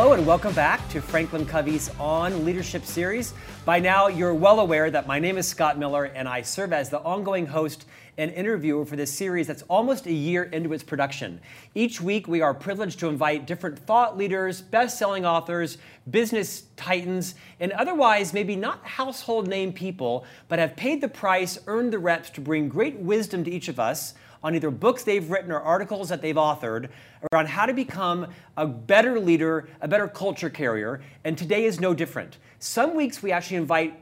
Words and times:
Hello 0.00 0.14
and 0.14 0.26
welcome 0.26 0.54
back 0.54 0.88
to 0.88 1.02
Franklin 1.02 1.44
Covey's 1.44 1.90
On 2.00 2.42
Leadership 2.42 2.86
series. 2.86 3.34
By 3.66 3.80
now, 3.80 4.08
you're 4.08 4.32
well 4.32 4.60
aware 4.60 4.90
that 4.90 5.06
my 5.06 5.18
name 5.18 5.36
is 5.36 5.46
Scott 5.46 5.78
Miller 5.78 6.04
and 6.04 6.26
I 6.26 6.40
serve 6.40 6.72
as 6.72 6.88
the 6.88 7.00
ongoing 7.00 7.44
host 7.44 7.84
and 8.16 8.30
interviewer 8.30 8.86
for 8.86 8.96
this 8.96 9.12
series 9.12 9.46
that's 9.46 9.60
almost 9.68 10.06
a 10.06 10.12
year 10.12 10.44
into 10.44 10.72
its 10.72 10.82
production. 10.82 11.38
Each 11.74 12.00
week, 12.00 12.26
we 12.26 12.40
are 12.40 12.54
privileged 12.54 12.98
to 13.00 13.08
invite 13.08 13.46
different 13.46 13.78
thought 13.78 14.16
leaders, 14.16 14.62
best 14.62 14.98
selling 14.98 15.26
authors, 15.26 15.76
business 16.10 16.62
titans, 16.76 17.34
and 17.60 17.70
otherwise 17.72 18.32
maybe 18.32 18.56
not 18.56 18.82
household 18.82 19.48
name 19.48 19.70
people, 19.70 20.24
but 20.48 20.58
have 20.58 20.76
paid 20.76 21.02
the 21.02 21.08
price, 21.08 21.58
earned 21.66 21.92
the 21.92 21.98
reps 21.98 22.30
to 22.30 22.40
bring 22.40 22.70
great 22.70 22.96
wisdom 22.96 23.44
to 23.44 23.50
each 23.50 23.68
of 23.68 23.78
us 23.78 24.14
on 24.42 24.54
either 24.54 24.70
books 24.70 25.02
they've 25.04 25.30
written 25.30 25.52
or 25.52 25.60
articles 25.60 26.08
that 26.08 26.22
they've 26.22 26.36
authored 26.36 26.88
around 27.32 27.48
how 27.48 27.66
to 27.66 27.72
become 27.72 28.26
a 28.56 28.66
better 28.66 29.20
leader, 29.20 29.68
a 29.80 29.88
better 29.88 30.08
culture 30.08 30.50
carrier, 30.50 31.00
and 31.24 31.36
today 31.36 31.64
is 31.64 31.80
no 31.80 31.94
different. 31.94 32.38
Some 32.58 32.94
weeks 32.94 33.22
we 33.22 33.32
actually 33.32 33.58
invite 33.58 34.00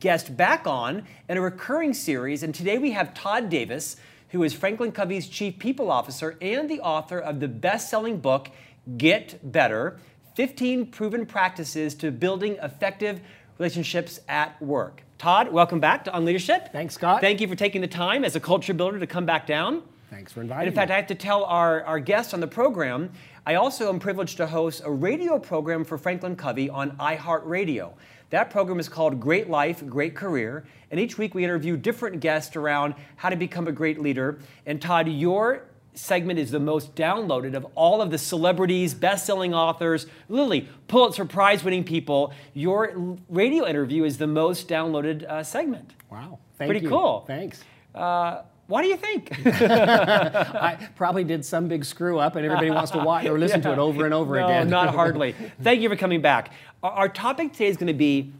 guests 0.00 0.28
back 0.28 0.66
on 0.66 1.04
in 1.28 1.36
a 1.36 1.40
recurring 1.40 1.94
series, 1.94 2.42
and 2.42 2.54
today 2.54 2.78
we 2.78 2.90
have 2.92 3.14
Todd 3.14 3.48
Davis, 3.48 3.96
who 4.30 4.42
is 4.42 4.54
Franklin 4.54 4.92
Covey's 4.92 5.28
Chief 5.28 5.58
People 5.58 5.90
Officer 5.90 6.36
and 6.40 6.68
the 6.68 6.80
author 6.80 7.18
of 7.18 7.40
the 7.40 7.48
best 7.48 7.90
selling 7.90 8.18
book, 8.18 8.50
Get 8.96 9.52
Better 9.52 9.98
15 10.36 10.86
Proven 10.86 11.26
Practices 11.26 11.94
to 11.96 12.10
Building 12.10 12.56
Effective 12.62 13.20
Relationships 13.58 14.20
at 14.28 14.60
Work. 14.62 15.02
Todd, 15.20 15.52
welcome 15.52 15.80
back 15.80 16.04
to 16.04 16.12
On 16.14 16.24
Leadership. 16.24 16.72
Thanks, 16.72 16.94
Scott. 16.94 17.20
Thank 17.20 17.42
you 17.42 17.46
for 17.46 17.54
taking 17.54 17.82
the 17.82 17.86
time 17.86 18.24
as 18.24 18.36
a 18.36 18.40
culture 18.40 18.72
builder 18.72 18.98
to 18.98 19.06
come 19.06 19.26
back 19.26 19.46
down. 19.46 19.82
Thanks 20.08 20.32
for 20.32 20.40
inviting 20.40 20.62
And 20.62 20.68
in 20.68 20.74
fact, 20.74 20.88
me. 20.88 20.94
I 20.94 20.96
have 20.96 21.08
to 21.08 21.14
tell 21.14 21.44
our, 21.44 21.84
our 21.84 22.00
guests 22.00 22.32
on 22.32 22.40
the 22.40 22.46
program, 22.46 23.12
I 23.44 23.56
also 23.56 23.90
am 23.90 23.98
privileged 23.98 24.38
to 24.38 24.46
host 24.46 24.80
a 24.82 24.90
radio 24.90 25.38
program 25.38 25.84
for 25.84 25.98
Franklin 25.98 26.36
Covey 26.36 26.70
on 26.70 26.92
iHeartRadio. 26.92 27.92
That 28.30 28.48
program 28.48 28.80
is 28.80 28.88
called 28.88 29.20
Great 29.20 29.50
Life, 29.50 29.86
Great 29.86 30.14
Career. 30.14 30.64
And 30.90 30.98
each 30.98 31.18
week 31.18 31.34
we 31.34 31.44
interview 31.44 31.76
different 31.76 32.20
guests 32.20 32.56
around 32.56 32.94
how 33.16 33.28
to 33.28 33.36
become 33.36 33.68
a 33.68 33.72
great 33.72 34.00
leader. 34.00 34.38
And 34.64 34.80
Todd, 34.80 35.06
your 35.06 35.64
segment 35.94 36.38
is 36.38 36.50
the 36.50 36.60
most 36.60 36.94
downloaded 36.94 37.54
of 37.54 37.66
all 37.74 38.00
of 38.00 38.10
the 38.10 38.18
celebrities, 38.18 38.94
best-selling 38.94 39.54
authors, 39.54 40.06
literally 40.28 40.68
Pulitzer 40.88 41.24
Prize-winning 41.24 41.84
people. 41.84 42.32
Your 42.54 43.16
radio 43.28 43.66
interview 43.66 44.04
is 44.04 44.18
the 44.18 44.26
most 44.26 44.68
downloaded 44.68 45.24
uh, 45.24 45.42
segment. 45.42 45.94
Wow. 46.10 46.38
Thank 46.56 46.68
you. 46.68 46.72
Pretty 46.72 46.84
you. 46.84 46.90
cool. 46.90 47.24
Thanks. 47.26 47.62
Uh, 47.94 48.42
why 48.70 48.82
do 48.82 48.88
you 48.88 48.96
think? 48.96 49.32
I 49.46 50.88
probably 50.94 51.24
did 51.24 51.44
some 51.44 51.66
big 51.66 51.84
screw 51.84 52.20
up, 52.20 52.36
and 52.36 52.46
everybody 52.46 52.70
wants 52.70 52.92
to 52.92 52.98
watch 52.98 53.26
or 53.26 53.36
listen 53.36 53.60
to 53.62 53.72
it 53.72 53.78
over 53.80 54.04
and 54.04 54.14
over 54.14 54.38
no, 54.38 54.46
again. 54.46 54.70
not 54.70 54.94
hardly. 54.94 55.34
Thank 55.62 55.80
you 55.80 55.88
for 55.88 55.96
coming 55.96 56.20
back. 56.20 56.52
Our 56.80 57.08
topic 57.08 57.52
today 57.52 57.66
is 57.66 57.76
going 57.76 57.88
to 57.88 57.94
be 57.94 58.32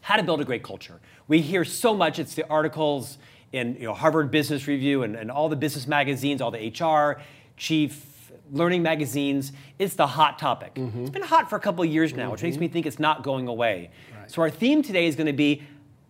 how 0.00 0.16
to 0.16 0.22
build 0.22 0.40
a 0.40 0.44
great 0.44 0.62
culture. 0.62 1.00
We 1.28 1.42
hear 1.42 1.66
so 1.66 1.94
much. 1.94 2.18
It's 2.18 2.34
the 2.34 2.48
articles 2.48 3.18
in 3.52 3.74
you 3.76 3.84
know, 3.84 3.94
Harvard 3.94 4.30
Business 4.30 4.66
Review 4.66 5.02
and, 5.02 5.16
and 5.16 5.30
all 5.30 5.48
the 5.48 5.56
business 5.56 5.86
magazines, 5.86 6.40
all 6.40 6.50
the 6.50 6.68
HR, 6.68 7.20
chief 7.56 8.32
learning 8.52 8.82
magazines. 8.82 9.52
It's 9.78 9.94
the 9.94 10.06
hot 10.06 10.38
topic. 10.38 10.74
Mm-hmm. 10.74 11.02
It's 11.02 11.10
been 11.10 11.22
hot 11.22 11.50
for 11.50 11.56
a 11.56 11.60
couple 11.60 11.84
of 11.84 11.90
years 11.90 12.14
now, 12.14 12.30
which 12.30 12.42
makes 12.42 12.56
me 12.56 12.68
think 12.68 12.86
it's 12.86 12.98
not 12.98 13.22
going 13.22 13.48
away. 13.48 13.90
So 14.26 14.42
our 14.42 14.50
theme 14.50 14.82
today 14.82 15.06
is 15.06 15.16
going 15.16 15.26
to 15.26 15.32
be 15.32 15.62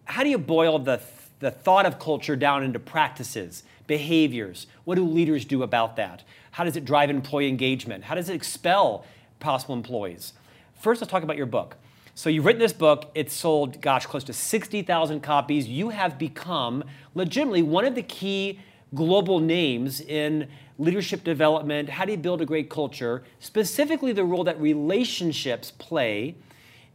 how 0.05 0.25
do 0.25 0.31
you 0.31 0.39
boil 0.39 0.79
the, 0.79 1.01
the 1.39 1.51
thought 1.51 1.87
of 1.87 1.99
culture 1.99 2.35
down 2.35 2.65
into 2.65 2.79
practices, 2.79 3.63
behaviors? 3.87 4.67
What 4.85 4.97
do 4.97 5.05
leaders 5.05 5.45
do 5.45 5.63
about 5.63 5.97
that? 5.97 6.25
How 6.51 6.65
does 6.65 6.77
it 6.77 6.85
drive 6.85 7.11
employee 7.11 7.49
engagement? 7.49 8.05
How 8.05 8.15
does 8.15 8.29
it 8.29 8.35
expel 8.35 9.05
possible 9.39 9.75
employees? 9.75 10.33
First, 10.81 11.01
let's 11.01 11.11
talk 11.11 11.23
about 11.23 11.37
your 11.37 11.47
book. 11.47 11.77
So 12.19 12.31
you've 12.31 12.47
written 12.47 12.59
this 12.59 12.73
book. 12.73 13.13
It's 13.15 13.33
sold, 13.33 13.81
gosh, 13.81 14.05
close 14.07 14.25
to 14.25 14.33
60,000 14.33 15.21
copies. 15.21 15.69
You 15.69 15.91
have 15.91 16.19
become 16.19 16.83
legitimately 17.15 17.63
one 17.63 17.85
of 17.85 17.95
the 17.95 18.03
key 18.03 18.59
global 18.93 19.39
names 19.39 20.01
in 20.01 20.49
leadership 20.79 21.23
development. 21.23 21.89
How 21.89 22.05
do 22.05 22.11
you 22.11 22.19
build 22.19 22.43
a 22.43 22.45
great 22.45 22.69
culture? 22.69 23.23
Specifically, 23.39 24.11
the 24.11 24.25
role 24.25 24.43
that 24.43 24.61
relationships 24.61 25.71
play 25.71 26.35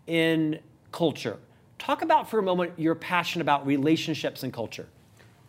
in 0.07 0.59
culture. 0.91 1.37
Talk 1.79 2.01
about 2.01 2.29
for 2.29 2.39
a 2.39 2.43
moment 2.43 2.73
your 2.75 2.93
passion 2.93 3.39
about 3.39 3.65
relationships 3.65 4.43
and 4.43 4.51
culture. 4.51 4.89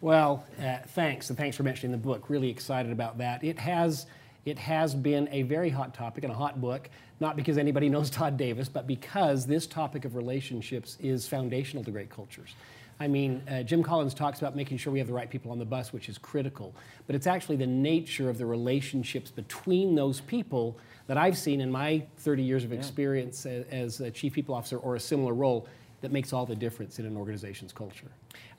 Well, 0.01 0.45
uh, 0.63 0.77
thanks, 0.87 1.31
and 1.31 1.37
thanks 1.37 1.57
for 1.57 1.65
mentioning 1.65 1.91
the 1.91 1.99
book. 1.99 2.31
Really 2.31 2.49
excited 2.49 2.93
about 2.93 3.19
that. 3.19 3.43
It 3.43 3.59
has, 3.59 4.07
it 4.45 4.59
has 4.59 4.95
been 4.95 5.29
a 5.31 5.43
very 5.43 5.71
hot 5.71 5.95
topic 5.95 6.25
and 6.25 6.33
a 6.33 6.37
hot 6.37 6.61
book, 6.61 6.91
not 7.21 7.37
because 7.37 7.59
anybody 7.59 7.89
knows 7.95 8.11
Todd 8.11 8.37
Davis, 8.37 8.69
but 8.69 8.87
because 8.87 9.47
this 9.47 9.67
topic 9.67 10.05
of 10.05 10.15
relationships 10.15 10.97
is 11.01 11.27
foundational 11.27 11.83
to 11.85 11.91
great 11.91 12.11
cultures. 12.11 12.55
I 13.01 13.09
mean, 13.09 13.43
uh, 13.51 13.63
Jim 13.65 13.83
Collins 13.83 14.15
talks 14.15 14.39
about 14.39 14.55
making 14.55 14.79
sure 14.79 14.93
we 14.93 15.01
have 15.01 15.09
the 15.09 15.15
right 15.15 15.29
people 15.29 15.51
on 15.51 15.59
the 15.59 15.65
bus, 15.65 15.93
which 15.93 16.09
is 16.09 16.17
critical, 16.17 16.75
but 17.07 17.17
it's 17.17 17.27
actually 17.27 17.57
the 17.57 17.67
nature 17.67 18.31
of 18.31 18.39
the 18.39 18.47
relationships 18.47 19.31
between 19.33 19.97
those 19.97 20.21
people 20.21 20.79
that 21.09 21.19
I've 21.19 21.37
seen 21.37 21.61
in 21.61 21.73
my 21.73 22.07
30 22.19 22.43
years 22.45 22.63
of 22.65 22.73
experience 22.73 23.47
a- 23.47 23.65
as 23.75 24.01
a 24.01 24.11
chief 24.11 24.33
people 24.33 24.55
officer 24.55 24.79
or 24.79 24.95
a 24.95 25.01
similar 25.01 25.35
role 25.35 25.67
that 26.03 26.13
makes 26.13 26.33
all 26.33 26.47
the 26.47 26.55
difference 26.55 26.99
in 26.99 27.07
an 27.07 27.17
organization's 27.17 27.73
culture. 27.73 28.11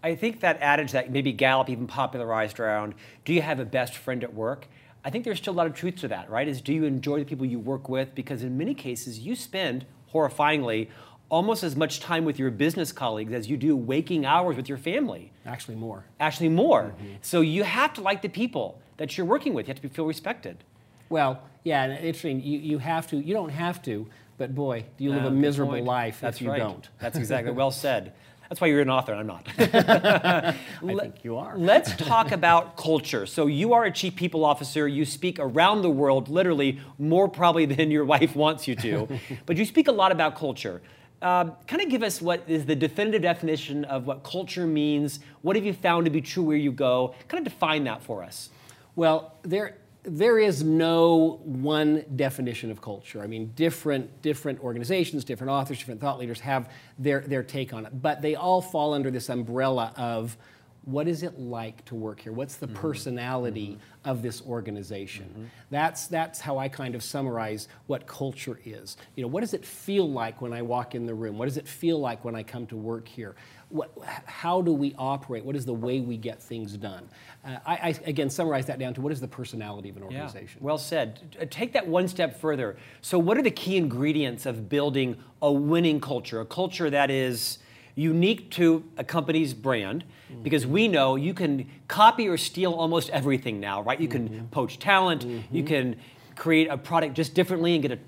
I 0.03 0.15
think 0.15 0.41
that 0.41 0.61
adage 0.61 0.91
that 0.91 1.11
maybe 1.11 1.31
Gallup 1.31 1.69
even 1.69 1.87
popularized 1.87 2.59
around, 2.59 2.93
do 3.23 3.33
you 3.33 3.41
have 3.41 3.59
a 3.59 3.65
best 3.65 3.95
friend 3.95 4.23
at 4.23 4.33
work? 4.33 4.67
I 5.05 5.11
think 5.11 5.23
there's 5.23 5.37
still 5.37 5.53
a 5.53 5.55
lot 5.55 5.67
of 5.67 5.75
truth 5.75 5.97
to 5.97 6.07
that, 6.07 6.31
right? 6.31 6.47
Is 6.47 6.61
do 6.61 6.73
you 6.73 6.83
enjoy 6.83 7.19
the 7.19 7.25
people 7.25 7.45
you 7.45 7.59
work 7.59 7.87
with? 7.87 8.15
Because 8.15 8.41
in 8.41 8.57
many 8.57 8.73
cases, 8.73 9.19
you 9.19 9.35
spend, 9.35 9.85
horrifyingly, 10.11 10.89
almost 11.29 11.63
as 11.63 11.75
much 11.75 11.99
time 11.99 12.25
with 12.25 12.39
your 12.39 12.49
business 12.49 12.91
colleagues 12.91 13.31
as 13.31 13.47
you 13.47 13.55
do 13.55 13.75
waking 13.77 14.25
hours 14.25 14.55
with 14.55 14.67
your 14.67 14.79
family. 14.79 15.31
Actually, 15.45 15.75
more. 15.75 16.05
Actually, 16.19 16.49
more. 16.49 16.83
Mm-hmm. 16.83 17.13
So 17.21 17.41
you 17.41 17.63
have 17.63 17.93
to 17.93 18.01
like 18.01 18.23
the 18.23 18.29
people 18.29 18.81
that 18.97 19.15
you're 19.15 19.27
working 19.27 19.53
with. 19.53 19.67
You 19.67 19.75
have 19.75 19.81
to 19.83 19.89
feel 19.89 20.07
respected. 20.07 20.63
Well, 21.09 21.39
yeah, 21.63 21.83
and 21.83 21.93
interesting. 21.93 22.41
You, 22.41 22.57
you 22.57 22.77
have 22.79 23.07
to, 23.09 23.17
you 23.17 23.35
don't 23.35 23.49
have 23.49 23.83
to, 23.83 24.07
but 24.39 24.55
boy, 24.55 24.85
do 24.97 25.03
you 25.03 25.11
live 25.11 25.25
a 25.25 25.31
miserable 25.31 25.83
life 25.83 26.19
That's 26.19 26.37
if 26.37 26.41
you 26.41 26.49
right. 26.49 26.59
don't. 26.59 26.89
That's 26.99 27.17
exactly 27.23 27.51
well 27.51 27.71
said. 27.71 28.13
That's 28.49 28.61
why 28.61 28.67
you're 28.67 28.81
an 28.81 28.89
author 28.89 29.13
and 29.13 29.21
I'm 29.21 29.27
not. 29.27 29.47
I 29.57 30.55
think 30.81 31.23
you 31.23 31.37
are. 31.37 31.57
Let's 31.57 31.95
talk 31.97 32.31
about 32.31 32.77
culture. 32.77 33.25
So 33.25 33.47
you 33.47 33.73
are 33.73 33.85
a 33.85 33.91
chief 33.91 34.15
people 34.15 34.45
officer. 34.45 34.87
You 34.87 35.05
speak 35.05 35.39
around 35.39 35.81
the 35.81 35.89
world, 35.89 36.29
literally 36.29 36.79
more 36.99 37.27
probably 37.27 37.65
than 37.65 37.91
your 37.91 38.05
wife 38.05 38.35
wants 38.35 38.67
you 38.67 38.75
to. 38.77 39.07
but 39.45 39.57
you 39.57 39.65
speak 39.65 39.87
a 39.87 39.91
lot 39.91 40.11
about 40.11 40.35
culture. 40.35 40.81
Uh, 41.21 41.45
kind 41.67 41.81
of 41.81 41.89
give 41.89 42.03
us 42.03 42.21
what 42.21 42.43
is 42.47 42.65
the 42.65 42.75
definitive 42.75 43.21
definition 43.21 43.85
of 43.85 44.05
what 44.05 44.23
culture 44.23 44.67
means. 44.67 45.19
What 45.41 45.55
have 45.55 45.65
you 45.65 45.73
found 45.73 46.05
to 46.05 46.11
be 46.11 46.21
true 46.21 46.43
where 46.43 46.57
you 46.57 46.71
go? 46.71 47.15
Kind 47.27 47.45
of 47.45 47.51
define 47.51 47.85
that 47.85 48.03
for 48.03 48.23
us. 48.23 48.49
Well, 48.95 49.33
there, 49.41 49.77
there 50.07 50.39
is 50.39 50.63
no 50.63 51.41
one 51.43 52.05
definition 52.15 52.71
of 52.71 52.81
culture. 52.81 53.21
I 53.21 53.27
mean, 53.27 53.51
different, 53.55 54.21
different 54.21 54.59
organizations, 54.59 55.25
different 55.25 55.51
authors, 55.51 55.79
different 55.79 56.01
thought 56.01 56.19
leaders 56.19 56.39
have 56.41 56.71
their, 56.99 57.21
their 57.21 57.43
take 57.43 57.73
on 57.73 57.85
it, 57.85 58.01
but 58.01 58.21
they 58.21 58.35
all 58.35 58.61
fall 58.61 58.93
under 58.93 59.09
this 59.11 59.29
umbrella 59.29 59.93
of 59.97 60.37
what 60.85 61.07
is 61.07 61.23
it 61.23 61.39
like 61.39 61.83
to 61.85 61.95
work 61.95 62.19
here? 62.19 62.31
What's 62.31 62.57
the 62.57 62.67
mm-hmm. 62.67 62.75
personality 62.75 63.69
mm-hmm. 63.69 64.09
of 64.09 64.21
this 64.21 64.43
organization? 64.43 65.25
Mm-hmm. 65.25 65.45
That's, 65.71 66.05
that's 66.07 66.39
how 66.39 66.59
I 66.59 66.69
kind 66.69 66.93
of 66.93 67.01
summarize 67.01 67.67
what 67.87 68.05
culture 68.05 68.59
is. 68.63 68.95
You 69.15 69.23
know, 69.23 69.27
what 69.27 69.41
does 69.41 69.55
it 69.55 69.65
feel 69.65 70.09
like 70.09 70.41
when 70.41 70.53
I 70.53 70.61
walk 70.61 70.93
in 70.93 71.07
the 71.07 71.15
room? 71.15 71.39
What 71.39 71.45
does 71.45 71.57
it 71.57 71.67
feel 71.67 71.99
like 71.99 72.23
when 72.23 72.35
I 72.35 72.43
come 72.43 72.67
to 72.67 72.77
work 72.77 73.07
here? 73.07 73.35
What, 73.69 73.91
how 74.25 74.61
do 74.61 74.71
we 74.71 74.93
operate? 74.97 75.43
What 75.43 75.55
is 75.55 75.65
the 75.65 75.73
way 75.73 75.99
we 75.99 76.17
get 76.17 76.41
things 76.41 76.77
done? 76.77 77.09
Uh, 77.43 77.57
I, 77.65 77.73
I, 77.73 77.95
again, 78.05 78.29
summarize 78.29 78.67
that 78.67 78.79
down 78.79 78.93
to 78.93 79.01
what 79.01 79.11
is 79.11 79.19
the 79.19 79.27
personality 79.27 79.89
of 79.89 79.97
an 79.97 80.03
organization? 80.03 80.59
Well 80.61 80.77
said. 80.77 81.37
Uh, 81.41 81.45
Take 81.49 81.73
that 81.73 81.87
one 81.87 82.07
step 82.07 82.39
further. 82.39 82.77
So, 83.01 83.17
what 83.17 83.37
are 83.37 83.41
the 83.41 83.51
key 83.51 83.77
ingredients 83.77 84.45
of 84.45 84.69
building 84.69 85.17
a 85.41 85.51
winning 85.51 85.99
culture? 85.99 86.41
A 86.41 86.45
culture 86.45 86.89
that 86.89 87.09
is 87.09 87.57
unique 87.95 88.51
to 88.51 88.83
a 88.97 89.03
company's 89.03 89.53
brand, 89.53 90.03
because 90.43 90.67
we 90.67 90.87
know 90.87 91.15
you 91.15 91.33
can 91.33 91.65
copy 91.87 92.27
or 92.27 92.37
steal 92.37 92.73
almost 92.73 93.09
everything 93.11 93.59
now, 93.59 93.81
right? 93.81 93.99
You 93.99 94.09
can 94.09 94.47
poach 94.51 94.79
talent, 94.79 95.25
you 95.51 95.63
can 95.63 95.95
create 96.35 96.67
a 96.67 96.77
product 96.77 97.15
just 97.15 97.33
differently 97.33 97.73
and 97.73 97.81
get 97.81 97.91
a 97.93 97.99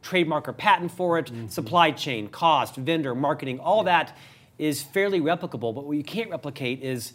trademark 0.00 0.48
or 0.48 0.52
patent 0.52 0.92
for 0.92 1.18
it, 1.18 1.30
supply 1.48 1.90
chain, 1.90 2.28
cost, 2.28 2.76
vendor, 2.76 3.14
marketing, 3.16 3.58
all 3.58 3.82
that 3.84 4.16
is 4.62 4.80
fairly 4.80 5.20
replicable. 5.20 5.74
But 5.74 5.84
what 5.86 5.96
you 5.96 6.04
can't 6.04 6.30
replicate 6.30 6.82
is 6.82 7.14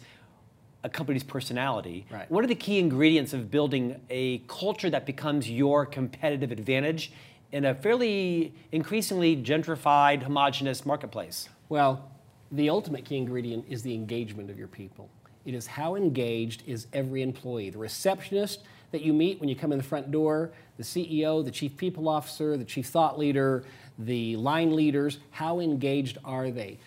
a 0.84 0.88
company's 0.88 1.24
personality. 1.24 2.06
Right. 2.10 2.30
What 2.30 2.44
are 2.44 2.46
the 2.46 2.54
key 2.54 2.78
ingredients 2.78 3.32
of 3.32 3.50
building 3.50 4.00
a 4.10 4.38
culture 4.48 4.90
that 4.90 5.06
becomes 5.06 5.50
your 5.50 5.86
competitive 5.86 6.52
advantage 6.52 7.10
in 7.50 7.64
a 7.64 7.74
fairly 7.74 8.54
increasingly 8.70 9.34
gentrified, 9.34 10.22
homogenous 10.22 10.84
marketplace? 10.84 11.48
Well, 11.70 12.10
the 12.52 12.68
ultimate 12.68 13.06
key 13.06 13.16
ingredient 13.16 13.64
is 13.68 13.82
the 13.82 13.94
engagement 13.94 14.50
of 14.50 14.58
your 14.58 14.68
people. 14.68 15.08
It 15.46 15.54
is 15.54 15.66
how 15.66 15.94
engaged 15.94 16.62
is 16.66 16.86
every 16.92 17.22
employee. 17.22 17.70
The 17.70 17.78
receptionist 17.78 18.62
that 18.92 19.00
you 19.00 19.14
meet 19.14 19.40
when 19.40 19.48
you 19.48 19.56
come 19.56 19.72
in 19.72 19.78
the 19.78 19.84
front 19.84 20.10
door 20.10 20.52
the 20.76 20.84
CEO, 20.84 21.44
the 21.44 21.50
chief 21.50 21.76
people 21.76 22.08
officer, 22.08 22.56
the 22.56 22.64
chief 22.64 22.86
thought 22.86 23.18
leader, 23.18 23.64
the 23.98 24.36
line 24.36 24.76
leaders 24.76 25.18
how 25.30 25.58
engaged 25.58 26.18
are 26.24 26.50
they? 26.50 26.78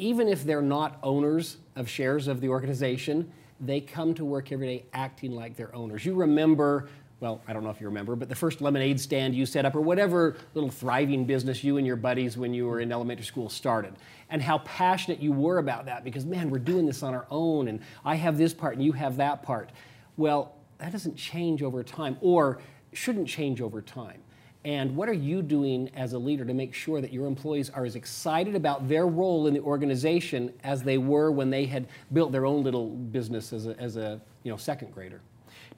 Even 0.00 0.28
if 0.28 0.44
they're 0.44 0.62
not 0.62 0.98
owners 1.02 1.58
of 1.76 1.88
shares 1.88 2.26
of 2.26 2.40
the 2.40 2.48
organization, 2.48 3.30
they 3.60 3.82
come 3.82 4.14
to 4.14 4.24
work 4.24 4.50
every 4.50 4.66
day 4.66 4.84
acting 4.94 5.32
like 5.32 5.56
they're 5.56 5.74
owners. 5.76 6.06
You 6.06 6.14
remember 6.14 6.88
well, 7.20 7.42
I 7.46 7.52
don't 7.52 7.62
know 7.62 7.68
if 7.68 7.82
you 7.82 7.86
remember, 7.86 8.16
but 8.16 8.30
the 8.30 8.34
first 8.34 8.62
lemonade 8.62 8.98
stand 8.98 9.34
you 9.34 9.44
set 9.44 9.66
up, 9.66 9.74
or 9.74 9.82
whatever 9.82 10.36
little 10.54 10.70
thriving 10.70 11.26
business 11.26 11.62
you 11.62 11.76
and 11.76 11.86
your 11.86 11.96
buddies 11.96 12.38
when 12.38 12.54
you 12.54 12.66
were 12.66 12.80
in 12.80 12.90
elementary 12.90 13.26
school 13.26 13.50
started, 13.50 13.92
and 14.30 14.40
how 14.40 14.58
passionate 14.58 15.20
you 15.20 15.30
were 15.30 15.58
about 15.58 15.84
that 15.84 16.02
because, 16.02 16.24
man, 16.24 16.48
we're 16.48 16.58
doing 16.58 16.86
this 16.86 17.02
on 17.02 17.12
our 17.12 17.26
own, 17.30 17.68
and 17.68 17.80
I 18.06 18.14
have 18.14 18.38
this 18.38 18.54
part 18.54 18.76
and 18.76 18.82
you 18.82 18.92
have 18.92 19.18
that 19.18 19.42
part. 19.42 19.68
Well, 20.16 20.54
that 20.78 20.92
doesn't 20.92 21.16
change 21.16 21.62
over 21.62 21.82
time, 21.82 22.16
or 22.22 22.58
shouldn't 22.94 23.28
change 23.28 23.60
over 23.60 23.82
time. 23.82 24.22
And 24.64 24.94
what 24.94 25.08
are 25.08 25.14
you 25.14 25.40
doing 25.40 25.90
as 25.94 26.12
a 26.12 26.18
leader 26.18 26.44
to 26.44 26.52
make 26.52 26.74
sure 26.74 27.00
that 27.00 27.12
your 27.12 27.26
employees 27.26 27.70
are 27.70 27.86
as 27.86 27.96
excited 27.96 28.54
about 28.54 28.88
their 28.88 29.06
role 29.06 29.46
in 29.46 29.54
the 29.54 29.60
organization 29.60 30.52
as 30.62 30.82
they 30.82 30.98
were 30.98 31.30
when 31.30 31.48
they 31.48 31.64
had 31.64 31.88
built 32.12 32.30
their 32.30 32.44
own 32.44 32.62
little 32.62 32.88
business 32.88 33.54
as 33.54 33.66
a, 33.66 33.78
as 33.78 33.96
a 33.96 34.20
you 34.42 34.50
know, 34.50 34.58
second 34.58 34.92
grader? 34.92 35.22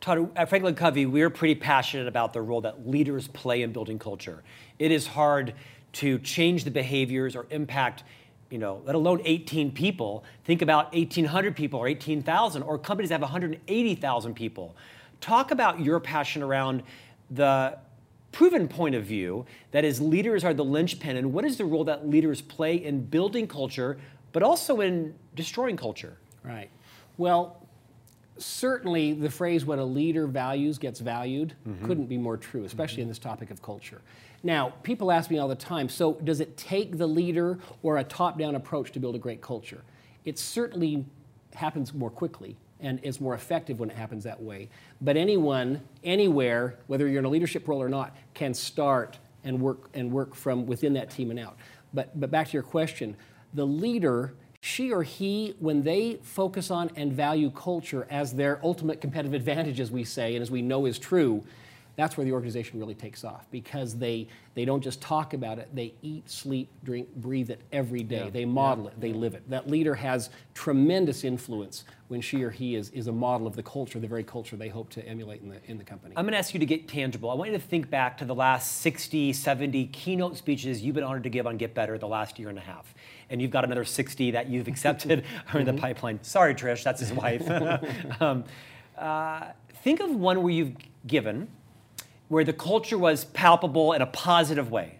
Todd, 0.00 0.32
at 0.34 0.48
Franklin 0.48 0.74
Covey, 0.74 1.06
we're 1.06 1.30
pretty 1.30 1.54
passionate 1.54 2.08
about 2.08 2.32
the 2.32 2.42
role 2.42 2.60
that 2.62 2.88
leaders 2.88 3.28
play 3.28 3.62
in 3.62 3.72
building 3.72 4.00
culture. 4.00 4.42
It 4.80 4.90
is 4.90 5.06
hard 5.06 5.54
to 5.94 6.18
change 6.18 6.64
the 6.64 6.70
behaviors 6.72 7.36
or 7.36 7.46
impact, 7.50 8.02
you 8.50 8.58
know, 8.58 8.82
let 8.84 8.96
alone 8.96 9.22
18 9.24 9.70
people. 9.70 10.24
Think 10.44 10.60
about 10.60 10.92
1,800 10.92 11.54
people 11.54 11.78
or 11.78 11.86
18,000, 11.86 12.62
or 12.62 12.78
companies 12.78 13.10
that 13.10 13.14
have 13.14 13.22
180,000 13.22 14.34
people. 14.34 14.74
Talk 15.20 15.52
about 15.52 15.78
your 15.78 16.00
passion 16.00 16.42
around 16.42 16.82
the 17.30 17.78
proven 18.32 18.66
point 18.66 18.94
of 18.94 19.04
view 19.04 19.46
that 19.70 19.84
is 19.84 20.00
leaders 20.00 20.44
are 20.44 20.54
the 20.54 20.64
linchpin, 20.64 21.16
and 21.16 21.32
what 21.32 21.44
is 21.44 21.58
the 21.58 21.64
role 21.64 21.84
that 21.84 22.08
leaders 22.08 22.40
play 22.40 22.76
in 22.76 23.04
building 23.04 23.46
culture, 23.46 23.98
but 24.32 24.42
also 24.42 24.80
in 24.80 25.14
destroying 25.34 25.76
culture? 25.76 26.18
Right. 26.42 26.70
Well, 27.18 27.62
certainly 28.38 29.12
the 29.12 29.30
phrase 29.30 29.64
what 29.64 29.78
a 29.78 29.84
leader 29.84 30.26
values 30.26 30.78
gets 30.78 31.00
valued 31.00 31.54
mm-hmm. 31.66 31.86
couldn't 31.86 32.06
be 32.06 32.16
more 32.16 32.36
true, 32.36 32.64
especially 32.64 32.96
mm-hmm. 32.96 33.02
in 33.02 33.08
this 33.08 33.18
topic 33.18 33.50
of 33.50 33.62
culture. 33.62 34.00
Now, 34.42 34.70
people 34.82 35.12
ask 35.12 35.30
me 35.30 35.38
all 35.38 35.48
the 35.48 35.54
time 35.54 35.88
so 35.88 36.14
does 36.14 36.40
it 36.40 36.56
take 36.56 36.98
the 36.98 37.06
leader 37.06 37.58
or 37.82 37.98
a 37.98 38.04
top 38.04 38.38
down 38.38 38.54
approach 38.54 38.92
to 38.92 39.00
build 39.00 39.14
a 39.14 39.18
great 39.18 39.40
culture? 39.40 39.82
It 40.24 40.38
certainly 40.38 41.04
happens 41.54 41.92
more 41.92 42.10
quickly 42.10 42.56
and 42.82 43.00
is 43.02 43.20
more 43.20 43.34
effective 43.34 43.80
when 43.80 43.88
it 43.90 43.96
happens 43.96 44.24
that 44.24 44.42
way. 44.42 44.68
But 45.00 45.16
anyone, 45.16 45.80
anywhere, 46.04 46.78
whether 46.88 47.08
you're 47.08 47.20
in 47.20 47.24
a 47.24 47.30
leadership 47.30 47.66
role 47.66 47.82
or 47.82 47.88
not, 47.88 48.16
can 48.34 48.52
start 48.52 49.18
and 49.44 49.60
work 49.60 49.88
and 49.94 50.12
work 50.12 50.34
from 50.34 50.66
within 50.66 50.92
that 50.94 51.10
team 51.10 51.30
and 51.30 51.38
out. 51.38 51.56
But 51.94 52.18
but 52.18 52.30
back 52.30 52.48
to 52.48 52.52
your 52.52 52.62
question, 52.62 53.16
the 53.54 53.66
leader 53.66 54.34
she 54.64 54.92
or 54.92 55.02
he, 55.02 55.56
when 55.58 55.82
they 55.82 56.20
focus 56.22 56.70
on 56.70 56.88
and 56.94 57.12
value 57.12 57.50
culture 57.50 58.06
as 58.08 58.32
their 58.32 58.60
ultimate 58.62 59.00
competitive 59.00 59.34
advantage, 59.34 59.80
as 59.80 59.90
we 59.90 60.04
say, 60.04 60.36
and 60.36 60.42
as 60.42 60.52
we 60.52 60.62
know 60.62 60.86
is 60.86 61.00
true, 61.00 61.42
that's 61.96 62.16
where 62.16 62.24
the 62.24 62.32
organization 62.32 62.78
really 62.78 62.94
takes 62.94 63.24
off 63.24 63.46
because 63.50 63.96
they, 63.96 64.26
they 64.54 64.64
don't 64.64 64.82
just 64.82 65.00
talk 65.00 65.34
about 65.34 65.58
it, 65.58 65.68
they 65.74 65.94
eat, 66.02 66.28
sleep, 66.28 66.68
drink, 66.84 67.14
breathe 67.16 67.50
it 67.50 67.60
every 67.72 68.02
day. 68.02 68.24
Yeah. 68.24 68.30
They 68.30 68.44
model 68.44 68.84
yeah. 68.84 68.90
it, 68.90 69.00
they 69.00 69.12
live 69.12 69.34
it. 69.34 69.48
That 69.50 69.68
leader 69.68 69.94
has 69.94 70.30
tremendous 70.54 71.24
influence 71.24 71.84
when 72.08 72.20
she 72.20 72.42
or 72.42 72.50
he 72.50 72.74
is, 72.74 72.90
is 72.90 73.06
a 73.06 73.12
model 73.12 73.46
of 73.46 73.56
the 73.56 73.62
culture, 73.62 73.98
the 73.98 74.06
very 74.06 74.24
culture 74.24 74.56
they 74.56 74.68
hope 74.68 74.90
to 74.90 75.06
emulate 75.06 75.42
in 75.42 75.48
the, 75.48 75.58
in 75.66 75.78
the 75.78 75.84
company. 75.84 76.14
I'm 76.16 76.24
going 76.24 76.32
to 76.32 76.38
ask 76.38 76.52
you 76.52 76.60
to 76.60 76.66
get 76.66 76.88
tangible. 76.88 77.30
I 77.30 77.34
want 77.34 77.50
you 77.50 77.56
to 77.56 77.62
think 77.62 77.90
back 77.90 78.18
to 78.18 78.24
the 78.24 78.34
last 78.34 78.80
60, 78.80 79.32
70 79.32 79.86
keynote 79.86 80.36
speeches 80.36 80.82
you've 80.82 80.94
been 80.94 81.04
honored 81.04 81.22
to 81.24 81.30
give 81.30 81.46
on 81.46 81.56
Get 81.56 81.74
Better 81.74 81.98
the 81.98 82.08
last 82.08 82.38
year 82.38 82.48
and 82.48 82.58
a 82.58 82.62
half. 82.62 82.94
And 83.30 83.40
you've 83.40 83.50
got 83.50 83.64
another 83.64 83.84
60 83.84 84.32
that 84.32 84.48
you've 84.48 84.68
accepted 84.68 85.24
are 85.52 85.60
in 85.60 85.66
the 85.66 85.72
mm-hmm. 85.72 85.80
pipeline. 85.80 86.18
Sorry, 86.22 86.54
Trish, 86.54 86.82
that's 86.82 87.00
his 87.00 87.12
wife. 87.12 87.48
um, 88.20 88.44
uh, 88.98 89.52
think 89.82 90.00
of 90.00 90.10
one 90.10 90.42
where 90.42 90.52
you've 90.52 90.74
given 91.06 91.48
where 92.32 92.44
the 92.44 92.52
culture 92.52 92.96
was 92.96 93.26
palpable 93.26 93.92
in 93.92 94.00
a 94.00 94.06
positive 94.06 94.70
way 94.70 94.98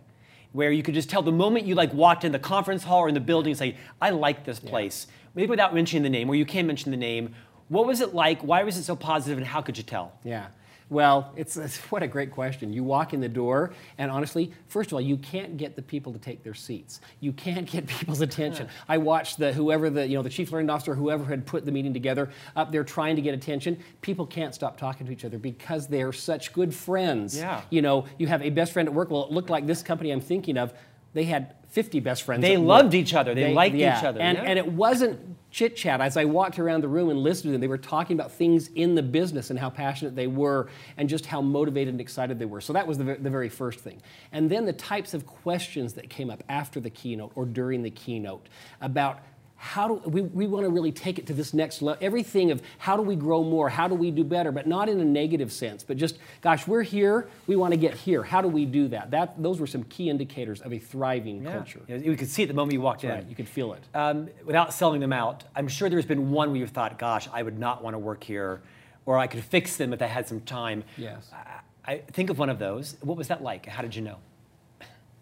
where 0.52 0.70
you 0.70 0.82
could 0.82 0.93
just 0.93 1.08
tell 1.08 1.23
the 1.23 1.32
moment 1.32 1.64
you 1.64 1.75
like 1.75 1.90
walked 1.94 2.25
in 2.25 2.32
the 2.32 2.38
conference 2.38 2.84
hall 2.84 2.99
or 2.99 3.08
in 3.08 3.14
the 3.14 3.20
building 3.20 3.55
say 3.55 3.75
i 4.02 4.11
like 4.11 4.44
this 4.44 4.61
place 4.61 5.06
yeah. 5.08 5.14
maybe 5.34 5.49
without 5.49 5.75
mentioning 5.75 6.02
the 6.02 6.11
name 6.11 6.29
or 6.29 6.34
you 6.34 6.44
can 6.44 6.67
mention 6.67 6.90
the 6.90 6.96
name. 6.96 7.34
What 7.69 7.87
was 7.87 8.02
it 8.02 8.14
like? 8.14 8.43
Why 8.43 8.64
was 8.64 8.76
it 8.76 8.82
so 8.82 8.94
positive 8.94 9.38
and 9.38 9.46
how 9.46 9.62
could 9.62 9.79
you 9.79 9.82
tell? 9.82 10.12
Yeah 10.25 10.49
well, 10.93 11.33
it's, 11.37 11.56
it's, 11.56 11.79
what 11.91 12.03
a 12.03 12.06
great 12.06 12.31
question. 12.31 12.73
You 12.73 12.85
walk 12.85 13.15
in 13.15 13.21
the 13.21 13.29
door, 13.29 13.73
and 13.99 14.11
honestly, 14.11 14.53
first 14.69 14.91
of 14.91 14.94
all, 14.94 15.00
you 15.00 15.17
can't 15.17 15.56
get 15.56 15.75
the 15.75 15.83
people 15.83 16.12
to 16.12 16.19
take 16.19 16.44
their 16.44 16.55
seats. 16.55 17.00
You 17.21 17.33
can't 17.33 17.67
get 17.71 17.87
people's 17.87 18.21
attention. 18.21 18.69
I 18.89 18.99
watched 18.99 19.39
the 19.39 19.53
whoever 19.53 19.91
the 19.91 20.06
you 20.06 20.17
know 20.17 20.23
the 20.23 20.31
chief 20.31 20.53
learning 20.53 20.71
officer, 20.71 20.94
whoever 20.94 21.25
had 21.25 21.47
put 21.47 21.65
the 21.65 21.73
meeting 21.73 21.94
together, 21.94 22.31
up 22.55 22.71
there 22.71 22.85
trying 22.85 23.17
to 23.17 23.23
get 23.23 23.35
attention. 23.35 23.83
People 24.03 24.27
can't 24.27 24.55
stop 24.55 24.77
talking 24.77 25.06
to 25.06 25.12
each 25.12 25.25
other 25.25 25.39
because 25.39 25.87
they're 25.87 26.12
such 26.12 26.53
good 26.53 26.75
friends. 26.75 27.37
Yeah. 27.37 27.62
You 27.71 27.83
know, 27.83 28.06
you 28.19 28.27
have 28.27 28.43
a 28.43 28.50
best 28.50 28.73
friend 28.73 28.87
at 28.88 28.95
work. 28.95 29.11
Well, 29.11 29.25
it 29.25 29.33
looked 29.33 29.50
like 29.50 29.67
this 29.67 29.83
company 29.83 30.11
I'm 30.11 30.21
thinking 30.21 30.59
of. 30.59 30.75
They 31.15 31.25
had 31.25 31.55
50 31.73 32.01
best 32.01 32.23
friends. 32.25 32.43
They 32.43 32.59
loved 32.59 32.93
each 32.93 33.15
other. 33.15 33.35
They, 33.35 33.45
they 33.45 33.55
liked 33.55 33.75
yeah. 33.75 33.99
each 33.99 34.05
other. 34.05 34.21
And, 34.21 34.37
yeah. 34.37 34.45
and 34.45 34.59
it 34.59 34.71
wasn't 34.71 35.19
chit 35.51 35.75
chat. 35.75 36.03
As 36.03 36.19
I 36.19 36.27
walked 36.27 36.59
around 36.59 36.83
the 36.83 36.89
room 36.89 37.09
and 37.09 37.19
listened 37.21 37.45
to 37.45 37.53
them, 37.53 37.63
they 37.63 37.67
were 37.67 37.79
talking 37.79 38.15
about 38.15 38.31
things 38.31 38.69
in 38.75 38.95
the 38.95 39.03
business 39.03 39.49
and 39.49 39.59
how 39.59 39.71
passionate 39.71 40.15
they 40.15 40.27
were 40.27 40.69
and 40.99 41.09
just 41.09 41.25
how 41.25 41.41
motivated 41.41 41.95
and 41.95 42.01
excited 42.01 42.39
they 42.39 42.45
were. 42.45 42.61
So 42.61 42.75
that 42.75 42.87
was 42.87 42.99
the, 42.99 43.05
the 43.05 43.31
very 43.31 43.49
first 43.49 43.81
thing. 43.81 44.03
And 44.33 44.51
then 44.51 44.67
the 44.67 44.75
types 44.75 45.15
of 45.15 45.27
questions 45.27 45.95
that 45.95 46.11
came 46.11 46.29
up 46.29 46.43
after 46.51 46.79
the 46.79 46.91
keynote 46.91 47.33
or 47.35 47.47
during 47.47 47.83
the 47.83 47.91
keynote 47.91 48.49
about 48.83 49.21
how 49.62 49.87
do 49.87 49.94
we, 50.11 50.23
we 50.23 50.47
want 50.47 50.64
to 50.64 50.70
really 50.70 50.91
take 50.91 51.20
it 51.20 51.26
to 51.26 51.32
this 51.32 51.55
next 51.55 51.82
level 51.82 51.97
everything 52.05 52.50
of 52.50 52.61
how 52.79 52.97
do 52.97 53.03
we 53.03 53.14
grow 53.14 53.44
more 53.44 53.69
how 53.69 53.87
do 53.87 53.94
we 53.94 54.11
do 54.11 54.25
better 54.25 54.50
but 54.50 54.67
not 54.67 54.88
in 54.88 54.99
a 54.99 55.05
negative 55.05 55.53
sense 55.53 55.85
but 55.85 55.97
just 55.97 56.19
gosh 56.41 56.67
we're 56.67 56.82
here 56.82 57.29
we 57.47 57.56
want 57.56 57.73
to 57.73 57.76
get 57.76 57.94
here. 57.94 58.23
How 58.23 58.41
do 58.41 58.49
we 58.49 58.64
do 58.64 58.88
that? 58.88 59.11
That 59.11 59.43
those 59.43 59.61
were 59.61 59.67
some 59.67 59.85
key 59.85 60.11
indicators 60.11 60.61
of 60.61 60.73
a 60.73 60.79
thriving 60.79 61.43
yeah. 61.43 61.53
culture. 61.53 61.81
Yeah, 61.87 61.97
you 61.97 62.17
could 62.17 62.29
see 62.29 62.43
it 62.43 62.47
the 62.47 62.55
moment 62.55 62.75
you 62.75 62.81
walked 62.81 63.03
That's 63.03 63.12
in. 63.12 63.19
right. 63.20 63.29
you 63.29 63.37
could 63.37 63.49
feel 63.49 63.73
it. 63.75 63.82
Um, 63.94 64.29
without 64.44 64.73
selling 64.73 65.00
them 65.00 65.12
out 65.12 65.45
i'm 65.57 65.69
sure 65.69 65.88
there's 65.88 66.07
been 66.07 66.31
one 66.31 66.50
where 66.50 66.59
you 66.59 66.66
thought 66.66 66.99
gosh 66.99 67.28
i 67.33 67.42
would 67.42 67.59
not 67.59 67.83
want 67.83 67.95
to 67.95 67.99
work 67.99 68.23
here 68.25 68.62
or 69.07 69.19
i 69.19 69.26
could 69.26 69.42
fix 69.42 69.76
them 69.76 69.92
if 69.92 70.02
i 70.02 70.07
had 70.07 70.26
some 70.28 70.40
time. 70.40 70.85
Yes. 70.97 71.31
I, 71.33 71.92
I 71.92 71.99
think 71.99 72.31
of 72.31 72.38
one 72.38 72.49
of 72.49 72.59
those. 72.59 72.97
What 73.00 73.16
was 73.16 73.28
that 73.28 73.42
like? 73.42 73.66
How 73.66 73.83
did 73.83 73.95
you 73.95 74.02
know? 74.02 74.19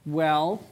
Well 0.04 0.62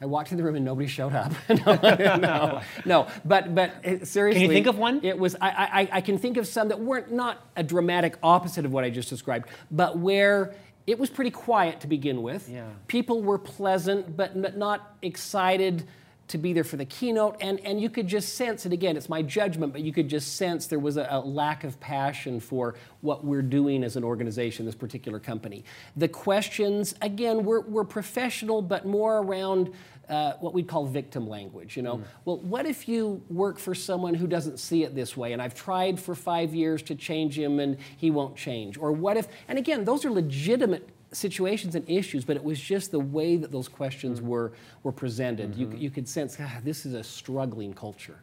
I 0.00 0.06
walked 0.06 0.30
in 0.30 0.36
the 0.36 0.44
room 0.44 0.56
and 0.56 0.64
nobody 0.64 0.88
showed 0.88 1.14
up. 1.14 1.32
no, 1.48 2.16
no, 2.16 2.60
no, 2.84 3.06
But 3.24 3.54
but 3.54 3.84
uh, 3.84 4.04
seriously, 4.04 4.42
can 4.42 4.50
you 4.50 4.54
think 4.54 4.66
of 4.66 4.78
one? 4.78 5.00
It 5.02 5.18
was 5.18 5.36
I, 5.40 5.48
I 5.50 5.88
I 5.92 6.00
can 6.00 6.18
think 6.18 6.36
of 6.36 6.46
some 6.46 6.68
that 6.68 6.80
weren't 6.80 7.12
not 7.12 7.46
a 7.56 7.62
dramatic 7.62 8.16
opposite 8.22 8.64
of 8.64 8.72
what 8.72 8.84
I 8.84 8.90
just 8.90 9.08
described, 9.08 9.48
but 9.70 9.98
where 9.98 10.54
it 10.86 10.98
was 10.98 11.10
pretty 11.10 11.30
quiet 11.30 11.80
to 11.80 11.86
begin 11.86 12.22
with. 12.22 12.48
Yeah. 12.48 12.68
People 12.86 13.22
were 13.22 13.38
pleasant, 13.38 14.16
but 14.16 14.36
not 14.36 14.96
excited 15.02 15.84
to 16.28 16.38
be 16.38 16.52
there 16.52 16.64
for 16.64 16.76
the 16.76 16.84
keynote, 16.84 17.36
and, 17.40 17.60
and 17.60 17.80
you 17.80 17.88
could 17.88 18.08
just 18.08 18.34
sense, 18.34 18.66
it 18.66 18.72
again, 18.72 18.96
it's 18.96 19.08
my 19.08 19.22
judgment, 19.22 19.72
but 19.72 19.82
you 19.82 19.92
could 19.92 20.08
just 20.08 20.36
sense 20.36 20.66
there 20.66 20.78
was 20.78 20.96
a, 20.96 21.06
a, 21.10 21.20
lack 21.20 21.62
of 21.64 21.78
passion 21.78 22.40
for 22.40 22.74
what 23.00 23.24
we're 23.24 23.42
doing 23.42 23.84
as 23.84 23.96
an 23.96 24.02
organization, 24.02 24.66
this 24.66 24.74
particular 24.74 25.20
company. 25.20 25.64
The 25.96 26.08
questions, 26.08 26.94
again, 27.00 27.44
were, 27.44 27.60
were 27.60 27.84
professional, 27.84 28.60
but 28.60 28.86
more 28.86 29.18
around 29.18 29.72
uh, 30.08 30.34
what 30.40 30.54
we'd 30.54 30.68
call 30.68 30.86
victim 30.86 31.28
language. 31.28 31.76
You 31.76 31.82
know, 31.82 31.96
mm. 31.98 32.04
well, 32.24 32.38
what 32.38 32.66
if 32.66 32.88
you 32.88 33.22
work 33.28 33.58
for 33.58 33.74
someone 33.74 34.14
who 34.14 34.26
doesn't 34.26 34.58
see 34.58 34.82
it 34.82 34.94
this 34.94 35.16
way, 35.16 35.32
and 35.32 35.40
I've 35.40 35.54
tried 35.54 35.98
for 35.98 36.14
five 36.14 36.54
years 36.54 36.82
to 36.82 36.94
change 36.94 37.38
him, 37.38 37.60
and 37.60 37.76
he 37.96 38.10
won't 38.10 38.36
change? 38.36 38.78
Or 38.78 38.92
what 38.92 39.16
if, 39.16 39.28
and 39.48 39.58
again, 39.58 39.84
those 39.84 40.04
are 40.04 40.10
legitimate 40.10 40.88
situations 41.16 41.74
and 41.74 41.88
issues, 41.88 42.24
but 42.24 42.36
it 42.36 42.44
was 42.44 42.60
just 42.60 42.90
the 42.90 43.00
way 43.00 43.36
that 43.36 43.50
those 43.50 43.68
questions 43.68 44.18
mm-hmm. 44.18 44.28
were, 44.28 44.52
were 44.82 44.92
presented. 44.92 45.52
Mm-hmm. 45.52 45.72
You, 45.72 45.78
you 45.78 45.90
could 45.90 46.08
sense, 46.08 46.36
ah, 46.40 46.60
this 46.62 46.84
is 46.84 46.94
a 46.94 47.02
struggling 47.02 47.72
culture. 47.72 48.18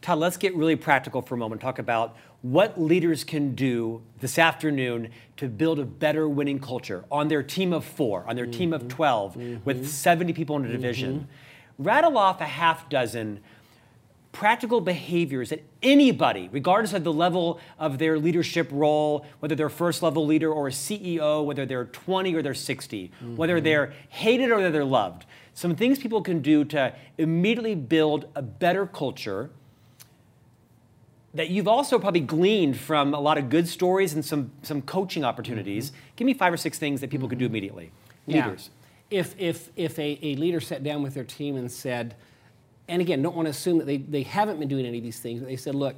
Todd, 0.00 0.18
let's 0.18 0.36
get 0.36 0.54
really 0.54 0.76
practical 0.76 1.20
for 1.20 1.34
a 1.34 1.38
moment. 1.38 1.60
Talk 1.60 1.78
about 1.78 2.16
what 2.42 2.80
leaders 2.80 3.24
can 3.24 3.54
do 3.54 4.02
this 4.20 4.38
afternoon 4.38 5.10
to 5.36 5.48
build 5.48 5.78
a 5.78 5.84
better 5.84 6.28
winning 6.28 6.58
culture 6.58 7.04
on 7.10 7.28
their 7.28 7.42
team 7.42 7.72
of 7.72 7.84
four, 7.84 8.24
on 8.26 8.36
their 8.36 8.46
mm-hmm. 8.46 8.58
team 8.58 8.72
of 8.72 8.82
mm-hmm. 8.82 8.88
12, 8.88 9.36
with 9.64 9.76
mm-hmm. 9.78 9.86
70 9.86 10.32
people 10.32 10.56
in 10.56 10.64
a 10.64 10.68
division. 10.68 11.20
Mm-hmm. 11.20 11.84
Rattle 11.84 12.16
off 12.16 12.40
a 12.40 12.46
half 12.46 12.88
dozen 12.88 13.40
practical 14.32 14.80
behaviors 14.80 15.50
that 15.50 15.62
anybody, 15.82 16.48
regardless 16.52 16.92
of 16.92 17.04
the 17.04 17.12
level 17.12 17.58
of 17.78 17.98
their 17.98 18.18
leadership 18.18 18.68
role, 18.70 19.26
whether 19.40 19.54
they're 19.54 19.68
first 19.68 20.02
level 20.02 20.24
leader 20.24 20.52
or 20.52 20.68
a 20.68 20.70
CEO, 20.70 21.44
whether 21.44 21.66
they're 21.66 21.86
20 21.86 22.34
or 22.34 22.42
they're 22.42 22.54
60, 22.54 23.08
mm-hmm. 23.08 23.36
whether 23.36 23.60
they're 23.60 23.92
hated 24.08 24.50
or 24.50 24.70
they're 24.70 24.84
loved, 24.84 25.26
some 25.54 25.74
things 25.74 25.98
people 25.98 26.22
can 26.22 26.40
do 26.40 26.64
to 26.66 26.94
immediately 27.18 27.74
build 27.74 28.26
a 28.34 28.42
better 28.42 28.86
culture 28.86 29.50
that 31.34 31.50
you've 31.50 31.68
also 31.68 31.98
probably 31.98 32.20
gleaned 32.20 32.76
from 32.76 33.14
a 33.14 33.20
lot 33.20 33.38
of 33.38 33.48
good 33.48 33.68
stories 33.68 34.14
and 34.14 34.24
some, 34.24 34.50
some 34.62 34.82
coaching 34.82 35.24
opportunities. 35.24 35.90
Mm-hmm. 35.90 36.00
Give 36.16 36.26
me 36.26 36.34
five 36.34 36.52
or 36.52 36.56
six 36.56 36.78
things 36.78 37.00
that 37.00 37.10
people 37.10 37.26
mm-hmm. 37.26 37.30
could 37.30 37.38
do 37.38 37.44
mm-hmm. 37.46 37.52
immediately. 37.54 37.90
Yeah. 38.26 38.46
Leaders. 38.46 38.70
If, 39.10 39.34
if, 39.38 39.70
if 39.76 39.98
a, 39.98 40.18
a 40.22 40.36
leader 40.36 40.60
sat 40.60 40.82
down 40.84 41.02
with 41.02 41.14
their 41.14 41.24
team 41.24 41.56
and 41.56 41.70
said, 41.70 42.14
and 42.90 43.00
again, 43.00 43.22
don't 43.22 43.36
want 43.36 43.46
to 43.46 43.50
assume 43.50 43.78
that 43.78 43.86
they, 43.86 43.98
they 43.98 44.24
haven't 44.24 44.58
been 44.58 44.68
doing 44.68 44.84
any 44.84 44.98
of 44.98 45.04
these 45.04 45.20
things, 45.20 45.40
but 45.40 45.48
they 45.48 45.56
said, 45.56 45.74
look, 45.74 45.94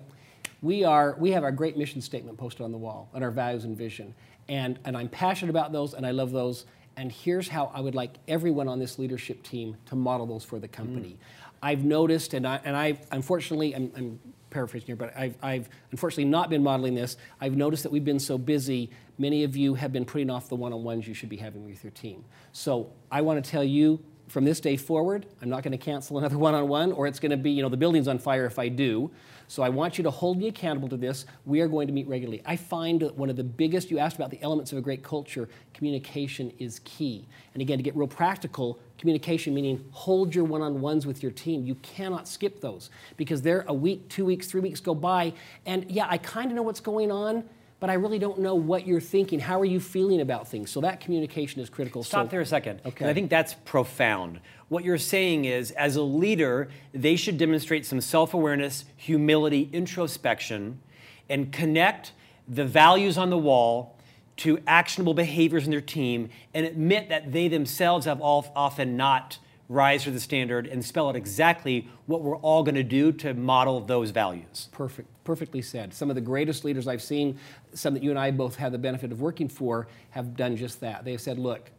we, 0.60 0.84
are, 0.84 1.16
we 1.18 1.30
have 1.32 1.42
our 1.42 1.50
great 1.50 1.76
mission 1.76 2.00
statement 2.00 2.38
posted 2.38 2.62
on 2.62 2.70
the 2.70 2.78
wall 2.78 3.08
and 3.14 3.24
our 3.24 3.30
values 3.30 3.64
and 3.64 3.76
vision. 3.76 4.14
And, 4.48 4.78
and 4.84 4.96
I'm 4.96 5.08
passionate 5.08 5.50
about 5.50 5.72
those 5.72 5.94
and 5.94 6.06
I 6.06 6.10
love 6.10 6.30
those. 6.30 6.66
And 6.96 7.10
here's 7.10 7.48
how 7.48 7.72
I 7.74 7.80
would 7.80 7.94
like 7.94 8.12
everyone 8.28 8.68
on 8.68 8.78
this 8.78 8.98
leadership 8.98 9.42
team 9.42 9.76
to 9.86 9.96
model 9.96 10.26
those 10.26 10.44
for 10.44 10.58
the 10.58 10.68
company. 10.68 11.18
Mm. 11.18 11.56
I've 11.64 11.84
noticed, 11.84 12.34
and 12.34 12.46
I, 12.46 12.60
and 12.64 12.76
I 12.76 12.98
unfortunately, 13.10 13.74
I'm, 13.74 13.90
I'm 13.96 14.20
paraphrasing 14.50 14.88
here, 14.88 14.96
but 14.96 15.16
I've, 15.16 15.36
I've, 15.42 15.68
unfortunately 15.92 16.26
not 16.26 16.50
been 16.50 16.62
modeling 16.62 16.94
this. 16.94 17.16
I've 17.40 17.56
noticed 17.56 17.84
that 17.84 17.92
we've 17.92 18.04
been 18.04 18.18
so 18.18 18.36
busy, 18.36 18.90
many 19.16 19.44
of 19.44 19.56
you 19.56 19.74
have 19.74 19.92
been 19.92 20.04
putting 20.04 20.28
off 20.28 20.48
the 20.48 20.56
one 20.56 20.72
on 20.72 20.84
ones 20.84 21.08
you 21.08 21.14
should 21.14 21.28
be 21.28 21.36
having 21.36 21.64
with 21.64 21.82
your 21.82 21.92
team. 21.92 22.24
So 22.52 22.92
I 23.10 23.22
want 23.22 23.42
to 23.42 23.50
tell 23.50 23.64
you 23.64 24.04
from 24.32 24.46
this 24.46 24.60
day 24.60 24.78
forward, 24.78 25.26
I'm 25.42 25.50
not 25.50 25.62
going 25.62 25.72
to 25.72 25.84
cancel 25.84 26.16
another 26.18 26.38
one 26.38 26.54
on 26.54 26.66
one, 26.66 26.90
or 26.92 27.06
it's 27.06 27.20
going 27.20 27.32
to 27.32 27.36
be, 27.36 27.50
you 27.50 27.62
know, 27.62 27.68
the 27.68 27.76
building's 27.76 28.08
on 28.08 28.18
fire 28.18 28.46
if 28.46 28.58
I 28.58 28.68
do. 28.68 29.10
So 29.46 29.62
I 29.62 29.68
want 29.68 29.98
you 29.98 30.04
to 30.04 30.10
hold 30.10 30.38
me 30.38 30.48
accountable 30.48 30.88
to 30.88 30.96
this. 30.96 31.26
We 31.44 31.60
are 31.60 31.68
going 31.68 31.86
to 31.86 31.92
meet 31.92 32.08
regularly. 32.08 32.40
I 32.46 32.56
find 32.56 33.00
that 33.02 33.14
one 33.14 33.28
of 33.28 33.36
the 33.36 33.44
biggest, 33.44 33.90
you 33.90 33.98
asked 33.98 34.16
about 34.16 34.30
the 34.30 34.40
elements 34.40 34.72
of 34.72 34.78
a 34.78 34.80
great 34.80 35.02
culture, 35.02 35.50
communication 35.74 36.50
is 36.58 36.80
key. 36.84 37.28
And 37.52 37.60
again, 37.60 37.76
to 37.76 37.82
get 37.82 37.94
real 37.94 38.08
practical, 38.08 38.78
communication 38.96 39.52
meaning 39.52 39.84
hold 39.90 40.34
your 40.34 40.44
one 40.44 40.62
on 40.62 40.80
ones 40.80 41.04
with 41.06 41.22
your 41.22 41.32
team. 41.32 41.66
You 41.66 41.74
cannot 41.76 42.26
skip 42.26 42.62
those 42.62 42.88
because 43.18 43.42
they're 43.42 43.66
a 43.68 43.74
week, 43.74 44.08
two 44.08 44.24
weeks, 44.24 44.46
three 44.46 44.62
weeks 44.62 44.80
go 44.80 44.94
by. 44.94 45.34
And 45.66 45.90
yeah, 45.90 46.06
I 46.08 46.16
kind 46.16 46.50
of 46.50 46.56
know 46.56 46.62
what's 46.62 46.80
going 46.80 47.12
on 47.12 47.44
but 47.82 47.90
I 47.90 47.94
really 47.94 48.20
don't 48.20 48.38
know 48.38 48.54
what 48.54 48.86
you're 48.86 49.00
thinking. 49.00 49.40
How 49.40 49.60
are 49.60 49.64
you 49.64 49.80
feeling 49.80 50.20
about 50.20 50.46
things? 50.46 50.70
So 50.70 50.80
that 50.82 51.00
communication 51.00 51.60
is 51.60 51.68
critical. 51.68 52.04
Stop 52.04 52.26
so, 52.26 52.30
there 52.30 52.40
a 52.40 52.46
second. 52.46 52.80
Okay. 52.86 53.10
I 53.10 53.12
think 53.12 53.28
that's 53.28 53.54
profound. 53.54 54.38
What 54.68 54.84
you're 54.84 54.98
saying 54.98 55.46
is, 55.46 55.72
as 55.72 55.96
a 55.96 56.02
leader, 56.02 56.68
they 56.94 57.16
should 57.16 57.38
demonstrate 57.38 57.84
some 57.84 58.00
self 58.00 58.34
awareness, 58.34 58.84
humility, 58.96 59.68
introspection, 59.72 60.80
and 61.28 61.50
connect 61.52 62.12
the 62.46 62.64
values 62.64 63.18
on 63.18 63.30
the 63.30 63.38
wall 63.38 63.98
to 64.36 64.60
actionable 64.64 65.12
behaviors 65.12 65.64
in 65.64 65.72
their 65.72 65.80
team 65.80 66.28
and 66.54 66.64
admit 66.64 67.08
that 67.08 67.32
they 67.32 67.48
themselves 67.48 68.06
have 68.06 68.20
often 68.22 68.96
not 68.96 69.38
rise 69.72 70.04
to 70.04 70.10
the 70.10 70.20
standard 70.20 70.66
and 70.66 70.84
spell 70.84 71.08
out 71.08 71.16
exactly 71.16 71.88
what 72.06 72.22
we're 72.22 72.36
all 72.36 72.62
going 72.62 72.74
to 72.74 72.82
do 72.82 73.10
to 73.12 73.34
model 73.34 73.80
those 73.80 74.10
values. 74.10 74.68
Perfect, 74.72 75.08
perfectly 75.24 75.62
said. 75.62 75.94
Some 75.94 76.10
of 76.10 76.14
the 76.14 76.20
greatest 76.20 76.64
leaders 76.64 76.86
I've 76.86 77.02
seen, 77.02 77.38
some 77.72 77.94
that 77.94 78.02
you 78.02 78.10
and 78.10 78.18
I 78.18 78.30
both 78.30 78.56
have 78.56 78.72
the 78.72 78.78
benefit 78.78 79.12
of 79.12 79.20
working 79.20 79.48
for, 79.48 79.88
have 80.10 80.36
done 80.36 80.56
just 80.56 80.80
that. 80.80 81.04
They 81.04 81.12
have 81.12 81.20
said, 81.20 81.38
look, 81.38 81.70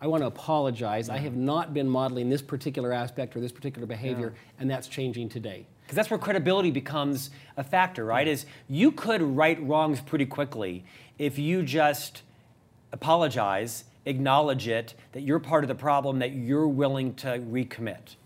I 0.00 0.06
want 0.06 0.22
to 0.22 0.26
apologize. 0.26 1.08
Yeah. 1.08 1.14
I 1.14 1.18
have 1.18 1.34
not 1.34 1.74
been 1.74 1.88
modeling 1.88 2.28
this 2.28 2.42
particular 2.42 2.92
aspect 2.92 3.36
or 3.36 3.40
this 3.40 3.52
particular 3.52 3.86
behavior, 3.86 4.32
yeah. 4.34 4.60
and 4.60 4.70
that's 4.70 4.86
changing 4.86 5.28
today. 5.28 5.66
Because 5.82 5.96
that's 5.96 6.10
where 6.10 6.18
credibility 6.18 6.70
becomes 6.70 7.30
a 7.56 7.64
factor, 7.64 8.04
right? 8.04 8.26
Yeah. 8.26 8.34
Is 8.34 8.46
you 8.68 8.92
could 8.92 9.22
right 9.22 9.60
wrongs 9.62 10.00
pretty 10.00 10.26
quickly 10.26 10.84
if 11.18 11.38
you 11.38 11.62
just 11.62 12.22
apologize 12.92 13.84
acknowledge 14.06 14.68
it, 14.68 14.94
that 15.12 15.22
you're 15.22 15.38
part 15.38 15.64
of 15.64 15.68
the 15.68 15.74
problem, 15.74 16.18
that 16.18 16.32
you're 16.32 16.68
willing 16.68 17.14
to 17.14 17.38
recommit. 17.38 18.16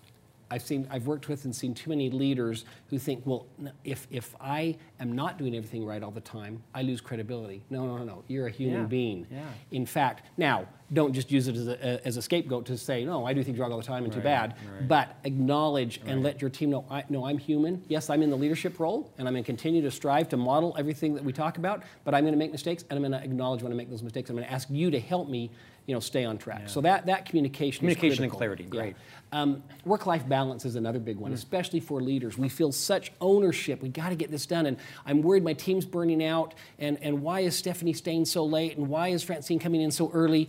I've 0.51 0.63
seen, 0.63 0.89
I've 0.91 1.07
worked 1.07 1.29
with 1.29 1.45
and 1.45 1.55
seen 1.55 1.75
too 1.75 1.91
many 1.91 2.11
leaders 2.11 2.65
who 2.91 2.99
think, 2.99 3.27
well, 3.27 3.47
if, 3.85 4.07
if 4.11 4.35
I 4.41 4.77
am 4.99 5.13
not 5.13 5.39
doing 5.39 5.55
everything 5.55 5.85
right 5.85 6.03
all 6.03 6.11
the 6.11 6.21
time, 6.21 6.63
I 6.75 6.83
lose 6.83 7.01
credibility. 7.01 7.63
No, 7.69 7.87
no, 7.87 7.99
no, 7.99 8.05
no. 8.05 8.25
You're 8.29 8.47
a 8.47 8.51
human 8.51 8.83
yeah. 8.83 8.87
being. 8.87 9.27
Yeah. 9.31 9.45
In 9.73 9.85
fact, 9.85 10.27
now, 10.39 10.67
don't 10.91 11.13
just 11.13 11.31
use 11.31 11.49
it 11.49 11.57
as 11.57 11.69
a, 11.69 12.07
as 12.07 12.17
a 12.17 12.23
scapegoat 12.23 12.65
to 12.67 12.79
say, 12.79 13.05
no, 13.05 13.27
I 13.27 13.35
do 13.35 13.43
things 13.43 13.59
wrong 13.59 13.73
all 13.73 13.79
the 13.79 13.85
time 13.85 14.05
and 14.05 14.15
right, 14.15 14.21
too 14.21 14.25
bad. 14.25 14.55
Right. 14.75 14.89
But 14.89 15.17
acknowledge 15.25 16.01
right. 16.01 16.13
and 16.13 16.23
let 16.23 16.41
your 16.41 16.49
team 16.49 16.71
know, 16.71 16.87
I, 16.91 17.05
no, 17.11 17.27
I'm 17.27 17.37
human. 17.37 17.85
Yes, 17.89 18.09
I'm 18.09 18.23
in 18.23 18.31
the 18.31 18.39
leadership 18.39 18.81
role, 18.81 19.13
and 19.19 19.29
I'm 19.29 19.35
going 19.35 19.45
to 19.45 19.47
continue 19.47 19.83
to 19.83 19.91
strive 19.91 20.31
to 20.31 20.39
model 20.39 20.75
everything 20.79 21.15
that 21.15 21.25
we 21.25 21.33
talk 21.33 21.59
about, 21.59 21.83
but 22.05 22.15
I'm 22.15 22.25
going 22.25 22.33
to 22.33 22.39
make 22.39 22.53
mistakes, 22.53 22.85
and 22.89 22.97
I'm 22.97 23.03
going 23.03 23.21
to 23.21 23.23
acknowledge 23.23 23.63
when 23.63 23.71
I 23.71 23.75
make 23.75 23.91
those 23.91 24.03
mistakes. 24.03 24.31
I'm 24.31 24.37
going 24.37 24.49
to 24.49 24.53
ask 24.53 24.69
you 24.71 24.91
to 24.91 24.99
help 24.99 25.29
me 25.29 25.51
you 25.89 25.95
know, 25.95 26.01
stay 26.01 26.27
on 26.27 26.37
track. 26.37 26.61
Yeah. 26.63 26.67
So 26.67 26.81
that, 26.83 27.07
that 27.07 27.25
communication 27.25 27.81
Communication 27.81 28.23
and 28.23 28.31
clarity, 28.31 28.65
great. 28.65 28.95
Yeah. 29.33 29.41
Um, 29.41 29.63
work-life 29.87 30.29
balance 30.29 30.67
is 30.67 30.77
another 30.77 30.99
big 30.99 31.17
one, 31.17 31.31
mm. 31.31 31.35
especially 31.35 31.81
for 31.81 32.03
leaders. 32.03 32.37
We 32.37 32.51
feel 32.51 32.73
such 32.79 33.13
ownership. 33.21 33.83
We 33.83 33.89
got 33.89 34.11
to 34.11 34.15
get 34.15 34.31
this 34.31 34.47
done, 34.47 34.67
and 34.67 34.77
I'm 35.07 35.23
worried 35.23 35.45
my 35.45 35.53
team's 35.53 35.85
burning 35.85 36.25
out, 36.25 36.55
and, 36.79 36.99
and 37.03 37.23
why 37.23 37.41
is 37.41 37.57
Stephanie 37.57 37.93
staying 37.93 38.25
so 38.25 38.45
late, 38.45 38.77
and 38.77 38.89
why 38.89 39.09
is 39.09 39.23
Francine 39.23 39.59
coming 39.59 39.81
in 39.81 39.91
so 39.91 40.11
early? 40.13 40.49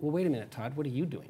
Well, 0.00 0.12
wait 0.12 0.26
a 0.26 0.30
minute, 0.30 0.50
Todd, 0.50 0.76
what 0.76 0.86
are 0.86 0.90
you 0.90 1.06
doing? 1.06 1.28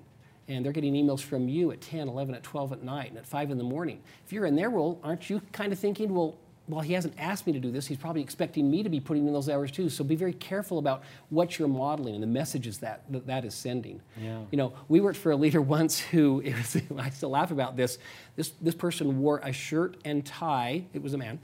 And 0.48 0.64
they're 0.64 0.72
getting 0.72 0.94
emails 0.94 1.20
from 1.20 1.48
you 1.48 1.70
at 1.70 1.80
10, 1.80 2.08
11, 2.08 2.34
at 2.34 2.42
12 2.42 2.72
at 2.72 2.82
night, 2.82 3.10
and 3.10 3.18
at 3.18 3.26
5 3.26 3.50
in 3.50 3.58
the 3.58 3.64
morning. 3.64 4.00
If 4.26 4.32
you're 4.32 4.46
in 4.46 4.56
their 4.56 4.70
role, 4.70 5.00
aren't 5.02 5.30
you 5.30 5.40
kind 5.52 5.72
of 5.72 5.78
thinking, 5.78 6.14
well, 6.14 6.36
well, 6.72 6.80
he 6.80 6.94
hasn't 6.94 7.14
asked 7.18 7.46
me 7.46 7.52
to 7.52 7.60
do 7.60 7.70
this. 7.70 7.86
He's 7.86 7.98
probably 7.98 8.22
expecting 8.22 8.70
me 8.70 8.82
to 8.82 8.88
be 8.88 8.98
putting 8.98 9.26
in 9.26 9.32
those 9.32 9.48
hours 9.48 9.70
too. 9.70 9.88
So 9.88 10.02
be 10.02 10.16
very 10.16 10.32
careful 10.32 10.78
about 10.78 11.02
what 11.28 11.58
you're 11.58 11.68
modeling 11.68 12.14
and 12.14 12.22
the 12.22 12.28
messages 12.28 12.78
that 12.78 13.02
that, 13.10 13.26
that 13.26 13.44
is 13.44 13.54
sending. 13.54 14.00
Yeah. 14.20 14.40
You 14.50 14.56
know, 14.58 14.72
we 14.88 15.00
worked 15.00 15.18
for 15.18 15.32
a 15.32 15.36
leader 15.36 15.60
once 15.78 16.00
who, 16.00 16.40
it 16.40 16.56
was, 16.56 16.76
I 16.98 17.10
still 17.10 17.30
laugh 17.30 17.50
about 17.50 17.76
this. 17.76 17.98
This, 18.36 18.52
this 18.60 18.74
person 18.74 19.20
wore 19.20 19.38
a 19.38 19.52
shirt 19.52 19.98
and 20.04 20.24
tie, 20.24 20.84
it 20.92 21.02
was 21.02 21.14
a 21.14 21.18
man, 21.18 21.38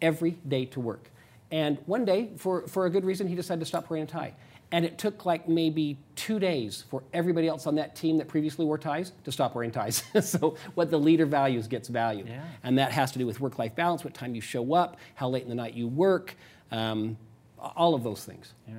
every 0.00 0.32
day 0.48 0.64
to 0.66 0.80
work. 0.80 1.10
And 1.50 1.78
one 1.86 2.04
day, 2.04 2.30
for, 2.36 2.66
for 2.68 2.86
a 2.86 2.90
good 2.90 3.04
reason, 3.04 3.26
he 3.26 3.34
decided 3.34 3.60
to 3.60 3.66
stop 3.66 3.90
wearing 3.90 4.04
a 4.04 4.06
tie. 4.06 4.34
And 4.72 4.84
it 4.84 4.98
took 4.98 5.26
like 5.26 5.48
maybe 5.48 5.98
two 6.14 6.38
days 6.38 6.84
for 6.88 7.02
everybody 7.12 7.48
else 7.48 7.66
on 7.66 7.74
that 7.74 7.96
team 7.96 8.18
that 8.18 8.28
previously 8.28 8.64
wore 8.64 8.78
ties 8.78 9.12
to 9.24 9.32
stop 9.32 9.54
wearing 9.54 9.72
ties. 9.72 10.04
so 10.20 10.56
what 10.74 10.90
the 10.90 10.98
leader 10.98 11.26
values 11.26 11.66
gets 11.66 11.88
valued. 11.88 12.28
Yeah. 12.28 12.44
And 12.62 12.78
that 12.78 12.92
has 12.92 13.10
to 13.12 13.18
do 13.18 13.26
with 13.26 13.40
work-life 13.40 13.74
balance, 13.74 14.04
what 14.04 14.14
time 14.14 14.34
you 14.34 14.40
show 14.40 14.74
up, 14.74 14.96
how 15.16 15.28
late 15.28 15.42
in 15.42 15.48
the 15.48 15.56
night 15.56 15.74
you 15.74 15.88
work, 15.88 16.36
um, 16.70 17.16
all 17.58 17.94
of 17.94 18.04
those 18.04 18.24
things. 18.24 18.54
Yeah. 18.68 18.74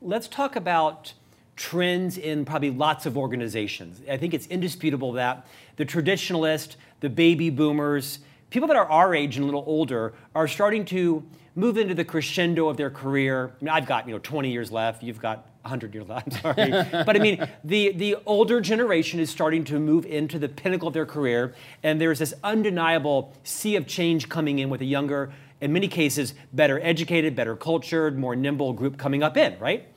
Let's 0.00 0.26
talk 0.26 0.56
about 0.56 1.12
trends 1.56 2.18
in 2.18 2.44
probably 2.44 2.70
lots 2.70 3.06
of 3.06 3.16
organizations. 3.16 4.00
I 4.10 4.16
think 4.16 4.34
it's 4.34 4.46
indisputable 4.46 5.12
that 5.12 5.46
the 5.76 5.84
traditionalist, 5.84 6.76
the 7.00 7.10
baby 7.10 7.50
boomers, 7.50 8.20
people 8.54 8.68
that 8.68 8.76
are 8.76 8.88
our 8.88 9.16
age 9.16 9.36
and 9.36 9.42
a 9.42 9.46
little 9.46 9.64
older 9.66 10.14
are 10.32 10.46
starting 10.46 10.84
to 10.84 11.24
move 11.56 11.76
into 11.76 11.92
the 11.92 12.04
crescendo 12.04 12.68
of 12.68 12.76
their 12.76 12.88
career. 12.88 13.52
I 13.60 13.64
mean, 13.64 13.68
I've 13.68 13.84
got 13.84 14.06
you 14.06 14.14
know 14.14 14.20
20 14.20 14.48
years 14.48 14.70
left. 14.70 15.02
You've 15.02 15.20
got 15.20 15.48
100 15.62 15.92
years 15.92 16.08
left. 16.08 16.26
I'm 16.44 16.54
sorry, 16.54 16.70
but 17.04 17.16
I 17.16 17.18
mean, 17.18 17.48
the 17.64 17.90
the 17.92 18.16
older 18.26 18.60
generation 18.60 19.18
is 19.18 19.28
starting 19.28 19.64
to 19.64 19.80
move 19.80 20.06
into 20.06 20.38
the 20.38 20.48
pinnacle 20.48 20.86
of 20.86 20.94
their 20.94 21.04
career, 21.04 21.52
and 21.82 22.00
there's 22.00 22.20
this 22.20 22.32
undeniable 22.44 23.32
sea 23.42 23.74
of 23.74 23.88
change 23.88 24.28
coming 24.28 24.60
in 24.60 24.70
with 24.70 24.80
a 24.82 24.84
younger, 24.84 25.32
in 25.60 25.72
many 25.72 25.88
cases, 25.88 26.34
better 26.52 26.78
educated, 26.80 27.34
better 27.34 27.56
cultured, 27.56 28.16
more 28.16 28.36
nimble 28.36 28.72
group 28.72 28.96
coming 28.96 29.24
up 29.24 29.36
in, 29.36 29.58
right? 29.58 29.88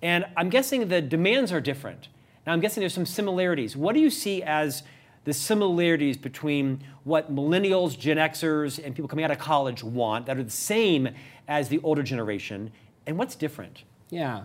And 0.00 0.24
I'm 0.38 0.48
guessing 0.48 0.88
the 0.88 1.02
demands 1.02 1.52
are 1.52 1.60
different. 1.60 2.08
Now, 2.46 2.54
I'm 2.54 2.60
guessing 2.60 2.80
there's 2.80 2.94
some 2.94 3.04
similarities. 3.04 3.76
What 3.76 3.94
do 3.94 4.00
you 4.00 4.08
see 4.08 4.42
as 4.42 4.84
the 5.24 5.32
similarities 5.32 6.16
between 6.16 6.82
what 7.04 7.34
millennials, 7.34 7.98
Gen 7.98 8.16
Xers, 8.16 8.82
and 8.82 8.94
people 8.94 9.08
coming 9.08 9.24
out 9.24 9.30
of 9.30 9.38
college 9.38 9.84
want 9.84 10.26
that 10.26 10.38
are 10.38 10.42
the 10.42 10.50
same 10.50 11.08
as 11.46 11.68
the 11.68 11.78
older 11.82 12.02
generation, 12.02 12.70
and 13.06 13.18
what's 13.18 13.34
different? 13.34 13.84
Yeah. 14.08 14.44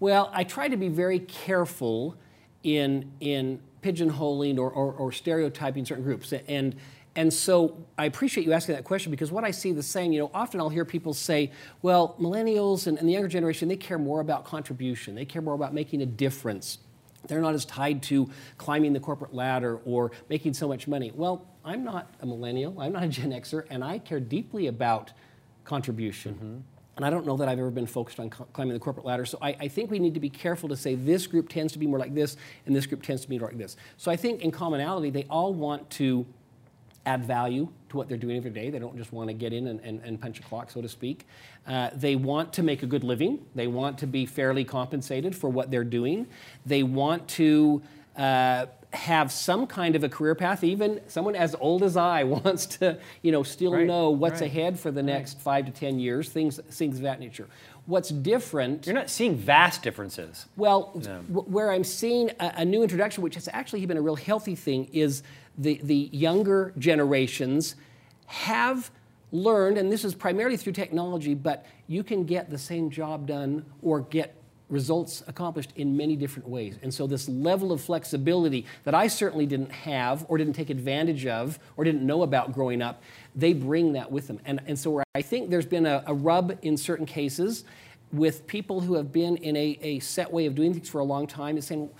Well, 0.00 0.30
I 0.32 0.44
try 0.44 0.68
to 0.68 0.76
be 0.76 0.88
very 0.88 1.20
careful 1.20 2.16
in, 2.62 3.12
in 3.20 3.60
pigeonholing 3.82 4.58
or, 4.58 4.70
or, 4.70 4.92
or 4.92 5.12
stereotyping 5.12 5.84
certain 5.84 6.04
groups. 6.04 6.32
And, 6.48 6.76
and 7.14 7.32
so 7.32 7.86
I 7.96 8.06
appreciate 8.06 8.44
you 8.44 8.52
asking 8.52 8.74
that 8.74 8.84
question 8.84 9.10
because 9.10 9.30
what 9.30 9.44
I 9.44 9.50
see 9.50 9.72
the 9.72 9.82
same, 9.82 10.12
you 10.12 10.18
know, 10.18 10.30
often 10.34 10.60
I'll 10.60 10.68
hear 10.68 10.84
people 10.84 11.14
say, 11.14 11.52
well, 11.82 12.16
millennials 12.20 12.88
and, 12.88 12.98
and 12.98 13.08
the 13.08 13.12
younger 13.12 13.28
generation, 13.28 13.68
they 13.68 13.76
care 13.76 13.98
more 13.98 14.20
about 14.20 14.44
contribution, 14.44 15.14
they 15.14 15.24
care 15.24 15.40
more 15.40 15.54
about 15.54 15.72
making 15.72 16.02
a 16.02 16.06
difference 16.06 16.78
they're 17.28 17.40
not 17.40 17.54
as 17.54 17.64
tied 17.64 18.02
to 18.04 18.28
climbing 18.58 18.92
the 18.92 19.00
corporate 19.00 19.34
ladder 19.34 19.80
or 19.84 20.12
making 20.28 20.54
so 20.54 20.68
much 20.68 20.86
money. 20.88 21.12
Well, 21.14 21.46
I'm 21.64 21.84
not 21.84 22.14
a 22.20 22.26
millennial, 22.26 22.80
I'm 22.80 22.92
not 22.92 23.02
a 23.02 23.08
Gen 23.08 23.30
Xer, 23.30 23.64
and 23.70 23.82
I 23.82 23.98
care 23.98 24.20
deeply 24.20 24.68
about 24.68 25.12
contribution. 25.64 26.34
Mm-hmm. 26.34 26.56
And 26.96 27.04
I 27.04 27.10
don't 27.10 27.26
know 27.26 27.36
that 27.36 27.48
I've 27.48 27.58
ever 27.58 27.70
been 27.70 27.86
focused 27.86 28.18
on 28.18 28.30
climbing 28.30 28.72
the 28.72 28.80
corporate 28.80 29.04
ladder. 29.04 29.26
So 29.26 29.36
I, 29.42 29.50
I, 29.60 29.68
think 29.68 29.90
we 29.90 29.98
need 29.98 30.14
to 30.14 30.20
be 30.20 30.30
careful 30.30 30.66
to 30.70 30.76
say 30.76 30.94
this 30.94 31.26
group 31.26 31.50
tends 31.50 31.74
to 31.74 31.78
be 31.78 31.86
more 31.86 31.98
like 31.98 32.14
this, 32.14 32.38
and 32.64 32.74
this 32.74 32.86
group 32.86 33.02
tends 33.02 33.20
to 33.20 33.28
be 33.28 33.38
more 33.38 33.48
like 33.48 33.58
this. 33.58 33.76
So 33.98 34.10
I 34.10 34.16
think 34.16 34.40
in 34.40 34.50
commonality, 34.50 35.10
they 35.10 35.24
all 35.28 35.52
want 35.52 35.90
to 35.90 36.24
add 37.06 37.24
value 37.24 37.68
to 37.88 37.96
what 37.96 38.08
they're 38.08 38.18
doing 38.18 38.36
every 38.36 38.50
day. 38.50 38.68
They 38.68 38.78
don't 38.80 38.96
just 38.96 39.12
want 39.12 39.28
to 39.28 39.34
get 39.34 39.52
in 39.52 39.68
and, 39.68 39.80
and, 39.80 40.00
and 40.02 40.20
punch 40.20 40.40
a 40.40 40.42
clock, 40.42 40.70
so 40.70 40.82
to 40.82 40.88
speak. 40.88 41.26
Uh, 41.66 41.90
they 41.94 42.16
want 42.16 42.52
to 42.54 42.62
make 42.62 42.82
a 42.82 42.86
good 42.86 43.04
living. 43.04 43.44
They 43.54 43.68
want 43.68 43.98
to 43.98 44.06
be 44.06 44.26
fairly 44.26 44.64
compensated 44.64 45.34
for 45.34 45.48
what 45.48 45.70
they're 45.70 45.84
doing. 45.84 46.26
They 46.66 46.82
want 46.82 47.28
to 47.28 47.82
uh, 48.16 48.66
have 48.92 49.30
some 49.30 49.66
kind 49.66 49.94
of 49.94 50.02
a 50.02 50.08
career 50.08 50.34
path. 50.34 50.64
Even 50.64 51.00
someone 51.06 51.36
as 51.36 51.54
old 51.60 51.82
as 51.84 51.96
I 51.96 52.24
wants 52.36 52.66
to, 52.78 52.98
you 53.22 53.30
know, 53.32 53.42
still 53.44 53.72
Right, 53.72 53.86
know 53.86 54.10
what's 54.10 54.40
right, 54.40 54.50
ahead 54.50 54.78
for 54.78 54.90
the 54.90 55.02
next 55.02 55.40
five 55.40 55.66
to 55.66 55.70
ten 55.72 55.98
years. 56.00 56.28
Things, 56.28 56.58
things 56.70 56.96
of 56.96 57.02
that 57.02 57.20
nature. 57.20 57.46
What's 57.86 58.08
different? 58.08 58.84
You're 58.84 58.96
not 58.96 59.10
seeing 59.10 59.36
vast 59.36 59.80
differences. 59.84 60.46
Well, 60.56 60.90
w- 60.94 61.42
where 61.42 61.70
I'm 61.70 61.84
seeing 61.84 62.30
a, 62.40 62.54
a 62.56 62.64
new 62.64 62.82
introduction, 62.82 63.22
which 63.22 63.36
has 63.36 63.48
actually 63.52 63.86
been 63.86 63.96
a 63.96 64.02
real 64.02 64.16
healthy 64.16 64.56
thing, 64.56 64.88
is 64.92 65.22
the, 65.58 65.80
the 65.82 66.08
younger 66.12 66.72
generations 66.78 67.76
have 68.26 68.90
learned, 69.32 69.78
and 69.78 69.90
this 69.90 70.04
is 70.04 70.14
primarily 70.14 70.56
through 70.56 70.72
technology, 70.72 71.34
but 71.34 71.66
you 71.86 72.02
can 72.02 72.24
get 72.24 72.50
the 72.50 72.58
same 72.58 72.90
job 72.90 73.26
done 73.26 73.64
or 73.82 74.00
get 74.00 74.34
results 74.68 75.22
accomplished 75.28 75.72
in 75.76 75.96
many 75.96 76.16
different 76.16 76.48
ways. 76.48 76.76
And 76.82 76.92
so, 76.92 77.06
this 77.06 77.28
level 77.28 77.72
of 77.72 77.80
flexibility 77.80 78.66
that 78.84 78.94
I 78.94 79.06
certainly 79.06 79.46
didn't 79.46 79.70
have 79.70 80.26
or 80.28 80.38
didn't 80.38 80.54
take 80.54 80.70
advantage 80.70 81.26
of 81.26 81.58
or 81.76 81.84
didn't 81.84 82.04
know 82.04 82.22
about 82.22 82.52
growing 82.52 82.82
up, 82.82 83.02
they 83.34 83.52
bring 83.52 83.92
that 83.92 84.10
with 84.10 84.26
them. 84.26 84.40
And, 84.44 84.60
and 84.66 84.78
so, 84.78 85.02
I 85.14 85.22
think 85.22 85.50
there's 85.50 85.66
been 85.66 85.86
a, 85.86 86.02
a 86.06 86.14
rub 86.14 86.58
in 86.62 86.76
certain 86.76 87.06
cases 87.06 87.64
with 88.12 88.46
people 88.46 88.80
who 88.80 88.94
have 88.94 89.12
been 89.12 89.36
in 89.38 89.56
a, 89.56 89.78
a 89.82 89.98
set 90.00 90.32
way 90.32 90.46
of 90.46 90.54
doing 90.54 90.72
things 90.72 90.88
for 90.88 91.00
a 91.00 91.04
long 91.04 91.26
time 91.26 91.56
is 91.56 91.66
saying, 91.66 91.90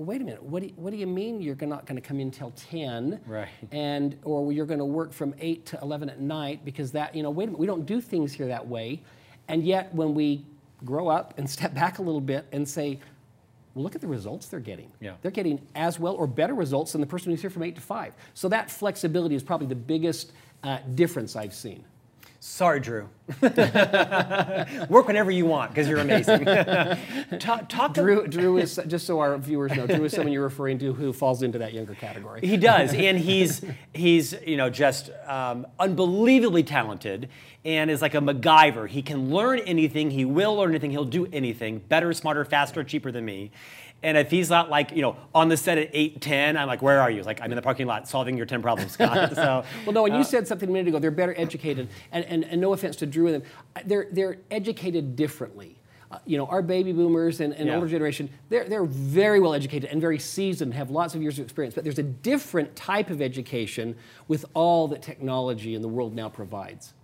well, 0.00 0.06
wait 0.06 0.22
a 0.22 0.24
minute, 0.24 0.42
what 0.42 0.62
do 0.62 0.68
you, 0.68 0.72
what 0.76 0.92
do 0.92 0.96
you 0.96 1.06
mean 1.06 1.42
you're 1.42 1.54
not 1.60 1.84
going 1.84 2.00
to 2.00 2.00
come 2.00 2.20
in 2.20 2.28
until 2.28 2.52
10? 2.70 3.20
Right. 3.26 3.48
And, 3.70 4.18
or 4.24 4.50
you're 4.50 4.64
going 4.64 4.78
to 4.78 4.84
work 4.86 5.12
from 5.12 5.34
8 5.38 5.66
to 5.66 5.78
11 5.82 6.08
at 6.08 6.18
night 6.18 6.64
because 6.64 6.92
that, 6.92 7.14
you 7.14 7.22
know, 7.22 7.28
wait 7.28 7.44
a 7.44 7.46
minute, 7.48 7.58
we 7.58 7.66
don't 7.66 7.84
do 7.84 8.00
things 8.00 8.32
here 8.32 8.46
that 8.46 8.66
way. 8.66 9.02
And 9.48 9.62
yet, 9.62 9.94
when 9.94 10.14
we 10.14 10.46
grow 10.86 11.08
up 11.08 11.34
and 11.36 11.48
step 11.56 11.74
back 11.74 11.98
a 11.98 12.02
little 12.02 12.22
bit 12.22 12.46
and 12.50 12.66
say, 12.66 12.98
well, 13.74 13.84
look 13.84 13.94
at 13.94 14.00
the 14.00 14.06
results 14.06 14.46
they're 14.46 14.58
getting. 14.58 14.90
Yeah. 15.00 15.16
They're 15.20 15.30
getting 15.30 15.60
as 15.74 16.00
well 16.00 16.14
or 16.14 16.26
better 16.26 16.54
results 16.54 16.92
than 16.92 17.02
the 17.02 17.06
person 17.06 17.30
who's 17.30 17.42
here 17.42 17.50
from 17.50 17.62
8 17.62 17.74
to 17.74 17.82
5. 17.82 18.14
So 18.32 18.48
that 18.48 18.70
flexibility 18.70 19.34
is 19.34 19.42
probably 19.42 19.66
the 19.66 19.74
biggest 19.74 20.32
uh, 20.62 20.78
difference 20.94 21.36
I've 21.36 21.54
seen. 21.54 21.84
Sorry, 22.42 22.80
Drew. 22.80 23.06
Work 23.42 25.06
whenever 25.08 25.30
you 25.30 25.44
want 25.44 25.72
because 25.72 25.86
you're 25.86 25.98
amazing. 25.98 26.44
talk, 27.38 27.68
talk 27.68 27.92
to- 27.94 28.00
Drew, 28.00 28.26
Drew 28.26 28.56
is, 28.56 28.80
just 28.86 29.06
so 29.06 29.20
our 29.20 29.36
viewers 29.36 29.72
know, 29.76 29.86
Drew 29.86 30.04
is 30.04 30.12
someone 30.12 30.32
you're 30.32 30.42
referring 30.42 30.78
to 30.78 30.94
who 30.94 31.12
falls 31.12 31.42
into 31.42 31.58
that 31.58 31.74
younger 31.74 31.94
category. 31.94 32.40
He 32.40 32.56
does, 32.56 32.94
and 32.94 33.18
he's 33.18 33.62
he's 33.92 34.34
you 34.46 34.56
know 34.56 34.70
just 34.70 35.10
um, 35.26 35.66
unbelievably 35.78 36.62
talented, 36.62 37.28
and 37.66 37.90
is 37.90 38.00
like 38.00 38.14
a 38.14 38.20
MacGyver. 38.20 38.88
He 38.88 39.02
can 39.02 39.30
learn 39.30 39.58
anything. 39.60 40.10
He 40.10 40.24
will 40.24 40.56
learn 40.56 40.70
anything. 40.70 40.92
He'll 40.92 41.04
do 41.04 41.26
anything. 41.32 41.80
Better, 41.80 42.10
smarter, 42.14 42.46
faster, 42.46 42.82
cheaper 42.82 43.12
than 43.12 43.26
me. 43.26 43.50
And 44.02 44.16
if 44.16 44.30
he's 44.30 44.48
not 44.48 44.70
like 44.70 44.92
you 44.92 45.02
know 45.02 45.16
on 45.34 45.48
the 45.48 45.56
set 45.56 45.76
at 45.78 45.90
eight 45.92 46.20
ten, 46.20 46.56
I'm 46.56 46.68
like, 46.68 46.80
where 46.82 47.00
are 47.00 47.10
you? 47.10 47.22
Like 47.22 47.40
I'm 47.42 47.52
in 47.52 47.56
the 47.56 47.62
parking 47.62 47.86
lot 47.86 48.08
solving 48.08 48.36
your 48.36 48.46
ten 48.46 48.62
problems, 48.62 48.92
Scott. 48.92 49.32
So 49.34 49.64
Well, 49.84 49.92
no, 49.92 50.06
and 50.06 50.16
you 50.16 50.24
said 50.24 50.46
something 50.48 50.68
a 50.68 50.72
minute 50.72 50.88
ago. 50.88 50.98
They're 50.98 51.10
better 51.10 51.34
educated, 51.36 51.88
and, 52.12 52.24
and, 52.24 52.44
and 52.44 52.60
no 52.60 52.72
offense 52.72 52.96
to 52.96 53.06
Drew 53.06 53.26
and 53.26 53.42
them, 53.42 53.50
they're 53.86 54.06
they're 54.10 54.38
educated 54.50 55.16
differently. 55.16 55.76
Uh, 56.10 56.18
you 56.26 56.36
know, 56.36 56.46
our 56.46 56.60
baby 56.60 56.92
boomers 56.92 57.40
and, 57.40 57.52
and 57.54 57.68
Yeah. 57.68 57.74
older 57.76 57.86
generation, 57.86 58.28
they're 58.48 58.68
they're 58.68 58.84
very 58.84 59.38
well 59.38 59.54
educated 59.54 59.90
and 59.90 60.00
very 60.00 60.18
seasoned, 60.18 60.74
have 60.74 60.90
lots 60.90 61.14
of 61.14 61.22
years 61.22 61.38
of 61.38 61.44
experience. 61.44 61.74
But 61.74 61.84
there's 61.84 61.98
a 62.00 62.02
different 62.02 62.74
type 62.74 63.10
of 63.10 63.20
education 63.22 63.94
with 64.26 64.44
all 64.54 64.88
that 64.88 65.02
technology 65.02 65.74
in 65.74 65.82
the 65.82 65.88
world 65.88 66.14
now 66.14 66.28
provides. 66.28 66.94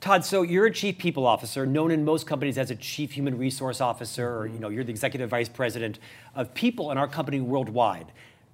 Todd, 0.00 0.24
so 0.24 0.42
you're 0.42 0.66
a 0.66 0.72
chief 0.72 0.98
people 0.98 1.26
officer, 1.26 1.66
known 1.66 1.90
in 1.90 2.04
most 2.04 2.26
companies 2.26 2.56
as 2.56 2.70
a 2.70 2.76
chief 2.76 3.12
human 3.12 3.36
resource 3.36 3.80
officer, 3.80 4.36
or 4.36 4.46
you 4.46 4.58
know, 4.58 4.68
you're 4.68 4.84
the 4.84 4.90
executive 4.90 5.30
vice 5.30 5.48
president 5.48 5.98
of 6.34 6.54
people 6.54 6.90
in 6.90 6.98
our 6.98 7.08
company 7.08 7.40
worldwide. 7.40 8.06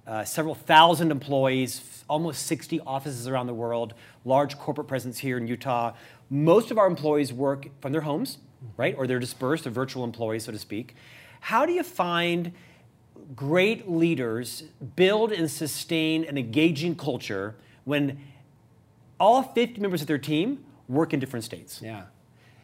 Uh, 0.07 0.23
several 0.23 0.53
thousand 0.53 1.11
employees, 1.11 2.03
almost 2.07 2.45
60 2.45 2.79
offices 2.81 3.27
around 3.27 3.47
the 3.47 3.53
world, 3.53 3.93
large 4.23 4.57
corporate 4.57 4.87
presence 4.87 5.19
here 5.19 5.37
in 5.37 5.47
Utah. 5.47 5.93
Most 6.29 6.71
of 6.71 6.77
our 6.77 6.87
employees 6.87 7.33
work 7.33 7.67
from 7.81 7.91
their 7.91 8.01
homes, 8.01 8.37
right? 8.77 8.95
Or 8.97 9.07
they're 9.07 9.19
dispersed, 9.19 9.63
they're 9.63 9.73
virtual 9.73 10.03
employees, 10.03 10.45
so 10.45 10.51
to 10.51 10.59
speak. 10.59 10.95
How 11.41 11.65
do 11.65 11.73
you 11.73 11.83
find 11.83 12.51
great 13.35 13.89
leaders 13.89 14.63
build 14.95 15.31
and 15.31 15.49
sustain 15.49 16.23
an 16.25 16.37
engaging 16.37 16.95
culture 16.95 17.55
when 17.83 18.19
all 19.19 19.41
50 19.41 19.81
members 19.81 20.01
of 20.01 20.07
their 20.07 20.17
team 20.17 20.63
work 20.87 21.13
in 21.13 21.19
different 21.19 21.45
states? 21.45 21.81
Yeah, 21.83 22.03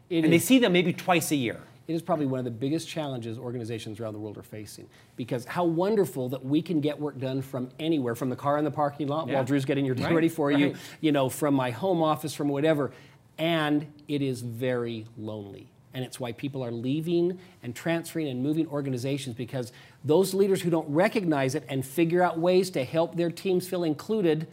it 0.10 0.24
And 0.24 0.34
they 0.34 0.40
see 0.40 0.60
them 0.60 0.74
maybe 0.74 0.94
twice 0.94 1.32
a 1.32 1.36
year. 1.36 1.60
It 1.88 1.94
is 1.94 2.02
probably 2.02 2.26
one 2.28 2.40
of 2.40 2.46
the 2.46 2.52
biggest 2.52 2.88
challenges 2.88 3.38
organizations 3.38 4.00
around 4.00 4.14
the 4.14 4.20
world 4.20 4.38
are 4.38 4.44
facing 4.44 4.88
because 5.18 5.44
how 5.46 5.66
wonderful 5.66 6.30
that 6.30 6.46
we 6.46 6.62
can 6.62 6.80
get 6.80 7.00
work 7.00 7.18
done 7.20 7.42
from 7.42 7.70
anywhere, 7.80 8.16
from 8.16 8.30
the 8.30 8.36
car 8.36 8.58
in 8.58 8.64
the 8.64 8.72
parking 8.72 9.08
lot 9.08 9.28
Yeah. 9.28 9.36
while 9.36 9.44
Drew's 9.44 9.66
getting 9.66 9.84
your 9.86 9.96
day 9.96 10.04
Right, 10.06 10.16
ready 10.16 10.30
for 10.30 10.52
you, 10.52 10.76
you 11.02 11.12
know, 11.12 11.28
from 11.28 11.54
my 11.54 11.72
home 11.72 12.02
office, 12.02 12.34
from 12.34 12.48
whatever. 12.50 12.92
And 13.38 13.88
it 14.08 14.22
is 14.22 14.42
very 14.42 15.08
lonely. 15.18 15.70
And 15.94 16.06
it's 16.06 16.18
why 16.20 16.32
people 16.32 16.64
are 16.64 16.72
leaving 16.72 17.40
and 17.62 17.76
transferring 17.76 18.30
and 18.30 18.42
moving 18.42 18.68
organizations 18.68 19.36
because 19.36 19.74
those 20.06 20.34
leaders 20.34 20.62
who 20.62 20.70
don't 20.70 20.88
recognize 20.88 21.56
it 21.56 21.66
and 21.68 21.86
figure 21.86 22.24
out 22.24 22.40
ways 22.40 22.70
to 22.70 22.86
help 22.86 23.16
their 23.16 23.32
teams 23.32 23.68
feel 23.68 23.84
included 23.84 24.48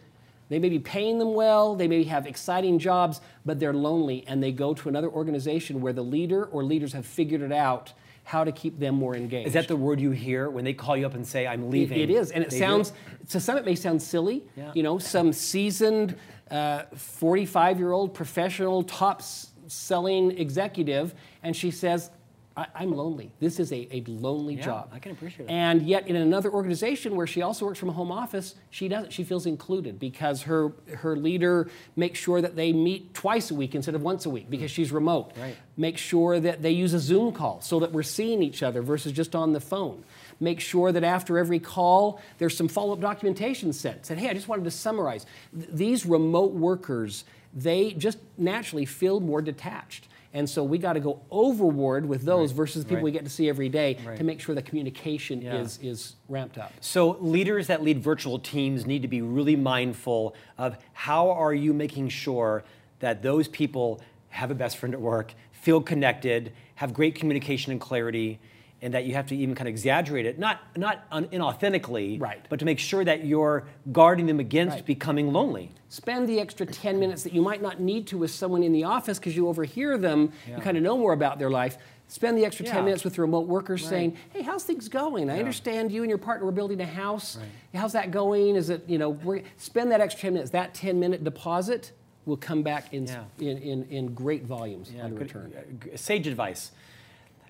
they 0.49 0.59
may 0.59 0.69
be 0.69 0.79
paying 0.79 1.19
them 1.19 1.35
well, 1.35 1.75
they 1.75 1.89
may 1.89 2.05
have 2.05 2.27
exciting 2.27 2.79
jobs, 2.79 3.21
but 3.45 3.59
they're 3.61 3.75
lonely 3.75 4.25
and 4.27 4.43
they 4.43 4.53
go 4.53 4.75
to 4.75 4.89
another 4.89 5.09
organization 5.09 5.81
where 5.81 5.93
the 5.93 6.03
leader 6.03 6.45
or 6.47 6.65
leaders 6.65 6.93
have 6.95 7.05
figured 7.07 7.43
it 7.43 7.53
out 7.53 7.93
how 8.25 8.45
to 8.45 8.53
keep 8.53 8.79
them 8.79 8.95
more 8.95 9.15
engaged. 9.17 9.47
Is 9.49 9.53
that 9.55 9.69
the 9.69 9.77
word 9.77 10.01
you 10.01 10.11
hear 10.11 10.51
when 10.51 10.65
they 10.65 10.75
call 10.75 10.97
you 10.97 11.07
up 11.07 11.15
and 11.15 11.27
say, 11.27 11.47
I'm 11.47 11.65
It- 11.65 11.71
leaving? 11.71 11.99
it 12.01 12.11
is, 12.11 12.31
and 12.31 12.45
it 12.45 12.51
They 12.51 12.57
do? 12.57 12.65
sounds 12.65 12.93
to 13.31 13.41
some 13.41 13.57
it 13.57 13.65
may 13.65 13.75
sound 13.75 14.03
silly. 14.03 14.45
Yeah. 14.57 14.71
You 14.75 14.83
know, 14.83 14.99
some 14.99 15.33
seasoned, 15.33 16.15
uh, 16.51 16.83
forty-five-year-old 16.95 18.13
professional, 18.15 18.83
top-selling 18.83 20.33
executive, 20.39 21.15
and 21.43 21.55
she 21.57 21.71
says, 21.71 22.11
I, 22.59 22.67
"I'm 22.75 22.93
lonely. 22.93 23.31
This 23.41 23.61
is 23.61 23.73
a, 23.73 23.89
a 23.91 24.05
lonely 24.07 24.55
Yeah, 24.55 24.65
job." 24.65 24.91
I 24.93 24.99
can 24.99 25.13
appreciate 25.13 25.47
that. 25.47 25.53
And 25.53 25.83
yet, 25.83 26.09
in 26.09 26.17
another 26.17 26.51
organization 26.51 27.17
where 27.17 27.27
she 27.27 27.43
also 27.43 27.65
works 27.65 27.79
from 27.79 27.89
a 27.89 27.93
home 27.93 28.11
office, 28.11 28.55
she 28.71 28.89
doesn't. 28.89 29.13
She 29.13 29.25
feels 29.25 29.47
included 29.47 29.99
because 29.99 30.43
her 30.43 30.73
her 30.97 31.17
leader 31.17 31.71
makes 31.97 32.19
sure 32.19 32.41
that 32.41 32.57
they 32.57 32.73
meet 32.73 33.15
twice 33.15 33.51
a 33.51 33.55
week 33.55 33.75
instead 33.75 33.95
of 33.95 34.03
once 34.03 34.27
a 34.27 34.31
week 34.31 34.51
because 34.51 34.71
hmm. 34.71 34.77
she's 34.77 34.93
remote. 34.93 35.33
Right. 35.39 35.57
Make 35.77 35.99
sure 35.99 36.41
that 36.41 36.63
they 36.63 36.73
use 36.73 36.93
a 36.95 36.99
Zoom 36.99 37.33
call 37.33 37.61
so 37.61 37.81
that 37.81 37.93
we're 37.93 38.03
seeing 38.03 38.43
each 38.43 38.63
other 38.63 38.83
versus 38.83 39.13
just 39.13 39.37
on 39.37 39.53
the 39.53 39.61
phone. 39.61 40.05
Make 40.41 40.61
sure 40.61 40.93
that 40.93 41.03
after 41.05 41.39
every 41.39 41.59
call, 41.59 42.21
there's 42.39 42.57
some 42.57 42.69
follow 42.69 42.93
up 42.93 43.01
documentation 43.01 43.73
sent. 43.73 44.07
Said, 44.07 44.19
hey, 44.19 44.29
I 44.29 44.35
just 44.35 44.49
wanted 44.49 44.65
to 44.65 44.71
summarize. 44.71 45.27
Th- 45.57 45.69
these 45.73 46.07
remote 46.07 46.53
workers, 46.53 47.25
they 47.55 47.93
just 47.93 48.19
naturally 48.37 48.85
feel 48.85 49.21
more 49.21 49.43
detached. 49.43 50.09
And 50.39 50.49
so 50.49 50.63
we 50.63 50.79
got 50.79 50.93
to 50.93 51.01
go 51.01 51.21
overboard 51.33 52.07
with 52.07 52.23
those 52.23 52.53
versus 52.53 52.85
the 52.85 52.89
people 52.91 52.99
right. 52.99 53.05
we 53.07 53.11
get 53.11 53.25
to 53.25 53.31
see 53.31 53.49
every 53.49 53.69
day 53.69 53.99
Right. 54.07 54.17
to 54.19 54.23
make 54.23 54.41
sure 54.41 54.55
the 54.55 54.63
communication 54.63 55.43
Yeah. 55.43 55.57
is, 55.57 55.81
is 55.83 56.15
ramped 56.29 56.59
up. 56.59 56.73
So 56.81 57.17
leaders 57.19 57.67
that 57.67 57.83
lead 57.83 58.01
virtual 58.01 58.39
teams 58.39 58.87
need 58.87 59.03
to 59.03 59.09
be 59.09 59.21
really 59.21 59.57
mindful 59.57 60.37
of 60.57 60.79
how 60.93 61.29
are 61.33 61.53
you 61.53 61.75
making 61.75 62.11
sure 62.11 62.63
that 63.01 63.21
those 63.21 63.49
people 63.49 64.01
have 64.29 64.53
a 64.53 64.55
best 64.55 64.77
friend 64.77 64.95
at 64.95 65.01
work, 65.01 65.35
feel 65.51 65.81
connected, 65.81 66.53
have 66.77 66.95
great 66.95 67.17
communication 67.17 67.73
and 67.73 67.81
clarity, 67.81 68.39
and 68.81 68.95
that 68.95 69.05
you 69.05 69.15
have 69.15 69.27
to 69.27 69.37
even 69.37 69.55
kind 69.55 69.67
of 69.69 69.73
exaggerate 69.73 70.25
it, 70.27 70.39
not 70.39 70.61
not 70.77 71.05
un- 71.11 71.27
inauthentically, 71.27 72.21
Right. 72.21 72.41
but 72.49 72.59
to 72.61 72.65
make 72.65 72.79
sure 72.79 73.05
that 73.05 73.25
you're 73.25 73.65
guarding 73.93 74.27
them 74.27 74.39
against 74.41 74.77
Right. 74.77 74.87
becoming 74.87 75.33
lonely. 75.33 75.73
Spend 75.89 76.29
the 76.29 76.39
extra 76.39 76.65
10 76.67 76.99
minutes 77.01 77.23
that 77.25 77.33
you 77.33 77.43
might 77.43 77.61
not 77.61 77.81
need 77.81 78.07
to 78.09 78.19
with 78.19 78.31
someone 78.31 78.63
in 78.63 78.73
the 78.73 78.85
office 78.85 79.19
because 79.19 79.37
you 79.37 79.49
overhear 79.49 79.99
them, 79.99 80.33
you 80.47 80.57
kind 80.63 80.77
of 80.77 80.83
know 80.83 80.97
more 80.97 81.13
about 81.13 81.39
their 81.39 81.51
life. 81.51 81.77
Spend 82.07 82.39
the 82.39 82.45
extra 82.47 82.65
Yeah. 82.65 82.73
10 82.75 82.85
minutes 82.85 83.05
with 83.05 83.15
the 83.17 83.21
remote 83.21 83.47
workers 83.49 83.87
saying, 83.87 84.17
hey, 84.33 84.43
how's 84.43 84.65
things 84.65 84.89
going? 84.89 85.29
I 85.29 85.39
understand 85.39 85.91
you 85.93 86.03
and 86.03 86.09
your 86.09 86.17
partner 86.19 86.47
were 86.47 86.53
building 86.53 86.81
a 86.81 86.87
house. 86.87 87.39
How's 87.75 87.93
that 87.93 88.11
going? 88.13 88.55
Is 88.57 88.71
it, 88.71 88.85
you 88.89 88.97
know, 88.97 89.11
we're, 89.11 89.43
spend 89.57 89.91
that 89.91 90.01
extra 90.01 90.23
10 90.23 90.33
minutes. 90.35 90.51
That 90.53 90.73
10 90.73 90.99
minute 91.01 91.23
deposit 91.25 91.93
will 92.27 92.37
come 92.39 92.63
back 92.63 92.95
in, 92.95 93.07
Yeah. 93.07 93.25
in, 93.41 93.59
in, 93.59 93.85
in 93.91 94.15
great 94.15 94.45
volumes 94.45 94.91
on 95.03 95.11
good- 95.11 95.21
return. 95.21 95.53
uh, 95.57 95.97
Sage 95.97 96.27
advice. 96.27 96.71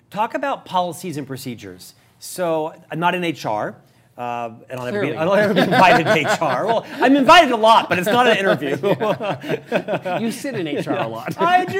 Talk 0.09 0.33
about 0.33 0.65
policies 0.65 1.17
and 1.17 1.27
procedures. 1.27 1.93
So 2.19 2.73
I'm 2.91 2.99
not 2.99 3.15
in 3.15 3.21
HR. 3.21 3.75
Uh, 4.17 4.51
and 4.69 4.77
I'll 4.77 4.85
never, 4.91 5.01
be. 5.01 5.15
I'll 5.15 5.33
never 5.33 5.53
be 5.53 5.61
invited 5.61 6.03
to 6.03 6.11
HR. 6.11 6.65
Well, 6.65 6.85
I'm 6.95 7.15
invited 7.15 7.51
a 7.51 7.55
lot, 7.55 7.87
but 7.87 7.99
it's 7.99 8.07
not 8.07 8.27
an 8.27 8.35
interview. 8.37 8.75
You 10.19 10.31
sit 10.31 10.55
in 10.55 10.65
HR 10.67 10.91
a 10.91 11.07
lot. 11.07 11.39
I 11.39 11.63
do. 11.63 11.77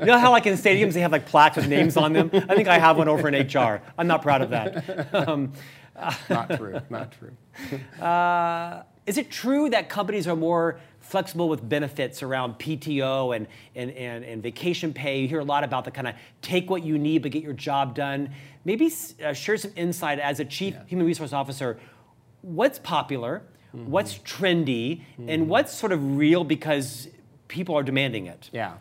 you 0.00 0.06
know 0.06 0.18
how, 0.18 0.30
like 0.30 0.46
in 0.46 0.54
stadiums, 0.54 0.94
they 0.94 1.00
have 1.00 1.12
like 1.12 1.26
plaques 1.26 1.56
with 1.56 1.68
names 1.68 1.98
on 1.98 2.14
them? 2.14 2.30
I 2.32 2.54
think 2.54 2.68
I 2.68 2.78
have 2.78 2.96
one 2.96 3.08
over 3.08 3.28
in 3.28 3.46
HR. 3.46 3.82
I'm 3.98 4.06
not 4.06 4.22
proud 4.22 4.40
of 4.40 4.50
that. 4.50 5.14
Um, 5.14 5.52
not 6.30 6.56
true, 6.56 6.80
not 6.88 7.12
true. 7.12 8.00
uh, 8.02 8.84
is 9.04 9.18
it 9.18 9.30
true 9.30 9.68
that 9.70 9.90
companies 9.90 10.26
are 10.26 10.36
more 10.36 10.80
flexible 11.08 11.48
with 11.48 11.66
benefits 11.68 12.22
around 12.22 12.58
PTO 12.58 13.34
and, 13.34 13.46
and, 13.74 13.90
and, 13.92 14.24
and 14.24 14.42
vacation 14.42 14.92
pay? 14.92 15.20
You 15.20 15.28
hear 15.28 15.40
a 15.40 15.44
lot 15.44 15.64
about 15.64 15.84
the 15.84 15.90
kind 15.90 16.06
of 16.06 16.14
take 16.42 16.70
what 16.70 16.82
you 16.82 16.98
need 16.98 17.22
but 17.22 17.30
get 17.30 17.42
your 17.42 17.52
job 17.52 17.94
done. 17.94 18.30
Maybe 18.64 18.92
uh, 19.24 19.32
share 19.32 19.56
some 19.56 19.72
insight 19.76 20.18
as 20.18 20.40
a 20.40 20.44
chief 20.44 20.76
human 20.86 21.06
resource 21.06 21.32
officer. 21.32 21.78
what's 22.42 22.78
popular, 22.78 23.42
mm-hmm. 23.74 23.90
what's 23.90 24.18
trendy, 24.18 25.00
mm-hmm. 25.00 25.28
and 25.28 25.48
what's 25.48 25.74
sort 25.74 25.92
of 25.92 26.16
real 26.16 26.44
because 26.44 27.08
people 27.48 27.74
are 27.74 27.82
demanding 27.82 28.26
it? 28.26 28.50
Yeah. 28.52 28.74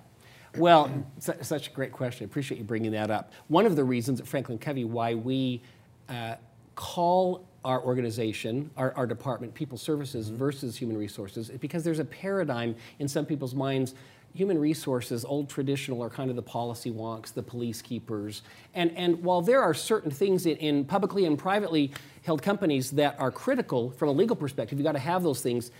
Well, 0.57 1.05
such 1.19 1.67
a 1.67 1.71
great 1.71 1.91
question. 1.91 2.25
I 2.25 2.27
appreciate 2.27 2.57
you 2.57 2.63
bringing 2.63 2.91
that 2.91 3.09
up. 3.09 3.31
One 3.47 3.65
of 3.65 3.75
the 3.75 3.83
reasons 3.83 4.19
at 4.19 4.27
Franklin 4.27 4.57
Covey 4.57 4.85
why 4.85 5.13
we 5.15 5.61
uh, 6.09 6.35
call 6.75 7.47
our 7.67 7.83
organization, 7.83 8.71
our, 8.77 8.93
our 8.93 9.05
department, 9.05 9.53
people 9.53 9.77
services 9.77 10.27
mm-hmm. 10.27 10.37
versus 10.37 10.77
human 10.77 10.97
resources, 10.97 11.49
because 11.59 11.83
there's 11.83 11.99
a 11.99 12.05
paradigm 12.05 12.73
in 12.99 13.07
some 13.07 13.25
people's 13.25 13.53
minds 13.53 13.93
human 14.33 14.59
resources, 14.59 15.25
old 15.25 15.49
traditional, 15.49 16.03
are 16.03 16.11
kind 16.11 16.29
of 16.29 16.35
the 16.35 16.41
policy 16.43 16.91
wonks, 16.91 17.33
the 17.33 17.41
police 17.41 17.81
keepers. 17.81 18.43
And, 18.75 18.95
and 18.95 19.23
while 19.23 19.41
there 19.41 19.63
are 19.63 19.73
certain 19.73 20.11
things 20.11 20.45
in, 20.45 20.57
in 20.57 20.85
publicly 20.85 21.25
and 21.25 21.39
privately 21.39 21.91
held 22.23 22.43
companies 22.43 22.91
that 22.91 23.19
are 23.19 23.31
critical 23.31 23.89
from 23.91 24.09
a 24.09 24.11
legal 24.11 24.35
perspective, 24.35 24.77
you've 24.77 24.85
got 24.85 24.91
to 24.91 24.99
have 24.99 25.23
those 25.23 25.41
things, 25.41 25.71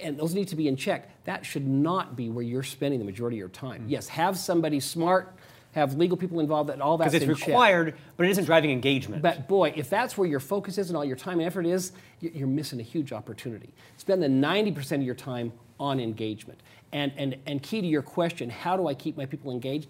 and 0.00 0.18
those 0.18 0.34
need 0.34 0.48
to 0.48 0.56
be 0.56 0.68
in 0.68 0.76
check. 0.76 1.22
That 1.24 1.44
should 1.44 1.66
not 1.66 2.16
be 2.16 2.30
where 2.30 2.44
you're 2.44 2.62
spending 2.62 2.98
the 2.98 3.04
majority 3.04 3.36
of 3.36 3.40
your 3.40 3.48
time. 3.50 3.82
Mm-hmm. 3.82 3.90
Yes, 3.90 4.08
have 4.08 4.38
somebody 4.38 4.80
smart, 4.80 5.36
have 5.76 5.94
legal 5.94 6.16
people 6.16 6.40
involved, 6.40 6.70
that 6.70 6.80
all 6.80 6.96
that's 6.96 7.12
because 7.12 7.28
it's 7.28 7.40
required, 7.40 7.88
check. 7.88 8.00
but 8.16 8.26
it 8.26 8.30
isn't 8.30 8.46
driving 8.46 8.70
engagement. 8.70 9.20
But 9.20 9.46
boy, 9.46 9.74
if 9.76 9.90
that's 9.90 10.16
where 10.16 10.26
your 10.26 10.40
focus 10.40 10.78
is 10.78 10.88
and 10.88 10.96
all 10.96 11.04
your 11.04 11.16
time 11.16 11.38
and 11.38 11.46
effort 11.46 11.66
is, 11.66 11.92
you're 12.20 12.48
missing 12.48 12.80
a 12.80 12.82
huge 12.82 13.12
opportunity. 13.12 13.68
Spend 13.98 14.22
the 14.22 14.26
90% 14.26 14.92
of 14.92 15.02
your 15.02 15.14
time 15.14 15.52
on 15.78 16.00
engagement. 16.00 16.60
And, 16.92 17.12
and, 17.18 17.36
and 17.44 17.62
key 17.62 17.82
to 17.82 17.86
your 17.86 18.00
question, 18.00 18.48
how 18.48 18.78
do 18.78 18.88
I 18.88 18.94
keep 18.94 19.18
my 19.18 19.26
people 19.26 19.52
engaged? 19.52 19.88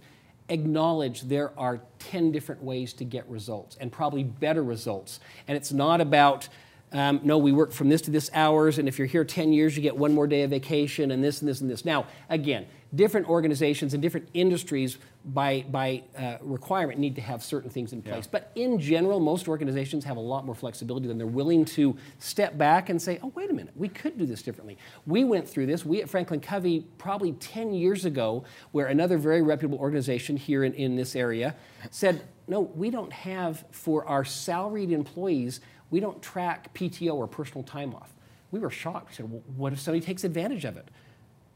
Acknowledge 0.48 1.22
there 1.22 1.56
are 1.56 1.80
10 2.00 2.32
different 2.32 2.64
ways 2.64 2.92
to 2.94 3.04
get 3.04 3.28
results 3.28 3.76
and 3.80 3.92
probably 3.92 4.24
better 4.24 4.64
results. 4.64 5.20
And 5.46 5.56
it's 5.56 5.72
not 5.72 6.00
about 6.00 6.48
um, 6.92 7.20
no, 7.24 7.36
we 7.36 7.52
work 7.52 7.72
from 7.72 7.88
this 7.88 8.00
to 8.02 8.12
this 8.12 8.30
hours, 8.32 8.78
and 8.78 8.86
if 8.86 8.96
you're 8.96 9.08
here 9.08 9.24
10 9.24 9.52
years, 9.52 9.76
you 9.76 9.82
get 9.82 9.96
one 9.96 10.14
more 10.14 10.28
day 10.28 10.42
of 10.42 10.50
vacation, 10.50 11.10
and 11.10 11.22
this 11.22 11.40
and 11.40 11.48
this 11.48 11.60
and 11.60 11.68
this. 11.68 11.84
Now, 11.84 12.06
again, 12.30 12.66
different 12.94 13.28
organizations 13.28 13.94
and 13.94 14.02
different 14.02 14.28
industries 14.32 14.98
by, 15.24 15.64
by 15.70 16.02
uh, 16.16 16.36
requirement 16.40 16.98
need 16.98 17.14
to 17.16 17.20
have 17.20 17.42
certain 17.42 17.68
things 17.68 17.92
in 17.92 18.00
place. 18.00 18.24
Yeah. 18.24 18.30
But 18.30 18.52
in 18.54 18.78
general, 18.78 19.18
most 19.18 19.48
organizations 19.48 20.04
have 20.04 20.16
a 20.16 20.20
lot 20.20 20.46
more 20.46 20.54
flexibility 20.54 21.08
than 21.08 21.18
they're 21.18 21.26
willing 21.26 21.64
to 21.66 21.96
step 22.18 22.56
back 22.56 22.88
and 22.88 23.02
say, 23.02 23.18
oh, 23.22 23.32
wait 23.34 23.50
a 23.50 23.52
minute, 23.52 23.74
we 23.76 23.88
could 23.88 24.16
do 24.16 24.24
this 24.24 24.42
differently. 24.42 24.78
We 25.06 25.24
went 25.24 25.48
through 25.48 25.66
this, 25.66 25.84
we 25.84 26.00
at 26.00 26.08
Franklin 26.08 26.40
Covey, 26.40 26.86
probably 26.98 27.32
10 27.32 27.74
years 27.74 28.04
ago, 28.04 28.44
where 28.70 28.86
another 28.86 29.18
very 29.18 29.42
reputable 29.42 29.78
organization 29.78 30.36
here 30.36 30.64
in, 30.64 30.72
in 30.74 30.96
this 30.96 31.16
area 31.16 31.56
said, 31.90 32.22
no, 32.48 32.60
we 32.60 32.90
don't 32.90 33.12
have 33.12 33.64
for 33.72 34.06
our 34.06 34.24
salaried 34.24 34.92
employees 34.92 35.60
we 35.90 36.00
don't 36.00 36.20
track 36.22 36.74
PTO 36.74 37.14
or 37.14 37.26
personal 37.26 37.62
time 37.62 37.94
off. 37.94 38.14
We 38.50 38.60
were 38.60 38.70
shocked. 38.70 39.10
We 39.10 39.14
said, 39.14 39.30
well, 39.30 39.42
what 39.56 39.72
if 39.72 39.80
somebody 39.80 40.04
takes 40.04 40.24
advantage 40.24 40.64
of 40.64 40.76
it? 40.76 40.88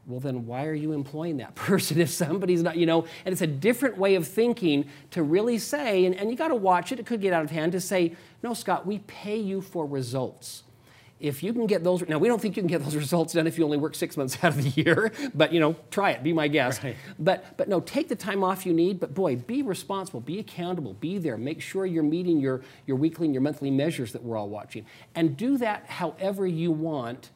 Well, 0.07 0.19
then 0.19 0.45
why 0.45 0.65
are 0.65 0.73
you 0.73 0.93
employing 0.93 1.37
that 1.37 1.55
person 1.55 2.01
if 2.01 2.09
somebody's 2.09 2.63
not, 2.63 2.77
you 2.77 2.85
know? 2.85 3.05
And 3.25 3.33
it's 3.33 3.41
a 3.41 3.47
different 3.47 3.97
way 3.97 4.15
of 4.15 4.27
thinking 4.27 4.85
to 5.11 5.23
really 5.23 5.57
say, 5.57 6.05
and, 6.05 6.15
and 6.15 6.29
you 6.29 6.37
got 6.37 6.49
to 6.49 6.55
watch 6.55 6.91
it, 6.91 6.99
it 6.99 7.05
could 7.05 7.21
get 7.21 7.33
out 7.33 7.43
of 7.43 7.51
hand, 7.51 7.71
to 7.73 7.81
say, 7.81 8.15
no, 8.43 8.53
Scott, 8.53 8.85
we 8.85 8.99
pay 8.99 9.37
you 9.37 9.61
for 9.61 9.85
results 9.85 10.63
if 11.21 11.43
you 11.43 11.53
can 11.53 11.67
get 11.67 11.83
those 11.83 12.05
now 12.09 12.17
we 12.17 12.27
don't 12.27 12.41
think 12.41 12.57
you 12.57 12.63
can 12.63 12.67
get 12.67 12.83
those 12.83 12.95
results 13.05 13.33
done 13.33 13.47
if 13.47 13.57
you 13.57 13.63
only 13.63 13.77
work 13.77 13.95
six 13.95 14.17
months 14.17 14.37
out 14.43 14.57
of 14.57 14.63
the 14.63 14.81
year 14.81 15.11
but 15.33 15.53
you 15.53 15.59
know 15.59 15.75
try 15.89 16.11
it 16.11 16.23
be 16.23 16.33
my 16.33 16.47
guest 16.47 16.83
right. 16.83 16.95
but 17.19 17.55
but 17.57 17.69
no 17.69 17.79
take 17.79 18.09
the 18.09 18.15
time 18.15 18.43
off 18.43 18.65
you 18.65 18.73
need 18.73 18.99
but 18.99 19.13
boy 19.13 19.35
be 19.35 19.61
responsible 19.61 20.19
be 20.19 20.39
accountable 20.39 20.93
be 20.95 21.17
there 21.17 21.37
make 21.37 21.61
sure 21.61 21.85
you're 21.85 22.03
meeting 22.03 22.39
your 22.39 22.61
your 22.87 22.97
weekly 22.97 23.27
and 23.27 23.33
your 23.33 23.41
monthly 23.41 23.71
measures 23.71 24.11
that 24.11 24.23
we're 24.23 24.35
all 24.35 24.49
watching 24.49 24.85
and 25.15 25.37
do 25.37 25.57
that 25.57 25.85
however 25.87 26.47
you 26.47 26.71
want 26.71 27.29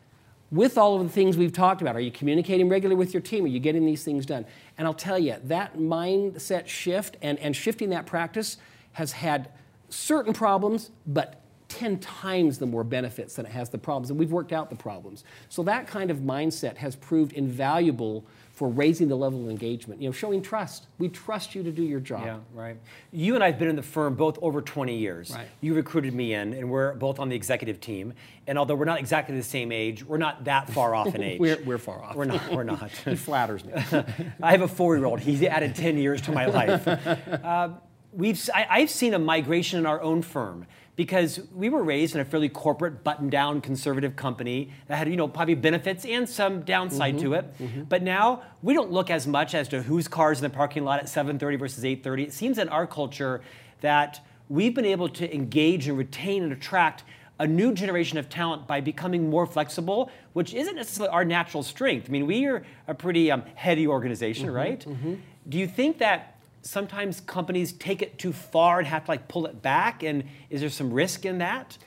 with 0.55 0.77
all 0.77 0.95
of 0.95 1.03
the 1.03 1.09
things 1.09 1.37
we've 1.37 1.53
talked 1.53 1.81
about 1.81 1.95
are 1.95 2.01
you 2.01 2.11
communicating 2.11 2.69
regularly 2.69 2.97
with 2.97 3.13
your 3.13 3.21
team 3.21 3.43
are 3.43 3.47
you 3.47 3.59
getting 3.59 3.85
these 3.85 4.03
things 4.03 4.25
done 4.25 4.45
and 4.77 4.87
i'll 4.87 4.93
tell 4.93 5.19
you 5.19 5.35
that 5.43 5.77
mindset 5.77 6.65
shift 6.67 7.17
and 7.21 7.37
and 7.39 7.55
shifting 7.55 7.89
that 7.89 8.05
practice 8.05 8.57
has 8.93 9.11
had 9.11 9.49
certain 9.89 10.33
problems 10.33 10.91
but 11.05 11.41
10 11.67 11.99
times 11.99 12.57
the 12.57 12.65
more 12.65 12.83
benefits 12.83 13.35
than 13.35 13.45
it 13.45 13.51
has 13.51 13.69
the 13.69 13.77
problems. 13.77 14.09
And 14.09 14.19
we've 14.19 14.31
worked 14.31 14.53
out 14.53 14.69
the 14.69 14.75
problems. 14.75 15.23
So 15.49 15.63
that 15.63 15.87
kind 15.87 16.11
of 16.11 16.19
mindset 16.19 16.77
has 16.77 16.95
proved 16.95 17.33
invaluable 17.33 18.23
for 18.55 18.69
raising 18.69 19.09
the 19.09 19.17
level 19.17 19.43
of 19.43 19.49
engagement, 19.49 20.01
you 20.01 20.07
know, 20.07 20.13
showing 20.13 20.41
trust. 20.41 20.87
We 20.97 21.09
trust 21.09 21.55
you 21.55 21.63
to 21.63 21.71
do 21.71 21.83
your 21.83 21.99
job. 21.99 22.23
Yeah, 22.25 22.37
right. 22.53 22.77
You 23.11 23.35
and 23.35 23.43
I 23.43 23.47
have 23.47 23.59
been 23.59 23.67
in 23.67 23.75
the 23.75 23.83
firm 23.83 24.15
both 24.15 24.39
over 24.41 24.61
20 24.61 24.95
years. 24.97 25.31
Right. 25.31 25.47
You 25.59 25.73
recruited 25.73 26.13
me 26.13 26.33
in, 26.33 26.53
and 26.53 26.71
we're 26.71 26.93
both 26.93 27.19
on 27.19 27.27
the 27.27 27.35
executive 27.35 27.81
team. 27.81 28.13
And 28.47 28.57
although 28.57 28.75
we're 28.75 28.85
not 28.85 28.99
exactly 28.99 29.35
the 29.35 29.43
same 29.43 29.73
age, 29.73 30.05
we're 30.05 30.17
not 30.17 30.45
that 30.45 30.69
far 30.69 30.95
off 30.95 31.13
in 31.13 31.21
age. 31.23 31.39
we're, 31.39 31.61
we're 31.65 31.77
far 31.77 32.01
off. 32.01 32.15
We're 32.15 32.25
not. 32.25 32.49
We're 32.49 32.63
not. 32.63 32.91
he 33.05 33.15
flatters 33.17 33.65
me. 33.65 33.73
I 34.41 34.51
have 34.51 34.61
a 34.61 34.69
four-year-old. 34.69 35.19
He's 35.19 35.43
added 35.43 35.75
10 35.75 35.97
years 35.97 36.21
to 36.21 36.31
my 36.31 36.45
life. 36.45 36.87
Uh, 36.87 37.69
we've, 38.13 38.49
I, 38.53 38.67
I've 38.69 38.89
seen 38.89 39.13
a 39.13 39.19
migration 39.19 39.79
in 39.79 39.85
our 39.85 40.01
own 40.01 40.21
firm 40.21 40.65
because 40.95 41.41
we 41.53 41.69
were 41.69 41.84
raised 41.84 42.15
in 42.15 42.21
a 42.21 42.25
fairly 42.25 42.49
corporate, 42.49 43.03
button-down, 43.03 43.62
conservative 43.62 44.15
company 44.15 44.71
that 44.88 44.97
had, 44.97 45.10
you 45.10 45.17
know, 45.17 45.27
probably 45.27 45.55
benefits 45.55 46.05
and 46.05 46.27
some 46.27 46.62
downside 46.62 47.15
mm-hmm, 47.15 47.25
to 47.25 47.34
it. 47.34 47.58
Mm-hmm. 47.60 47.84
But 47.84 48.01
now 48.01 48.43
we 48.62 48.73
don't 48.73 48.91
look 48.91 49.10
as 49.10 49.27
much 49.27 49.53
as 49.53 49.67
to 49.69 49.81
whose 49.81 50.08
cars 50.08 50.39
in 50.39 50.43
the 50.43 50.55
parking 50.55 50.84
lot 50.86 50.99
at 50.99 51.05
7:30 51.05 51.60
versus 51.60 51.84
8:30. 51.84 52.23
It 52.23 52.34
seems 52.34 52.58
in 52.58 52.69
our 52.69 52.88
culture 52.88 53.41
that 53.81 54.25
we've 54.47 54.73
been 54.73 54.86
able 54.86 55.10
to 55.10 55.34
engage 55.34 55.88
and 55.88 55.97
retain 55.97 56.43
and 56.43 56.53
attract 56.53 57.03
a 57.39 57.47
new 57.47 57.73
generation 57.73 58.17
of 58.17 58.29
talent 58.29 58.65
by 58.65 58.79
becoming 58.79 59.29
more 59.29 59.45
flexible, 59.45 60.10
which 60.34 60.53
isn't 60.53 60.75
necessarily 60.75 61.12
our 61.12 61.25
natural 61.25 61.63
strength. 61.63 62.08
I 62.08 62.12
mean, 62.12 62.25
we 62.25 62.45
are 62.45 62.65
a 62.88 62.93
pretty 62.93 63.29
um, 63.29 63.43
heady 63.55 63.88
organization, 63.88 64.47
mm-hmm, 64.47 64.55
right? 64.55 64.79
Mm-hmm. 64.79 65.15
Do 65.49 65.58
you 65.58 65.67
think 65.67 65.97
that 65.97 66.35
sometimes 66.65 67.21
companies 67.21 67.71
take 67.73 68.01
it 68.01 68.17
too 68.17 68.34
far 68.34 68.80
and 68.80 68.88
have 68.88 69.06
to 69.06 69.12
like 69.12 69.28
pull 69.28 69.45
it 69.45 69.62
back? 69.62 70.04
And 70.04 70.23
is 70.49 70.62
there 70.62 70.69
some 70.69 70.91
risk 70.91 71.25
in 71.25 71.38
that? 71.38 71.78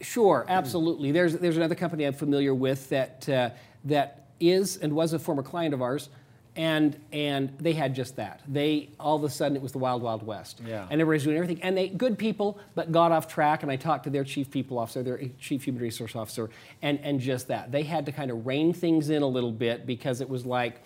Sure, 0.00 0.44
absolutely. 0.48 1.10
There's 1.10 1.34
there's 1.34 1.56
another 1.56 1.74
company 1.74 2.04
I'm 2.04 2.12
familiar 2.12 2.54
with 2.54 2.88
that 2.90 3.28
uh, 3.28 3.50
that 3.84 4.26
is 4.38 4.76
and 4.76 4.92
was 4.92 5.12
a 5.12 5.18
former 5.18 5.42
client 5.42 5.74
of 5.74 5.82
ours, 5.82 6.10
and 6.54 6.96
and 7.12 7.52
they 7.58 7.72
had 7.72 7.92
just 7.92 8.14
that. 8.16 8.40
They 8.46 8.90
all 9.00 9.16
of 9.16 9.24
a 9.24 9.30
sudden 9.30 9.56
it 9.56 9.62
was 9.62 9.72
the 9.72 9.78
wild 9.78 10.00
wild 10.00 10.24
west, 10.24 10.60
yeah. 10.64 10.86
and 10.90 11.00
everybody's 11.00 11.24
doing 11.24 11.36
everything, 11.36 11.60
and 11.62 11.76
they 11.76 11.88
good 11.88 12.16
people, 12.18 12.60
but 12.76 12.92
got 12.92 13.10
off 13.10 13.26
track. 13.26 13.64
And 13.64 13.72
I 13.72 13.74
talked 13.74 14.04
to 14.04 14.10
their 14.10 14.22
chief 14.22 14.48
people 14.48 14.78
officer, 14.78 15.02
their 15.02 15.20
chief 15.40 15.64
human 15.64 15.82
resource 15.82 16.14
officer, 16.14 16.50
and 16.80 17.00
and 17.02 17.18
just 17.18 17.48
that 17.48 17.72
they 17.72 17.82
had 17.82 18.06
to 18.06 18.12
kind 18.12 18.30
of 18.30 18.46
rein 18.46 18.72
things 18.72 19.10
in 19.10 19.22
a 19.22 19.28
little 19.28 19.52
bit 19.52 19.86
because 19.86 20.20
it 20.20 20.28
was 20.28 20.46
like 20.46 20.82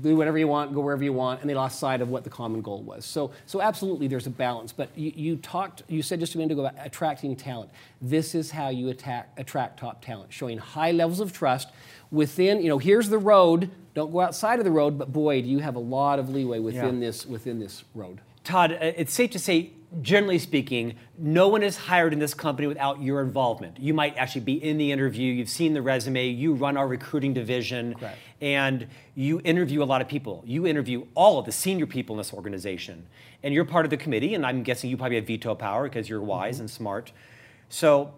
do 0.00 0.16
whatever 0.16 0.38
you 0.38 0.48
want, 0.48 0.74
go 0.74 0.80
wherever 0.80 1.04
you 1.04 1.12
want, 1.12 1.40
and 1.40 1.50
they 1.50 1.54
lost 1.54 1.78
sight 1.78 2.00
of 2.00 2.08
what 2.08 2.24
the 2.24 2.30
common 2.30 2.62
goal 2.62 2.82
was. 2.82 3.04
So, 3.04 3.32
so 3.46 3.60
absolutely, 3.60 4.08
there's 4.08 4.26
a 4.26 4.30
balance. 4.30 4.72
But 4.72 4.96
you, 4.96 5.12
you 5.14 5.36
talked, 5.36 5.82
you 5.88 6.02
said 6.02 6.20
just 6.20 6.34
a 6.34 6.38
minute 6.38 6.52
ago 6.52 6.64
about 6.64 6.84
attracting 6.84 7.36
talent. 7.36 7.70
This 8.00 8.34
is 8.34 8.50
how 8.50 8.68
you 8.68 8.88
attack, 8.88 9.30
attract 9.36 9.78
top 9.80 10.04
talent, 10.04 10.32
showing 10.32 10.58
high 10.58 10.92
levels 10.92 11.20
of 11.20 11.32
trust 11.32 11.68
within. 12.10 12.62
You 12.62 12.68
know, 12.68 12.78
here's 12.78 13.08
the 13.08 13.18
road. 13.18 13.70
Don't 13.94 14.10
go 14.10 14.20
outside 14.20 14.58
of 14.58 14.64
the 14.64 14.70
road, 14.70 14.98
but 14.98 15.12
boy, 15.12 15.42
do 15.42 15.48
you 15.48 15.58
have 15.58 15.74
a 15.74 15.80
lot 15.80 16.18
of 16.18 16.30
leeway 16.30 16.58
within 16.58 16.94
yeah. 17.00 17.08
this 17.08 17.26
within 17.26 17.60
this 17.60 17.84
road. 17.94 18.20
Todd, 18.44 18.72
uh, 18.72 18.76
it's 18.80 19.12
safe 19.12 19.30
to 19.32 19.38
say, 19.38 19.72
generally 20.00 20.38
speaking, 20.38 20.94
no 21.18 21.48
one 21.48 21.62
is 21.62 21.76
hired 21.76 22.12
in 22.12 22.18
this 22.18 22.32
company 22.32 22.66
without 22.66 23.02
your 23.02 23.20
involvement. 23.20 23.78
You 23.78 23.92
might 23.92 24.16
actually 24.16 24.42
be 24.42 24.62
in 24.62 24.78
the 24.78 24.90
interview, 24.90 25.32
you've 25.32 25.48
seen 25.48 25.74
the 25.74 25.82
resume, 25.82 26.28
you 26.28 26.54
run 26.54 26.76
our 26.76 26.88
recruiting 26.88 27.34
division, 27.34 27.94
Correct. 27.94 28.18
and 28.40 28.86
you 29.14 29.40
interview 29.44 29.82
a 29.82 29.84
lot 29.84 30.00
of 30.00 30.08
people. 30.08 30.42
You 30.46 30.66
interview 30.66 31.06
all 31.14 31.38
of 31.38 31.44
the 31.44 31.52
senior 31.52 31.86
people 31.86 32.14
in 32.14 32.18
this 32.18 32.32
organization. 32.32 33.06
And 33.42 33.52
you're 33.52 33.64
part 33.64 33.84
of 33.84 33.90
the 33.90 33.96
committee, 33.96 34.34
and 34.34 34.46
I'm 34.46 34.62
guessing 34.62 34.88
you 34.88 34.96
probably 34.96 35.16
have 35.16 35.26
veto 35.26 35.54
power 35.54 35.84
because 35.84 36.08
you're 36.08 36.22
wise 36.22 36.54
mm-hmm. 36.54 36.62
and 36.62 36.70
smart. 36.70 37.12
So, 37.68 38.14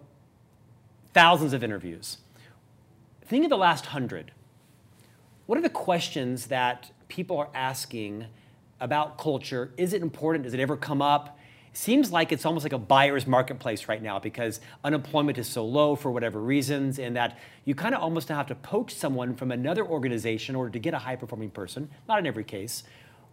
thousands 1.13 1.53
of 1.53 1.63
interviews. 1.63 2.17
Think 3.25 3.43
of 3.43 3.49
the 3.49 3.57
last 3.57 3.87
hundred. 3.87 4.31
What 5.45 5.57
are 5.57 5.61
the 5.61 5.69
questions 5.69 6.47
that 6.47 6.91
people 7.07 7.37
are 7.37 7.49
asking? 7.53 8.27
about 8.79 9.17
culture? 9.17 9.71
Is 9.77 9.93
it 9.93 10.01
important? 10.01 10.43
Does 10.43 10.53
it 10.53 10.59
ever 10.59 10.77
come 10.77 11.01
up? 11.01 11.37
Seems 11.77 12.11
like 12.11 12.31
it's 12.31 12.45
almost 12.45 12.63
like 12.63 12.73
a 12.73 12.77
buyer's 12.77 13.27
marketplace 13.27 13.87
right 13.87 14.01
now 14.01 14.19
because 14.19 14.59
unemployment 14.83 15.37
is 15.37 15.47
so 15.47 15.65
low 15.65 15.95
for 15.95 16.11
whatever 16.11 16.39
reasons, 16.39 16.99
and 16.99 17.15
that 17.15 17.37
you 17.65 17.75
kind 17.75 17.93
of 17.93 18.01
almost 18.01 18.29
have 18.29 18.47
to 18.47 18.55
poach 18.55 18.93
someone 18.93 19.35
from 19.35 19.51
another 19.51 19.85
organization 19.85 20.53
in 20.53 20.57
order 20.57 20.71
to 20.71 20.79
get 20.79 20.93
a 20.93 20.99
high 20.99 21.15
performing 21.15 21.49
person. 21.49 21.89
Not 22.07 22.19
in 22.19 22.27
every 22.27 22.43
case. 22.43 22.83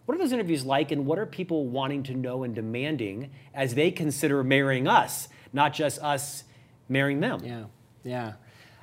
What 0.07 0.17
are 0.17 0.19
those 0.19 0.33
interviews 0.33 0.65
like, 0.65 0.91
and 0.91 1.07
what 1.07 1.19
are 1.19 1.27
people 1.27 1.67
wanting 1.67 2.03
to 2.05 2.15
know 2.15 2.43
and 2.43 2.55
demanding 2.55 3.31
as 3.55 3.75
they 3.75 3.91
consider 3.91 4.43
marrying 4.43 4.89
us, 4.89 5.29
not 5.53 5.73
just 5.73 6.01
us 6.03 6.45
marrying 6.89 7.21
them? 7.21 7.41
Yeah, 7.45 7.65
yeah. 8.03 8.33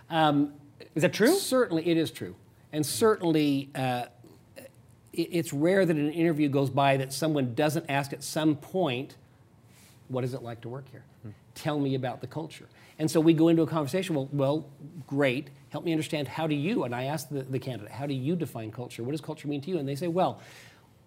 Um, 0.09 0.53
is 0.95 1.01
that 1.01 1.13
true? 1.13 1.35
Certainly, 1.35 1.87
it 1.87 1.97
is 1.97 2.11
true. 2.11 2.35
And 2.71 2.85
certainly, 2.85 3.69
uh, 3.75 4.05
it's 5.11 5.51
rare 5.51 5.85
that 5.85 5.95
an 5.95 6.11
interview 6.11 6.47
goes 6.47 6.69
by 6.69 6.95
that 6.97 7.11
someone 7.11 7.53
doesn't 7.53 7.85
ask 7.89 8.13
at 8.13 8.23
some 8.23 8.55
point 8.55 9.15
what 10.09 10.23
is 10.23 10.33
it 10.33 10.43
like 10.43 10.61
to 10.61 10.69
work 10.69 10.85
here? 10.91 11.03
Tell 11.55 11.79
me 11.79 11.95
about 11.95 12.19
the 12.21 12.27
culture. 12.27 12.67
And 12.97 13.09
so 13.09 13.19
we 13.21 13.33
go 13.33 13.47
into 13.47 13.61
a 13.61 13.67
conversation. 13.67 14.15
Well, 14.15 14.29
well, 14.33 14.65
great. 15.07 15.49
Help 15.69 15.85
me 15.85 15.91
understand 15.93 16.27
how 16.27 16.47
do 16.47 16.55
you? 16.55 16.83
And 16.83 16.93
I 16.93 17.03
ask 17.05 17.29
the, 17.29 17.43
the 17.43 17.59
candidate, 17.59 17.91
how 17.91 18.05
do 18.05 18.13
you 18.13 18.35
define 18.35 18.71
culture? 18.71 19.03
What 19.03 19.11
does 19.11 19.21
culture 19.21 19.47
mean 19.47 19.61
to 19.61 19.69
you? 19.69 19.77
And 19.77 19.87
they 19.87 19.95
say, 19.95 20.07
well, 20.07 20.41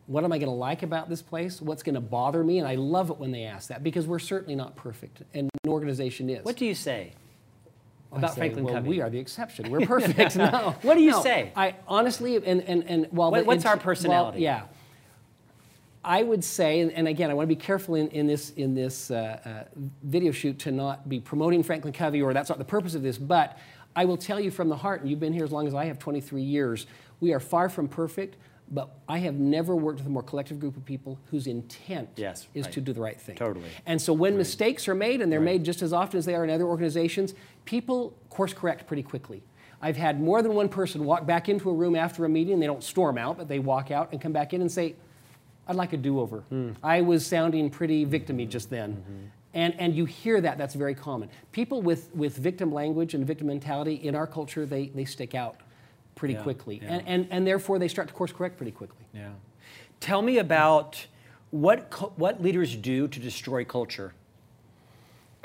what 0.06 0.24
am 0.24 0.32
I 0.32 0.38
going 0.38 0.48
to 0.48 0.54
like 0.54 0.82
about 0.82 1.08
this 1.08 1.20
place? 1.22 1.60
What's 1.60 1.82
going 1.82 1.94
to 1.94 2.00
bother 2.00 2.42
me? 2.42 2.58
And 2.58 2.66
I 2.66 2.76
love 2.76 3.10
it 3.10 3.18
when 3.18 3.30
they 3.30 3.44
ask 3.44 3.68
that 3.68 3.82
because 3.84 4.06
we're 4.06 4.18
certainly 4.18 4.54
not 4.54 4.74
perfect, 4.74 5.22
and 5.34 5.48
an 5.64 5.70
organization 5.70 6.28
is. 6.30 6.44
What 6.44 6.56
do 6.56 6.64
you 6.66 6.74
say 6.74 7.12
about 8.10 8.30
say, 8.34 8.40
Franklin 8.40 8.64
well, 8.64 8.74
Covey? 8.74 8.88
we 8.88 9.00
are 9.00 9.10
the 9.10 9.18
exception. 9.18 9.70
We're 9.70 9.86
perfect. 9.86 10.36
no. 10.36 10.74
What 10.82 10.94
do 10.94 11.02
you 11.02 11.12
No, 11.12 11.22
say? 11.22 11.52
I 11.56 11.76
honestly, 11.86 12.36
and 12.36 12.62
and 12.62 12.84
and 12.84 13.06
while 13.10 13.30
What- 13.30 13.40
the 13.40 13.44
what's 13.46 13.64
our 13.64 13.76
personality? 13.76 14.38
Well, 14.38 14.42
yeah. 14.42 14.62
I 16.04 16.22
would 16.22 16.42
say, 16.42 16.80
and, 16.80 17.06
again, 17.06 17.30
I 17.30 17.34
want 17.34 17.48
to 17.48 17.54
be 17.54 17.60
careful 17.60 17.94
in, 17.94 18.08
in 18.08 18.26
this 18.26 18.50
in 18.50 18.74
this 18.74 19.10
uh, 19.10 19.38
uh, 19.44 19.80
video 20.02 20.32
shoot 20.32 20.58
to 20.60 20.72
not 20.72 21.08
be 21.08 21.20
promoting 21.20 21.62
Franklin 21.62 21.92
Covey, 21.92 22.20
or 22.20 22.32
that's 22.32 22.48
not 22.48 22.58
the 22.58 22.64
purpose 22.64 22.94
of 22.94 23.02
this. 23.02 23.18
But 23.18 23.56
I 23.94 24.04
will 24.04 24.16
tell 24.16 24.40
you 24.40 24.50
from 24.50 24.68
the 24.68 24.76
heart, 24.76 25.00
and 25.02 25.10
you've 25.10 25.20
been 25.20 25.32
here 25.32 25.44
as 25.44 25.52
long 25.52 25.66
as 25.66 25.74
I 25.74 25.84
have, 25.84 25.98
23 25.98 26.42
years. 26.42 26.86
We 27.20 27.32
are 27.32 27.38
far 27.40 27.68
from 27.68 27.86
perfect, 27.86 28.36
but 28.68 28.90
I 29.08 29.18
have 29.18 29.34
never 29.34 29.76
worked 29.76 29.98
with 30.00 30.06
a 30.08 30.10
more 30.10 30.24
collective 30.24 30.58
group 30.58 30.76
of 30.76 30.84
people 30.84 31.20
whose 31.30 31.46
intent 31.46 32.08
Yes, 32.16 32.48
is 32.52 32.64
right. 32.64 32.72
to 32.72 32.80
do 32.80 32.92
the 32.92 33.00
right 33.00 33.20
thing. 33.20 33.36
Totally. 33.36 33.68
And 33.86 34.02
so 34.02 34.12
when 34.12 34.36
mistakes 34.36 34.88
are 34.88 34.94
made, 34.96 35.20
and 35.20 35.30
they're 35.30 35.40
made 35.40 35.62
just 35.62 35.82
as 35.82 35.92
often 35.92 36.18
as 36.18 36.24
they 36.24 36.34
are 36.34 36.42
in 36.42 36.50
other 36.50 36.64
organizations, 36.64 37.34
people 37.64 38.16
course 38.28 38.52
correct 38.52 38.88
pretty 38.88 39.04
quickly. 39.04 39.44
I've 39.80 39.96
had 39.96 40.20
more 40.20 40.42
than 40.42 40.54
one 40.54 40.68
person 40.68 41.04
walk 41.04 41.26
back 41.26 41.48
into 41.48 41.70
a 41.70 41.74
room 41.74 41.94
after 41.94 42.24
a 42.24 42.28
meeting. 42.28 42.58
They 42.58 42.66
don't 42.66 42.82
storm 42.82 43.18
out, 43.18 43.36
but 43.36 43.46
they 43.46 43.58
walk 43.60 43.92
out 43.92 44.10
and 44.10 44.20
come 44.20 44.32
back 44.32 44.52
in 44.52 44.60
and 44.60 44.70
say, 44.70 44.94
I'd 45.68 45.76
like 45.76 45.92
a 45.92 45.96
do 45.96 46.20
over. 46.20 46.40
Hmm. 46.48 46.72
I 46.82 47.00
was 47.02 47.24
sounding 47.26 47.70
pretty 47.70 48.04
victimy 48.04 48.48
just 48.48 48.68
then. 48.70 48.96
Mm-hmm. 48.96 49.24
And, 49.54 49.74
and 49.78 49.94
you 49.94 50.06
hear 50.06 50.40
that, 50.40 50.56
that's 50.58 50.74
very 50.74 50.94
common. 50.94 51.28
People 51.52 51.82
with, 51.82 52.14
with 52.14 52.36
victim 52.36 52.72
language 52.72 53.14
and 53.14 53.26
victim 53.26 53.46
mentality 53.48 53.94
in 53.94 54.14
our 54.14 54.26
culture, 54.26 54.64
they, 54.64 54.86
they 54.86 55.04
stick 55.04 55.34
out 55.34 55.56
pretty 56.14 56.34
Yeah, 56.34 56.42
quickly. 56.42 56.80
yeah. 56.82 56.94
And, 56.94 57.06
and, 57.06 57.28
and 57.30 57.46
therefore, 57.46 57.78
they 57.78 57.88
start 57.88 58.08
to 58.08 58.14
course 58.14 58.32
correct 58.32 58.56
pretty 58.56 58.72
quickly. 58.72 59.04
Yeah. 59.12 59.30
Tell 60.00 60.22
me 60.22 60.38
about 60.38 61.06
what 61.50 62.18
what 62.18 62.42
leaders 62.42 62.74
do 62.74 63.06
to 63.08 63.20
destroy 63.20 63.64
culture. 63.64 64.14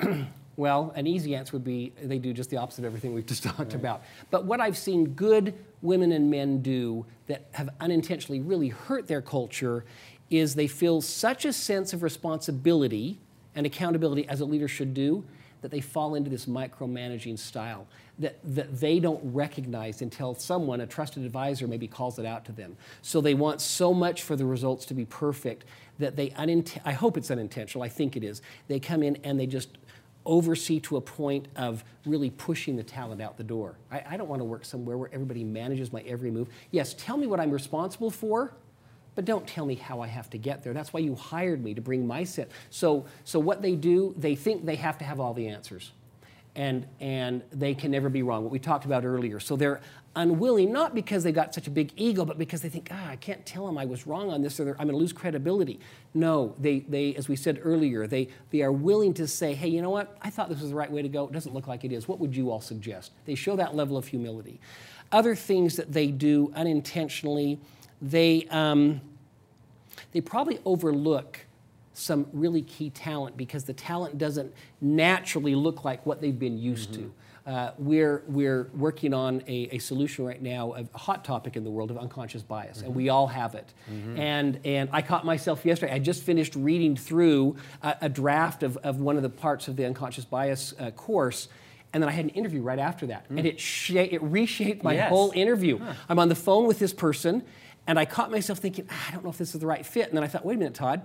Well, 0.58 0.92
an 0.96 1.06
easy 1.06 1.36
answer 1.36 1.52
would 1.52 1.62
be 1.62 1.92
they 2.02 2.18
do 2.18 2.32
just 2.32 2.50
the 2.50 2.56
opposite 2.56 2.80
of 2.80 2.86
everything 2.86 3.14
we've 3.14 3.24
just 3.24 3.42
talked 3.44 3.74
about. 3.74 4.02
But 4.32 4.44
what 4.44 4.60
I've 4.60 4.76
seen 4.76 5.10
good 5.10 5.54
women 5.82 6.10
and 6.10 6.28
men 6.28 6.62
do 6.62 7.06
that 7.28 7.46
have 7.52 7.70
unintentionally 7.80 8.40
really 8.40 8.68
hurt 8.68 9.06
their 9.06 9.22
culture 9.22 9.84
is 10.30 10.56
they 10.56 10.66
feel 10.66 11.00
such 11.00 11.44
a 11.44 11.52
sense 11.52 11.92
of 11.92 12.02
responsibility 12.02 13.20
and 13.54 13.66
accountability 13.66 14.28
as 14.28 14.40
a 14.40 14.44
leader 14.44 14.66
should 14.66 14.94
do 14.94 15.24
that 15.62 15.70
they 15.70 15.80
fall 15.80 16.16
into 16.16 16.28
this 16.28 16.46
micromanaging 16.46 17.38
style 17.38 17.86
that, 18.18 18.38
that 18.42 18.80
they 18.80 18.98
don't 18.98 19.20
recognize 19.32 20.02
until 20.02 20.34
someone, 20.34 20.80
a 20.80 20.86
trusted 20.86 21.24
advisor, 21.24 21.68
maybe 21.68 21.86
calls 21.86 22.18
it 22.18 22.26
out 22.26 22.44
to 22.44 22.52
them. 22.52 22.76
So 23.02 23.20
they 23.20 23.34
want 23.34 23.60
so 23.60 23.94
much 23.94 24.22
for 24.22 24.34
the 24.34 24.44
results 24.44 24.86
to 24.86 24.94
be 24.94 25.04
perfect 25.04 25.66
that 26.00 26.16
they, 26.16 26.30
unint- 26.30 26.80
I 26.84 26.92
hope 26.92 27.16
it's 27.16 27.30
unintentional, 27.30 27.84
I 27.84 27.88
think 27.88 28.16
it 28.16 28.24
is, 28.24 28.42
they 28.66 28.80
come 28.80 29.04
in 29.04 29.16
and 29.22 29.38
they 29.38 29.46
just 29.46 29.78
oversee 30.28 30.78
to 30.78 30.96
a 30.98 31.00
point 31.00 31.48
of 31.56 31.82
really 32.06 32.30
pushing 32.30 32.76
the 32.76 32.82
talent 32.84 33.20
out 33.20 33.36
the 33.36 33.42
door. 33.42 33.76
I, 33.90 34.04
I 34.10 34.16
don't 34.16 34.28
want 34.28 34.40
to 34.40 34.44
work 34.44 34.64
somewhere 34.64 34.96
where 34.96 35.10
everybody 35.12 35.42
manages 35.42 35.92
my 35.92 36.02
every 36.02 36.30
move. 36.30 36.48
Yes, 36.70 36.94
tell 36.96 37.16
me 37.16 37.26
what 37.26 37.40
I'm 37.40 37.50
responsible 37.50 38.10
for, 38.10 38.52
but 39.14 39.24
don't 39.24 39.46
tell 39.46 39.66
me 39.66 39.74
how 39.74 40.00
I 40.00 40.06
have 40.06 40.30
to 40.30 40.38
get 40.38 40.62
there. 40.62 40.72
That's 40.72 40.92
why 40.92 41.00
you 41.00 41.16
hired 41.16 41.64
me 41.64 41.74
to 41.74 41.80
bring 41.80 42.06
my 42.06 42.22
set. 42.22 42.50
So, 42.70 43.06
so 43.24 43.40
what 43.40 43.62
they 43.62 43.74
do, 43.74 44.14
they 44.16 44.36
think 44.36 44.64
they 44.64 44.76
have 44.76 44.98
to 44.98 45.04
have 45.04 45.18
all 45.18 45.34
the 45.34 45.48
answers. 45.48 45.90
And, 46.58 46.86
and 46.98 47.42
they 47.52 47.72
can 47.72 47.92
never 47.92 48.08
be 48.08 48.22
wrong, 48.24 48.42
what 48.42 48.50
we 48.50 48.58
talked 48.58 48.84
about 48.84 49.04
earlier. 49.04 49.38
So 49.38 49.54
they're 49.54 49.80
unwilling, 50.16 50.72
not 50.72 50.92
because 50.92 51.22
they've 51.22 51.32
got 51.32 51.54
such 51.54 51.68
a 51.68 51.70
big 51.70 51.92
ego, 51.96 52.24
but 52.24 52.36
because 52.36 52.60
they 52.60 52.68
think, 52.68 52.88
ah, 52.90 53.10
I 53.10 53.14
can't 53.14 53.46
tell 53.46 53.64
them 53.64 53.78
I 53.78 53.84
was 53.84 54.08
wrong 54.08 54.30
on 54.30 54.42
this 54.42 54.58
or 54.58 54.70
I'm 54.70 54.88
going 54.88 54.88
to 54.88 54.96
lose 54.96 55.12
credibility. 55.12 55.78
No, 56.14 56.56
they, 56.58 56.80
they, 56.80 57.14
as 57.14 57.28
we 57.28 57.36
said 57.36 57.60
earlier, 57.62 58.08
they, 58.08 58.28
they 58.50 58.62
are 58.62 58.72
willing 58.72 59.14
to 59.14 59.28
say, 59.28 59.54
hey, 59.54 59.68
you 59.68 59.80
know 59.80 59.90
what? 59.90 60.18
I 60.20 60.30
thought 60.30 60.48
this 60.48 60.60
was 60.60 60.70
the 60.70 60.76
right 60.76 60.90
way 60.90 61.00
to 61.00 61.08
go. 61.08 61.28
It 61.28 61.32
doesn't 61.32 61.54
look 61.54 61.68
like 61.68 61.84
it 61.84 61.92
is. 61.92 62.08
What 62.08 62.18
would 62.18 62.34
you 62.34 62.50
all 62.50 62.60
suggest? 62.60 63.12
They 63.24 63.36
show 63.36 63.54
that 63.54 63.76
level 63.76 63.96
of 63.96 64.08
humility. 64.08 64.60
Other 65.12 65.36
things 65.36 65.76
that 65.76 65.92
they 65.92 66.08
do 66.08 66.52
unintentionally, 66.56 67.60
they, 68.02 68.48
um, 68.50 69.00
they 70.10 70.20
probably 70.20 70.58
overlook 70.64 71.38
some 71.98 72.26
really 72.32 72.62
key 72.62 72.90
talent 72.90 73.36
because 73.36 73.64
the 73.64 73.72
talent 73.72 74.18
doesn't 74.18 74.52
naturally 74.80 75.54
look 75.54 75.84
like 75.84 76.04
what 76.06 76.20
they've 76.20 76.38
been 76.38 76.58
used 76.58 76.94
to. 76.94 77.12
Uh, 77.46 77.72
we're, 77.78 78.22
we're 78.28 78.68
working 78.76 79.14
on 79.14 79.42
a, 79.48 79.68
a 79.72 79.78
solution 79.78 80.24
right 80.26 80.42
now, 80.42 80.74
a 80.74 80.98
hot 80.98 81.24
topic 81.24 81.56
in 81.56 81.64
the 81.64 81.70
world 81.70 81.90
of 81.90 81.96
unconscious 81.96 82.42
bias, 82.42 82.82
and 82.82 82.94
we 82.94 83.08
all 83.08 83.26
have 83.26 83.54
it. 83.54 83.72
And, 84.16 84.60
and 84.66 84.90
I 84.92 85.00
caught 85.00 85.24
myself 85.24 85.64
yesterday, 85.64 85.92
I 85.94 85.98
just 85.98 86.22
finished 86.22 86.54
reading 86.54 86.94
through 86.94 87.56
a, 87.82 87.96
a 88.02 88.08
draft 88.10 88.62
of, 88.62 88.76
of 88.78 89.00
one 89.00 89.16
of 89.16 89.22
the 89.22 89.30
parts 89.30 89.66
of 89.66 89.76
the 89.76 89.86
unconscious 89.86 90.26
bias 90.26 90.74
uh, 90.78 90.90
course. 90.90 91.48
And 91.94 92.02
then 92.02 92.10
I 92.10 92.12
had 92.12 92.26
an 92.26 92.30
interview 92.32 92.60
right 92.60 92.78
after 92.78 93.06
that, 93.06 93.24
and 93.30 93.46
it, 93.46 93.58
sha- 93.58 94.08
it 94.10 94.22
reshaped 94.22 94.84
my 94.84 94.92
Yes. 94.92 95.08
whole 95.08 95.32
interview. 95.34 95.80
I'm 96.10 96.18
on 96.18 96.28
the 96.28 96.34
phone 96.34 96.66
with 96.66 96.78
this 96.78 96.92
person, 96.92 97.42
and 97.86 97.98
I 97.98 98.04
caught 98.04 98.30
myself 98.30 98.58
thinking, 98.58 98.86
ah, 98.90 99.06
I 99.08 99.12
don't 99.12 99.24
know 99.24 99.30
if 99.30 99.38
this 99.38 99.54
is 99.54 99.60
the 99.62 99.66
right 99.66 99.86
fit. 99.86 100.08
And 100.08 100.16
then 100.18 100.22
I 100.22 100.26
thought, 100.26 100.44
wait 100.44 100.56
a 100.56 100.58
minute, 100.58 100.74
Todd. 100.74 101.00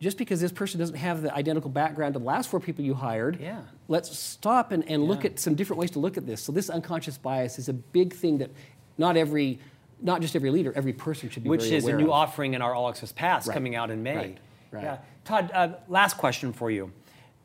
Just 0.00 0.16
because 0.16 0.40
this 0.40 0.52
person 0.52 0.78
doesn't 0.78 0.96
have 0.96 1.22
the 1.22 1.34
identical 1.34 1.70
background 1.70 2.14
to 2.14 2.20
the 2.20 2.24
last 2.24 2.48
four 2.48 2.60
people 2.60 2.84
you 2.84 2.94
hired, 2.94 3.40
Yeah. 3.40 3.62
let's 3.88 4.16
stop 4.16 4.70
and, 4.70 4.88
and 4.88 5.04
look 5.04 5.24
at 5.24 5.40
some 5.40 5.54
different 5.56 5.80
ways 5.80 5.90
to 5.92 5.98
look 5.98 6.16
at 6.16 6.24
this. 6.26 6.40
So 6.40 6.52
this 6.52 6.70
unconscious 6.70 7.18
bias 7.18 7.58
is 7.58 7.68
a 7.68 7.72
big 7.72 8.12
thing 8.14 8.38
that 8.38 8.50
not 8.96 9.16
every, 9.16 9.58
not 10.00 10.20
just 10.20 10.36
every 10.36 10.50
leader, 10.50 10.72
every 10.76 10.92
person 10.92 11.28
should 11.30 11.42
be 11.42 11.50
which 11.50 11.64
is 11.64 11.84
a 11.86 11.92
new 11.96 12.04
of. 12.06 12.10
offering 12.12 12.54
in 12.54 12.62
our 12.62 12.74
All 12.74 12.88
Access 12.88 13.10
Pass 13.10 13.48
Right. 13.48 13.54
coming 13.54 13.74
out 13.74 13.90
in 13.90 14.02
May. 14.04 14.14
Right. 14.16 14.38
Right. 14.70 14.84
Yeah. 14.84 14.98
Todd, 15.24 15.50
uh, 15.52 15.68
last 15.88 16.16
question 16.16 16.52
for 16.52 16.70
you. 16.70 16.92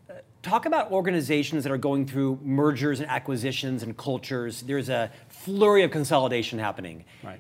Uh, 0.10 0.14
Talk 0.44 0.66
about 0.68 0.92
organizations 0.92 1.64
that 1.64 1.72
are 1.72 1.78
going 1.78 2.06
through 2.06 2.38
mergers 2.44 3.00
and 3.00 3.10
acquisitions 3.10 3.82
and 3.82 3.98
cultures. 3.98 4.62
There's 4.62 4.90
a 4.90 5.10
flurry 5.30 5.82
of 5.84 5.90
consolidation 5.92 6.60
happening 6.60 7.06
Right. 7.24 7.40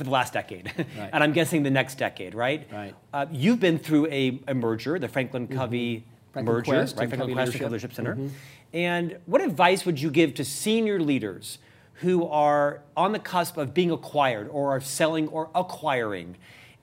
For 0.00 0.04
the 0.04 0.10
last 0.10 0.32
decade, 0.32 0.72
Right. 0.98 1.10
and 1.12 1.22
I'm 1.22 1.34
guessing 1.34 1.62
the 1.62 1.70
next 1.70 1.98
decade, 1.98 2.34
right? 2.34 2.66
Right. 2.72 2.94
Uh, 3.12 3.26
you've 3.30 3.60
been 3.60 3.78
through 3.78 4.06
a, 4.06 4.40
a 4.48 4.54
merger, 4.54 4.98
the 4.98 5.08
Franklin 5.08 5.46
Covey 5.46 5.96
Mm-hmm. 5.96 6.32
Franklin 6.32 6.54
merger, 6.56 6.72
Quest 6.72 6.96
right? 6.96 7.08
Franklin 7.08 7.20
Covey 7.20 7.32
Quest 7.34 7.52
Leadership. 7.60 7.90
Mm-hmm. 7.90 7.96
Center. 7.96 8.30
And 8.72 9.18
what 9.26 9.42
advice 9.42 9.84
would 9.84 10.00
you 10.00 10.10
give 10.10 10.32
to 10.34 10.44
senior 10.44 10.98
leaders 11.00 11.58
who 11.94 12.26
are 12.28 12.80
on 12.96 13.12
the 13.12 13.18
cusp 13.18 13.58
of 13.58 13.74
being 13.74 13.90
acquired 13.90 14.48
or 14.50 14.70
are 14.74 14.80
selling 14.80 15.28
or 15.28 15.50
acquiring 15.54 16.36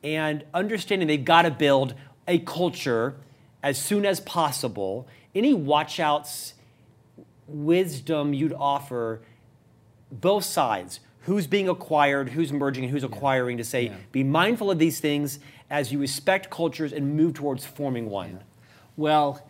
and 0.04 0.44
understanding 0.54 1.08
they've 1.08 1.24
got 1.26 1.42
to 1.44 1.50
build 1.52 1.96
a 2.28 2.38
culture 2.40 3.16
as 3.64 3.82
soon 3.82 4.06
as 4.06 4.20
possible? 4.20 5.08
Any 5.34 5.56
watchouts, 5.56 6.54
wisdom 7.48 8.34
you'd 8.36 8.54
offer 8.54 9.22
both 10.12 10.44
sides? 10.44 11.00
Who's 11.28 11.46
being 11.46 11.68
acquired, 11.68 12.30
who's 12.30 12.54
merging, 12.54 12.86
and 12.86 12.92
who's 12.94 13.04
acquiring 13.04 13.58
to 13.58 13.64
say, 13.66 13.88
Yeah. 13.88 13.96
be 14.14 14.24
mindful 14.24 14.72
of 14.72 14.80
these 14.80 15.02
things 15.02 15.40
as 15.70 15.92
you 15.92 16.00
respect 16.00 16.50
cultures 16.50 16.94
and 16.94 17.18
move 17.18 17.34
towards 17.34 17.66
forming 17.66 18.10
one. 18.10 18.40
Well, 18.96 19.46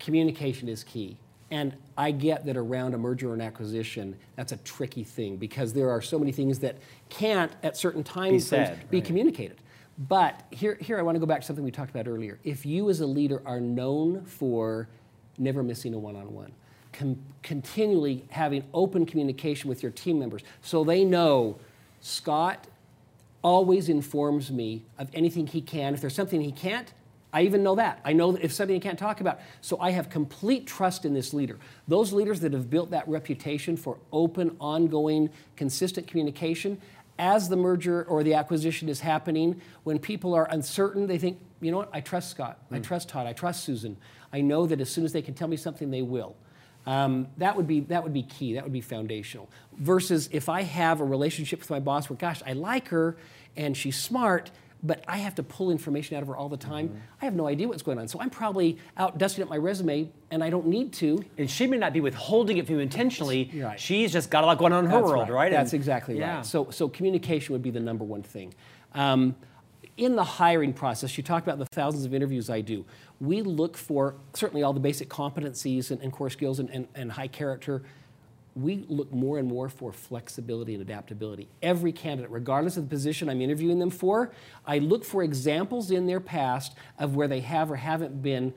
communication 0.00 0.68
is 0.68 0.82
key. 0.82 1.16
And 1.52 1.76
I 1.96 2.10
get 2.10 2.44
that 2.46 2.56
around 2.56 2.94
a 2.94 2.98
merger 2.98 3.30
or 3.30 3.34
an 3.34 3.40
acquisition, 3.40 4.16
that's 4.34 4.50
a 4.50 4.56
tricky 4.56 5.04
thing 5.04 5.36
because 5.36 5.74
there 5.74 5.90
are 5.90 6.02
so 6.02 6.18
many 6.18 6.32
things 6.32 6.58
that 6.58 6.74
can't, 7.08 7.52
at 7.62 7.76
certain 7.76 8.02
times, 8.02 8.48
frames, 8.48 8.48
said, 8.48 8.90
be 8.90 9.00
communicated. 9.00 9.58
But 10.08 10.42
here, 10.50 10.76
here 10.80 10.98
I 10.98 11.02
want 11.02 11.14
to 11.14 11.20
go 11.20 11.26
back 11.26 11.42
to 11.42 11.46
something 11.46 11.64
we 11.64 11.70
talked 11.70 11.90
about 11.92 12.08
earlier. 12.08 12.40
If 12.42 12.66
you 12.66 12.90
as 12.90 12.98
a 13.00 13.06
leader 13.06 13.42
are 13.46 13.60
known 13.60 14.24
for 14.24 14.88
never 15.38 15.62
missing 15.62 15.94
a 15.94 15.98
one-on-one, 16.00 16.46
con- 16.46 16.52
continually 17.42 18.24
having 18.30 18.64
open 18.74 19.06
communication 19.06 19.68
with 19.68 19.82
your 19.82 19.92
team 19.92 20.18
members, 20.18 20.42
so 20.62 20.84
they 20.84 21.04
know 21.04 21.58
Scott 22.00 22.66
always 23.42 23.88
informs 23.88 24.50
me 24.50 24.84
of 24.98 25.08
anything 25.14 25.46
he 25.46 25.60
can. 25.60 25.94
If 25.94 26.00
there's 26.00 26.14
something 26.14 26.40
he 26.40 26.52
can't, 26.52 26.92
I 27.32 27.42
even 27.42 27.62
know 27.62 27.74
that. 27.74 28.00
I 28.04 28.14
know 28.14 28.32
that 28.32 28.42
if 28.42 28.52
something 28.52 28.74
he 28.74 28.80
can't 28.80 28.98
talk 28.98 29.20
about. 29.20 29.40
So 29.60 29.78
I 29.80 29.90
have 29.90 30.08
complete 30.08 30.66
trust 30.66 31.04
in 31.04 31.12
this 31.12 31.34
leader. 31.34 31.58
Those 31.86 32.12
leaders 32.12 32.40
that 32.40 32.52
have 32.52 32.70
built 32.70 32.90
that 32.90 33.06
reputation 33.06 33.76
for 33.76 33.98
open, 34.12 34.56
ongoing, 34.60 35.30
consistent 35.54 36.06
communication, 36.06 36.80
as 37.18 37.48
the 37.48 37.56
merger 37.56 38.04
or 38.04 38.22
the 38.22 38.34
acquisition 38.34 38.88
is 38.88 39.00
happening, 39.00 39.60
when 39.82 39.98
people 39.98 40.34
are 40.34 40.48
uncertain, 40.50 41.06
they 41.06 41.18
think, 41.18 41.38
you 41.60 41.70
know 41.70 41.78
what, 41.78 41.90
I 41.92 42.00
trust 42.00 42.30
Scott, 42.30 42.58
I 42.70 42.78
mm. 42.78 42.82
trust 42.82 43.08
Todd, 43.08 43.26
I 43.26 43.32
trust 43.32 43.64
Susan. 43.64 43.96
I 44.32 44.40
know 44.40 44.66
that 44.66 44.80
as 44.80 44.88
soon 44.88 45.04
as 45.04 45.12
they 45.12 45.22
can 45.22 45.34
tell 45.34 45.48
me 45.48 45.56
something, 45.56 45.90
they 45.90 46.02
will. 46.02 46.36
Um, 46.88 47.28
that 47.36 47.54
would 47.54 47.66
be 47.66 47.80
that 47.80 48.02
would 48.02 48.14
be 48.14 48.22
key. 48.22 48.54
That 48.54 48.64
would 48.64 48.72
be 48.72 48.80
foundational. 48.80 49.50
Versus 49.76 50.30
if 50.32 50.48
I 50.48 50.62
have 50.62 51.00
a 51.02 51.04
relationship 51.04 51.58
with 51.60 51.68
my 51.68 51.80
boss 51.80 52.08
where, 52.08 52.16
gosh, 52.16 52.40
I 52.46 52.54
like 52.54 52.88
her 52.88 53.16
and 53.58 53.76
she's 53.76 53.98
smart, 53.98 54.50
but 54.82 55.04
I 55.06 55.18
have 55.18 55.34
to 55.34 55.42
pull 55.42 55.70
information 55.70 56.16
out 56.16 56.22
of 56.22 56.28
her 56.28 56.36
all 56.36 56.48
the 56.48 56.56
time. 56.56 56.88
Mm-hmm. 56.88 56.98
I 57.20 57.24
have 57.26 57.34
no 57.34 57.46
idea 57.46 57.68
what's 57.68 57.82
going 57.82 57.98
on. 57.98 58.08
So 58.08 58.18
I'm 58.20 58.30
probably 58.30 58.78
out 58.96 59.18
dusting 59.18 59.42
up 59.44 59.50
my 59.50 59.58
resume 59.58 60.10
and 60.30 60.42
I 60.42 60.48
don't 60.48 60.66
need 60.66 60.94
to. 60.94 61.22
And 61.36 61.50
she 61.50 61.66
may 61.66 61.76
not 61.76 61.92
be 61.92 62.00
withholding 62.00 62.56
it 62.56 62.64
from 62.66 62.76
you 62.76 62.80
intentionally. 62.80 63.50
Right. 63.54 63.78
She's 63.78 64.10
just 64.10 64.30
got 64.30 64.44
a 64.44 64.46
lot 64.46 64.56
going 64.56 64.72
on 64.72 64.86
in 64.86 64.90
her 64.90 64.96
That's 65.00 65.10
world, 65.10 65.28
right? 65.28 65.50
That's 65.52 65.72
And- 65.74 65.80
exactly 65.80 66.18
yeah. 66.18 66.36
right. 66.36 66.46
So, 66.46 66.70
so 66.70 66.88
communication 66.88 67.52
would 67.52 67.62
be 67.62 67.70
the 67.70 67.80
number 67.80 68.04
one 68.04 68.22
thing. 68.22 68.54
Um, 68.94 69.36
in 69.98 70.14
the 70.14 70.24
hiring 70.24 70.72
process, 70.72 71.18
you 71.18 71.24
talked 71.24 71.46
about 71.46 71.58
the 71.58 71.66
thousands 71.66 72.04
of 72.04 72.14
interviews 72.14 72.48
I 72.48 72.60
do. 72.60 72.86
We 73.20 73.42
look 73.42 73.76
for 73.76 74.14
certainly 74.32 74.62
all 74.62 74.72
the 74.72 74.80
basic 74.80 75.08
competencies 75.08 75.90
and, 75.90 76.00
and 76.00 76.12
core 76.12 76.30
skills 76.30 76.60
and, 76.60 76.70
and, 76.70 76.86
and 76.94 77.12
high 77.12 77.26
character. 77.26 77.82
We 78.54 78.86
look 78.88 79.12
more 79.12 79.38
and 79.38 79.48
more 79.48 79.68
for 79.68 79.92
flexibility 79.92 80.74
and 80.74 80.82
adaptability. 80.82 81.48
Every 81.62 81.92
candidate, 81.92 82.30
regardless 82.30 82.76
of 82.76 82.84
the 82.84 82.88
position 82.88 83.28
I'm 83.28 83.42
interviewing 83.42 83.80
them 83.80 83.90
for, 83.90 84.30
I 84.64 84.78
look 84.78 85.04
for 85.04 85.22
examples 85.22 85.90
in 85.90 86.06
their 86.06 86.20
past 86.20 86.74
of 86.98 87.16
where 87.16 87.28
they 87.28 87.40
have 87.40 87.70
or 87.70 87.76
haven't 87.76 88.22
been 88.22 88.54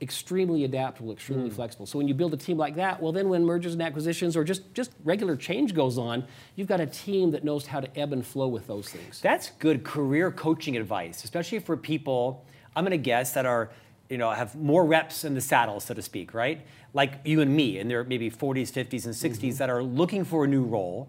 extremely 0.00 0.64
adaptable, 0.64 1.12
extremely 1.12 1.48
hmm. 1.48 1.54
flexible. 1.54 1.86
So 1.86 1.98
when 1.98 2.08
you 2.08 2.14
build 2.14 2.34
a 2.34 2.36
team 2.36 2.56
like 2.56 2.74
that, 2.76 3.00
well, 3.00 3.12
then 3.12 3.28
when 3.28 3.44
mergers 3.44 3.72
and 3.72 3.82
acquisitions 3.82 4.36
or 4.36 4.44
just, 4.44 4.74
just 4.74 4.92
regular 5.04 5.36
change 5.36 5.74
goes 5.74 5.98
on, 5.98 6.24
you've 6.56 6.68
got 6.68 6.80
a 6.80 6.86
team 6.86 7.30
that 7.30 7.44
knows 7.44 7.66
how 7.66 7.80
to 7.80 7.98
ebb 7.98 8.12
and 8.12 8.24
flow 8.26 8.48
with 8.48 8.66
those 8.66 8.88
things. 8.88 9.20
That's 9.20 9.50
good 9.58 9.84
career 9.84 10.30
coaching 10.30 10.76
advice, 10.76 11.24
especially 11.24 11.60
for 11.60 11.76
people, 11.76 12.44
I'm 12.74 12.84
going 12.84 12.90
to 12.90 12.98
guess, 12.98 13.32
that 13.32 13.46
are, 13.46 13.70
you 14.08 14.18
know, 14.18 14.30
have 14.30 14.54
more 14.56 14.84
reps 14.84 15.24
in 15.24 15.34
the 15.34 15.40
saddle, 15.40 15.80
so 15.80 15.94
to 15.94 16.02
speak, 16.02 16.34
right? 16.34 16.60
Like 16.92 17.20
you 17.24 17.40
and 17.40 17.54
me, 17.54 17.78
in 17.78 17.88
their 17.88 18.04
maybe 18.04 18.30
40s, 18.30 18.72
50s, 18.72 19.04
and 19.04 19.14
60s 19.14 19.38
mm-hmm. 19.38 19.56
that 19.58 19.70
are 19.70 19.82
looking 19.82 20.24
for 20.24 20.44
a 20.44 20.48
new 20.48 20.64
role, 20.64 21.08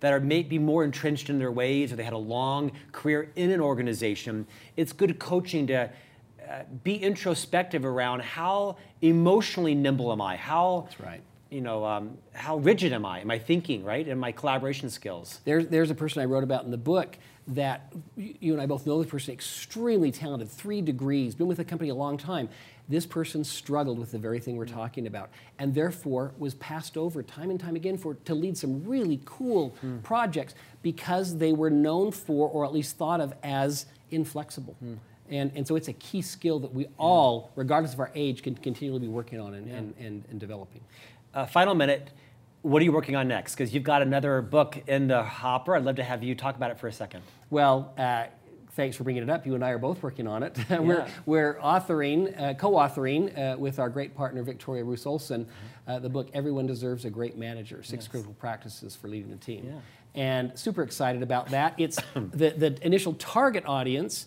that 0.00 0.12
are 0.12 0.20
maybe 0.20 0.58
more 0.58 0.84
entrenched 0.84 1.30
in 1.30 1.38
their 1.38 1.50
ways, 1.50 1.90
or 1.90 1.96
they 1.96 2.04
had 2.04 2.12
a 2.12 2.18
long 2.18 2.72
career 2.92 3.30
in 3.36 3.50
an 3.50 3.60
organization. 3.60 4.46
It's 4.76 4.92
good 4.92 5.18
coaching 5.18 5.66
to 5.68 5.88
uh, 6.48 6.62
be 6.82 6.96
introspective 6.96 7.84
around 7.84 8.22
how 8.22 8.76
emotionally 9.02 9.74
nimble 9.74 10.12
am 10.12 10.20
I? 10.20 10.36
How 10.36 10.86
That's 10.88 11.00
right. 11.00 11.20
you 11.50 11.60
know, 11.60 11.84
um, 11.84 12.18
how 12.32 12.58
rigid 12.58 12.92
am 12.92 13.04
I? 13.06 13.20
Am 13.20 13.30
I 13.30 13.38
thinking 13.38 13.84
right? 13.84 14.06
And 14.06 14.20
my 14.20 14.32
collaboration 14.32 14.90
skills. 14.90 15.40
There's, 15.44 15.68
there's 15.68 15.90
a 15.90 15.94
person 15.94 16.22
I 16.22 16.24
wrote 16.24 16.44
about 16.44 16.64
in 16.64 16.70
the 16.70 16.76
book 16.76 17.16
that 17.46 17.92
you 18.16 18.54
and 18.54 18.62
I 18.62 18.66
both 18.66 18.86
know 18.86 19.02
the 19.02 19.08
person, 19.08 19.34
extremely 19.34 20.10
talented, 20.10 20.50
three 20.50 20.80
degrees, 20.80 21.34
been 21.34 21.46
with 21.46 21.58
the 21.58 21.64
company 21.64 21.90
a 21.90 21.94
long 21.94 22.16
time. 22.16 22.48
This 22.88 23.06
person 23.06 23.44
struggled 23.44 23.98
with 23.98 24.12
the 24.12 24.18
very 24.18 24.40
thing 24.40 24.56
we're 24.56 24.66
talking 24.66 25.06
about, 25.06 25.30
and 25.58 25.74
therefore 25.74 26.32
was 26.38 26.54
passed 26.54 26.96
over 26.96 27.22
time 27.22 27.50
and 27.50 27.58
time 27.58 27.76
again 27.76 27.96
for 27.96 28.14
to 28.14 28.34
lead 28.34 28.56
some 28.58 28.84
really 28.84 29.20
cool 29.24 29.74
projects 30.02 30.54
because 30.82 31.36
they 31.38 31.52
were 31.52 31.70
known 31.70 32.12
for, 32.12 32.48
or 32.48 32.64
at 32.64 32.72
least 32.72 32.96
thought 32.96 33.20
of 33.20 33.32
as, 33.42 33.86
inflexible. 34.10 34.76
And, 35.30 35.52
and 35.54 35.66
so 35.66 35.76
it's 35.76 35.88
a 35.88 35.92
key 35.94 36.22
skill 36.22 36.58
that 36.60 36.72
we 36.74 36.86
all, 36.98 37.50
regardless 37.56 37.94
of 37.94 38.00
our 38.00 38.10
age, 38.14 38.42
can 38.42 38.54
continually 38.54 39.00
be 39.00 39.08
working 39.08 39.40
on 39.40 39.54
and, 39.54 39.68
and, 39.70 39.94
and, 39.98 40.24
and 40.30 40.38
developing. 40.40 40.82
Uh, 41.32 41.46
final 41.46 41.74
minute. 41.74 42.10
What 42.62 42.80
are 42.80 42.84
you 42.84 42.92
working 42.92 43.16
on 43.16 43.28
next? 43.28 43.54
Because 43.54 43.74
you've 43.74 43.82
got 43.82 44.00
another 44.02 44.40
book 44.40 44.82
in 44.86 45.08
the 45.08 45.22
hopper. 45.22 45.76
I'd 45.76 45.84
love 45.84 45.96
to 45.96 46.04
have 46.04 46.22
you 46.22 46.34
talk 46.34 46.56
about 46.56 46.70
it 46.70 46.78
for 46.78 46.88
a 46.88 46.92
second. 46.92 47.22
Well, 47.50 47.92
uh, 47.98 48.26
thanks 48.72 48.96
for 48.96 49.04
bringing 49.04 49.22
it 49.22 49.30
up. 49.30 49.46
You 49.46 49.54
and 49.54 49.64
I 49.64 49.70
are 49.70 49.78
both 49.78 50.02
working 50.02 50.26
on 50.26 50.42
it. 50.42 50.58
we're, 50.70 50.98
Yeah. 51.00 51.08
we're 51.26 51.54
authoring, 51.54 52.40
uh, 52.40 52.54
co-authoring 52.54 53.36
uh, 53.54 53.58
with 53.58 53.78
our 53.78 53.88
great 53.90 54.14
partner 54.14 54.42
Victoria 54.42 54.84
Roos 54.84 55.04
Olsson, 55.04 55.46
uh, 55.86 55.98
the 55.98 56.08
book 56.08 56.28
"Everyone 56.32 56.66
Deserves 56.66 57.04
a 57.04 57.10
Great 57.10 57.36
Manager: 57.36 57.82
Six 57.82 58.08
Critical 58.08 58.34
Practices 58.34 58.96
for 58.96 59.08
Leading 59.08 59.32
a 59.32 59.36
Team." 59.36 59.66
Yeah. 59.66 59.80
And 60.14 60.58
super 60.58 60.82
excited 60.82 61.22
about 61.22 61.50
that. 61.50 61.74
It's 61.76 61.98
the, 62.14 62.50
the 62.50 62.78
initial 62.82 63.14
target 63.14 63.64
audience 63.66 64.26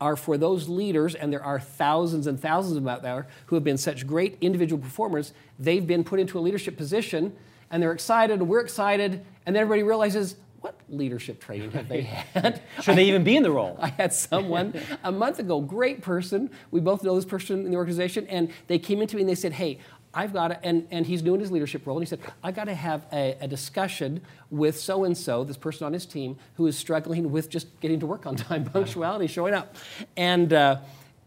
are 0.00 0.16
for 0.16 0.36
those 0.36 0.68
leaders, 0.68 1.14
and 1.14 1.32
there 1.32 1.42
are 1.42 1.60
thousands 1.60 2.26
and 2.26 2.40
thousands 2.40 2.76
of 2.76 2.82
them 2.82 2.88
out 2.88 3.02
there 3.02 3.26
who 3.46 3.56
have 3.56 3.64
been 3.64 3.78
such 3.78 4.06
great 4.06 4.36
individual 4.40 4.80
performers. 4.82 5.32
They've 5.58 5.86
been 5.86 6.04
put 6.04 6.20
into 6.20 6.38
a 6.38 6.40
leadership 6.40 6.76
position, 6.76 7.34
and 7.70 7.82
they're 7.82 7.92
excited, 7.92 8.40
and 8.40 8.48
we're 8.48 8.60
excited, 8.60 9.24
and 9.46 9.54
then 9.54 9.62
everybody 9.62 9.82
realizes, 9.82 10.36
what 10.64 10.80
leadership 10.88 11.42
training 11.42 11.70
have 11.72 11.88
they 11.90 12.00
had? 12.00 12.62
Should 12.80 12.96
they 12.96 13.04
even 13.04 13.22
be 13.22 13.36
in 13.36 13.42
the 13.42 13.50
role? 13.50 13.76
I 13.82 13.88
had 13.88 14.14
someone 14.14 14.72
a 15.02 15.12
month 15.12 15.38
ago, 15.38 15.60
great 15.60 16.00
person. 16.00 16.50
We 16.70 16.80
both 16.80 17.04
know 17.04 17.14
this 17.16 17.26
person 17.26 17.66
in 17.66 17.70
the 17.70 17.76
organization, 17.76 18.26
and 18.28 18.50
they 18.66 18.78
came 18.78 19.02
into 19.02 19.16
me 19.16 19.22
and 19.22 19.28
they 19.28 19.34
said, 19.34 19.52
"Hey, 19.52 19.78
I've 20.14 20.32
got 20.32 20.48
to," 20.48 20.64
and, 20.64 20.86
and 20.90 21.06
he's 21.06 21.22
doing 21.22 21.40
his 21.40 21.50
leadership 21.50 21.86
role, 21.86 21.96
and 21.96 22.06
he 22.06 22.08
said, 22.08 22.20
I've 22.42 22.54
got 22.54 22.64
to 22.64 22.74
have 22.74 23.06
a, 23.12 23.36
a 23.40 23.48
discussion 23.48 24.20
with 24.50 24.78
so 24.78 25.04
and 25.04 25.16
so, 25.16 25.44
this 25.44 25.56
person 25.56 25.86
on 25.86 25.92
his 25.92 26.06
team, 26.06 26.36
who 26.56 26.66
is 26.66 26.76
struggling 26.76 27.30
with 27.30 27.50
just 27.50 27.80
getting 27.80 28.00
to 28.00 28.06
work 28.06 28.26
on 28.26 28.36
time, 28.36 28.64
punctuality, 28.72 29.26
showing 29.26 29.54
up," 29.54 29.76
and. 30.16 30.52
Uh, 30.52 30.78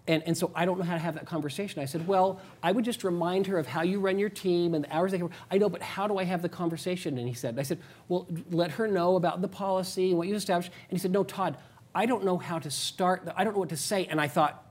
and, 0.10 0.24
and 0.26 0.38
so 0.38 0.52
I 0.56 0.66
don't 0.66 0.78
know 0.78 0.86
how 0.86 0.94
to 0.94 1.00
have 1.00 1.16
that 1.16 1.26
conversation. 1.26 1.82
I 1.82 1.86
said, 1.86 2.08
well, 2.08 2.40
I 2.64 2.72
would 2.72 2.86
just 2.86 3.04
remind 3.04 3.46
her 3.48 3.58
of 3.58 3.68
how 3.68 3.82
you 3.82 4.00
run 4.00 4.18
your 4.18 4.30
team 4.30 4.74
and 4.74 4.86
the 4.86 4.96
hours 4.96 5.12
they 5.12 5.18
can 5.18 5.26
work. 5.26 5.36
I 5.52 5.58
know, 5.58 5.68
but 5.68 5.82
how 5.82 6.08
do 6.08 6.18
I 6.18 6.24
have 6.24 6.42
the 6.42 6.48
conversation? 6.48 7.18
And 7.18 7.28
he 7.28 7.34
said, 7.34 7.60
I 7.60 7.64
said, 7.64 7.80
well, 8.08 8.26
let 8.50 8.72
her 8.72 8.88
know 8.88 9.18
about 9.18 9.42
the 9.42 9.50
policy 9.50 10.10
and 10.10 10.18
what 10.18 10.30
you 10.30 10.36
established. 10.36 10.72
And 10.90 10.98
he 10.98 11.02
said, 11.02 11.12
no, 11.12 11.26
Todd, 11.26 11.58
I 11.94 12.06
don't 12.06 12.24
know 12.24 12.38
how 12.38 12.60
to 12.60 12.72
start. 12.72 13.28
I 13.36 13.44
don't 13.44 13.54
know 13.54 13.60
what 13.60 13.70
to 13.70 13.78
say. 13.78 14.06
And 14.06 14.22
I 14.22 14.30
thought, 14.30 14.64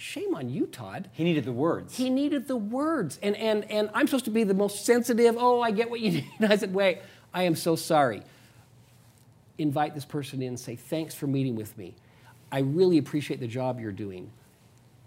shame 0.00 0.34
on 0.34 0.48
you, 0.48 0.66
Todd. 0.66 1.10
He 1.12 1.24
needed 1.24 1.44
the 1.44 1.52
words. 1.52 1.96
He 1.96 2.10
needed 2.10 2.48
the 2.48 2.56
words. 2.56 3.18
And, 3.22 3.36
and, 3.36 3.70
and 3.70 3.90
I'm 3.92 4.06
supposed 4.06 4.24
to 4.24 4.30
be 4.30 4.44
the 4.44 4.54
most 4.54 4.86
sensitive. 4.86 5.36
Oh, 5.38 5.60
I 5.60 5.70
get 5.70 5.90
what 5.90 6.00
you 6.00 6.10
need. 6.12 6.30
And 6.38 6.52
I 6.52 6.56
said, 6.56 6.74
wait, 6.74 7.00
I 7.34 7.42
am 7.42 7.54
so 7.54 7.76
sorry. 7.76 8.22
Invite 9.58 9.94
this 9.94 10.06
person 10.06 10.42
in 10.42 10.56
say, 10.56 10.74
thanks 10.74 11.14
for 11.14 11.26
meeting 11.26 11.54
with 11.54 11.76
me. 11.76 11.94
I 12.50 12.60
really 12.60 12.98
appreciate 12.98 13.40
the 13.40 13.46
job 13.46 13.78
you're 13.78 13.92
doing. 13.92 14.30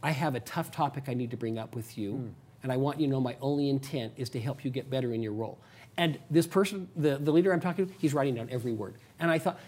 I 0.02 0.12
have 0.12 0.36
a 0.36 0.40
tough 0.42 0.72
topic 0.72 1.06
I 1.08 1.14
need 1.14 1.32
to 1.32 1.38
bring 1.38 1.58
up 1.58 1.76
with 1.76 1.98
you. 1.98 2.14
Hmm. 2.14 2.28
And 2.62 2.72
I 2.72 2.78
want 2.78 3.00
you 3.00 3.08
to 3.08 3.12
know 3.12 3.20
my 3.20 3.36
only 3.42 3.70
intent 3.70 4.14
is 4.16 4.30
to 4.30 4.40
help 4.40 4.64
you 4.64 4.72
get 4.72 4.90
better 4.90 5.12
in 5.14 5.22
your 5.22 5.34
role. 5.34 5.58
And 5.98 6.18
this 6.30 6.48
person, 6.48 6.88
the, 6.96 7.18
the 7.18 7.32
leader 7.32 7.52
I'm 7.52 7.60
talking 7.60 7.88
to, 7.88 7.94
he's 8.00 8.14
writing 8.14 8.36
down 8.36 8.48
every 8.50 8.72
word. 8.72 8.96
And 9.20 9.30
I 9.30 9.38
thought, 9.38 9.60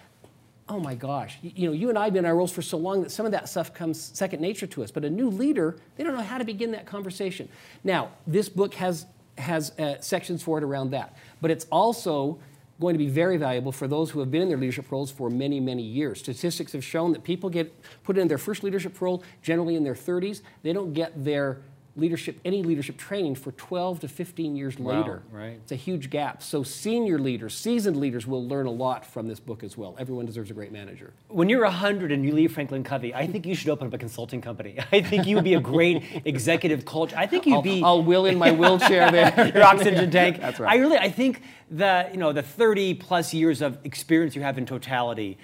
oh 0.67 0.79
my 0.79 0.95
gosh, 0.95 1.37
you, 1.41 1.51
you 1.55 1.67
know, 1.67 1.73
you 1.73 1.89
and 1.89 1.97
I 1.97 2.05
have 2.05 2.13
been 2.13 2.25
in 2.25 2.29
our 2.29 2.35
roles 2.35 2.51
for 2.51 2.61
so 2.61 2.77
long 2.77 3.03
that 3.03 3.11
some 3.11 3.25
of 3.25 3.31
that 3.33 3.47
stuff 3.47 3.73
comes 3.73 4.01
second 4.13 4.41
nature 4.41 4.67
to 4.67 4.83
us. 4.83 4.91
But 4.91 5.05
a 5.05 5.09
new 5.09 5.29
leader, 5.29 5.77
they 5.95 6.03
don't 6.03 6.15
know 6.15 6.23
how 6.23 6.37
to 6.37 6.45
begin 6.45 6.71
that 6.71 6.85
conversation. 6.85 7.49
Now, 7.83 8.09
this 8.25 8.49
book 8.49 8.73
has, 8.75 9.05
has 9.37 9.77
uh, 9.79 9.99
sections 9.99 10.41
for 10.41 10.57
it 10.57 10.63
around 10.63 10.91
that. 10.91 11.15
But 11.41 11.51
it's 11.51 11.65
also 11.71 12.39
going 12.79 12.93
to 12.93 12.97
be 12.97 13.07
very 13.07 13.37
valuable 13.37 13.71
for 13.71 13.87
those 13.87 14.11
who 14.11 14.19
have 14.19 14.31
been 14.31 14.41
in 14.41 14.49
their 14.49 14.57
leadership 14.57 14.91
roles 14.91 15.11
for 15.11 15.29
many, 15.29 15.59
many 15.59 15.83
years. 15.83 16.19
Statistics 16.19 16.73
have 16.73 16.83
shown 16.83 17.13
that 17.13 17.23
people 17.23 17.49
get 17.49 17.73
put 18.03 18.17
in 18.17 18.27
their 18.27 18.37
first 18.37 18.63
leadership 18.63 18.99
role 18.99 19.23
generally 19.41 19.75
in 19.75 19.83
their 19.83 19.93
30s. 19.93 20.41
They 20.63 20.73
don't 20.73 20.93
get 20.93 21.23
their 21.23 21.61
leadership, 21.97 22.39
any 22.43 22.61
leadership 22.61 22.97
training 22.97 23.35
for 23.35 23.51
12 23.53 24.01
to 24.01 24.07
15 24.07 24.55
years 24.55 24.77
Wow, 24.77 24.99
later. 24.99 25.23
right. 25.31 25.59
It's 25.63 25.71
a 25.71 25.77
huge 25.77 26.09
gap. 26.09 26.43
So 26.43 26.61
senior 26.61 27.17
leaders, 27.17 27.55
seasoned 27.55 27.95
leaders 27.97 28.27
will 28.27 28.45
learn 28.45 28.65
a 28.65 28.71
lot 28.71 29.05
from 29.05 29.27
this 29.27 29.39
book 29.39 29.63
as 29.63 29.77
well. 29.77 29.95
Everyone 29.97 30.25
deserves 30.25 30.51
a 30.51 30.53
great 30.53 30.71
manager. 30.73 31.13
When 31.29 31.47
you're 31.47 31.63
100 31.63 32.11
and 32.11 32.25
you 32.25 32.33
leave 32.33 32.51
Franklin 32.53 32.83
Covey, 32.83 33.13
I 33.13 33.27
think 33.27 33.45
you 33.45 33.55
should 33.55 33.69
open 33.69 33.87
up 33.87 33.93
a 33.93 33.97
consulting 33.97 34.41
company. 34.41 34.77
I 34.91 35.01
think 35.01 35.25
you 35.25 35.35
would 35.35 35.45
be 35.45 35.53
a 35.53 35.59
great 35.61 36.03
executive 36.25 36.83
coach. 36.83 37.13
I 37.13 37.27
think 37.27 37.45
you'd 37.45 37.55
I'll, 37.55 37.61
be 37.61 37.81
I'll 37.83 38.03
will 38.03 38.25
in 38.25 38.37
my 38.37 38.51
wheelchair 38.51 39.09
there. 39.11 39.51
your 39.55 39.63
oxygen 39.63 40.11
tank. 40.11 40.41
That's 40.41 40.59
right. 40.59 40.71
I 40.73 40.77
really, 40.79 40.97
I 40.97 41.09
think 41.09 41.41
the 41.71 42.09
you 42.11 42.17
know 42.17 42.33
the 42.33 42.43
30 42.43 42.95
plus 42.95 43.33
years 43.33 43.61
of 43.61 43.77
experience 43.85 44.35
you 44.35 44.41
have 44.41 44.57
in 44.57 44.65
totality 44.65 45.37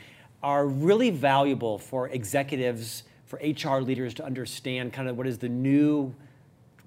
are 0.44 0.66
really 0.68 1.12
valuable 1.12 1.78
for 1.78 2.10
executives, 2.10 3.04
for 3.26 3.40
HR 3.44 3.80
leaders 3.82 4.14
to 4.16 4.26
understand 4.26 4.92
kind 4.92 5.08
of 5.08 5.18
what 5.18 5.28
is 5.28 5.38
the 5.38 5.50
new 5.50 6.14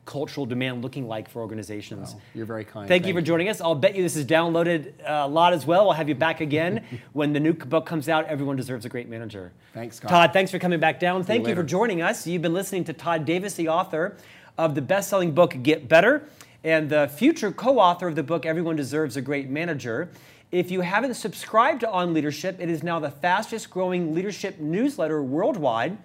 cultural 0.04 0.46
demand 0.46 0.82
looking 0.82 1.08
like 1.08 1.28
for 1.28 1.40
organizations. 1.40 2.16
You're 2.34 2.46
very 2.46 2.64
kind. 2.64 2.88
Thank, 2.88 3.06
you 3.06 3.14
for 3.14 3.20
joining 3.20 3.48
us. 3.48 3.60
I'll 3.60 3.74
bet 3.74 3.94
you 3.94 4.02
this 4.02 4.16
is 4.16 4.26
downloaded 4.26 4.92
uh, 5.00 5.24
a 5.24 5.28
lot 5.28 5.52
as 5.52 5.66
well. 5.66 5.84
We'll 5.84 5.94
have 5.94 6.08
you 6.08 6.14
back 6.14 6.40
again 6.40 6.84
when 7.12 7.32
the 7.32 7.40
new 7.40 7.52
book 7.52 7.86
comes 7.86 8.08
out. 8.08 8.26
Everyone 8.26 8.56
deserves 8.56 8.84
a 8.84 8.88
great 8.88 9.08
manager. 9.08 9.52
Thanks, 9.72 9.96
Scott. 9.96 10.10
Todd, 10.10 10.32
thanks 10.32 10.50
for 10.50 10.58
coming 10.58 10.80
back 10.80 11.00
down. 11.00 11.24
Thank 11.24 11.40
you, 11.40 11.48
later. 11.48 11.62
for 11.62 11.66
joining 11.66 12.02
us. 12.02 12.26
You've 12.26 12.42
been 12.42 12.54
listening 12.54 12.84
to 12.84 12.92
Todd 12.92 13.24
Davis, 13.24 13.54
the 13.54 13.68
author 13.68 14.16
of 14.58 14.74
the 14.74 14.82
best-selling 14.82 15.32
book 15.32 15.56
Get 15.62 15.88
Better, 15.88 16.28
and 16.62 16.88
the 16.88 17.08
future 17.08 17.50
co-author 17.50 18.08
of 18.08 18.14
the 18.14 18.22
book 18.22 18.46
Everyone 18.46 18.76
Deserves 18.76 19.16
a 19.16 19.20
Great 19.20 19.50
Manager. 19.50 20.10
If 20.52 20.70
you 20.70 20.82
haven't 20.82 21.14
subscribed 21.14 21.80
to 21.80 21.90
On 21.90 22.14
Leadership, 22.14 22.58
it 22.60 22.70
is 22.70 22.82
now 22.82 23.00
the 23.00 23.10
fastest 23.10 23.70
growing 23.70 24.14
leadership 24.14 24.60
newsletter 24.60 25.22
worldwide. 25.22 25.98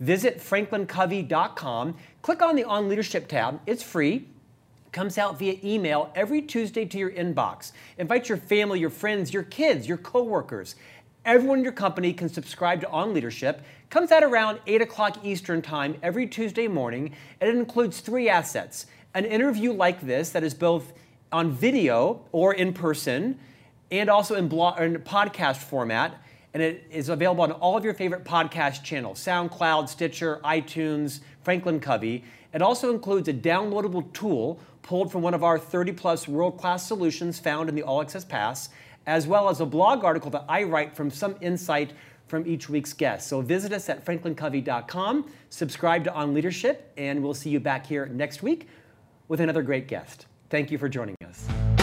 Visit 0.00 0.38
franklincovey.com. 0.38 1.94
Click 2.22 2.42
on 2.42 2.54
the 2.54 2.64
On 2.64 2.86
Leadership 2.86 3.28
tab. 3.28 3.60
It's 3.66 3.82
free. 3.82 4.28
Comes 4.92 5.16
out 5.16 5.38
via 5.38 5.56
email 5.64 6.12
every 6.14 6.42
Tuesday 6.42 6.84
to 6.84 6.98
your 6.98 7.10
inbox. 7.10 7.72
Invite 7.96 8.28
your 8.28 8.36
family, 8.36 8.78
your 8.78 8.90
friends, 8.90 9.32
your 9.32 9.44
kids, 9.44 9.88
your 9.88 9.96
coworkers. 9.96 10.74
Everyone 11.24 11.58
in 11.58 11.64
your 11.64 11.72
company 11.72 12.12
can 12.12 12.28
subscribe 12.28 12.82
to 12.82 12.90
On 12.90 13.14
Leadership. 13.14 13.62
Comes 13.88 14.12
out 14.12 14.22
around 14.22 14.60
8 14.66 14.82
o'clock 14.82 15.24
Eastern 15.24 15.62
Time 15.62 15.96
every 16.02 16.26
Tuesday 16.26 16.68
morning, 16.68 17.14
and 17.40 17.48
it 17.48 17.56
includes 17.56 18.00
three 18.00 18.28
assets 18.28 18.86
an 19.14 19.24
interview 19.24 19.72
like 19.72 20.00
this 20.02 20.30
that 20.30 20.44
is 20.44 20.54
both 20.54 20.92
on 21.32 21.50
video 21.50 22.24
or 22.32 22.54
in 22.54 22.72
person, 22.72 23.38
and 23.90 24.08
also 24.10 24.34
in, 24.34 24.44
in 24.44 25.02
podcast 25.02 25.56
format 25.56 26.20
and 26.52 26.62
it 26.62 26.84
is 26.90 27.08
available 27.08 27.42
on 27.42 27.52
all 27.52 27.76
of 27.76 27.84
your 27.84 27.94
favorite 27.94 28.24
podcast 28.24 28.82
channels 28.82 29.18
SoundCloud, 29.20 29.88
Stitcher, 29.88 30.40
iTunes, 30.44 31.20
Franklin 31.42 31.80
Covey. 31.80 32.24
It 32.52 32.62
also 32.62 32.92
includes 32.92 33.28
a 33.28 33.32
downloadable 33.34 34.12
tool 34.12 34.60
pulled 34.82 35.12
from 35.12 35.22
one 35.22 35.34
of 35.34 35.44
our 35.44 35.58
30 35.58 35.92
plus 35.92 36.26
world 36.26 36.58
class 36.58 36.86
solutions 36.86 37.38
found 37.38 37.68
in 37.68 37.74
the 37.74 37.82
All 37.82 38.00
Access 38.00 38.24
Pass, 38.24 38.70
as 39.06 39.26
well 39.26 39.48
as 39.48 39.60
a 39.60 39.66
blog 39.66 40.04
article 40.04 40.30
that 40.30 40.44
I 40.48 40.64
write 40.64 40.94
from 40.94 41.10
some 41.10 41.36
insight 41.40 41.92
from 42.26 42.46
each 42.46 42.68
week's 42.68 42.92
guest. 42.92 43.28
So 43.28 43.40
visit 43.40 43.72
us 43.72 43.88
at 43.88 44.04
franklincovey.com, 44.04 45.30
subscribe 45.50 46.04
to 46.04 46.14
On 46.14 46.32
Leadership, 46.32 46.92
and 46.96 47.22
we'll 47.22 47.34
see 47.34 47.50
you 47.50 47.60
back 47.60 47.86
here 47.86 48.06
next 48.06 48.42
week 48.42 48.68
with 49.28 49.40
another 49.40 49.62
great 49.62 49.88
guest. 49.88 50.26
Thank 50.48 50.70
you 50.70 50.78
for 50.78 50.88
joining 50.88 51.16
us. 51.26 51.79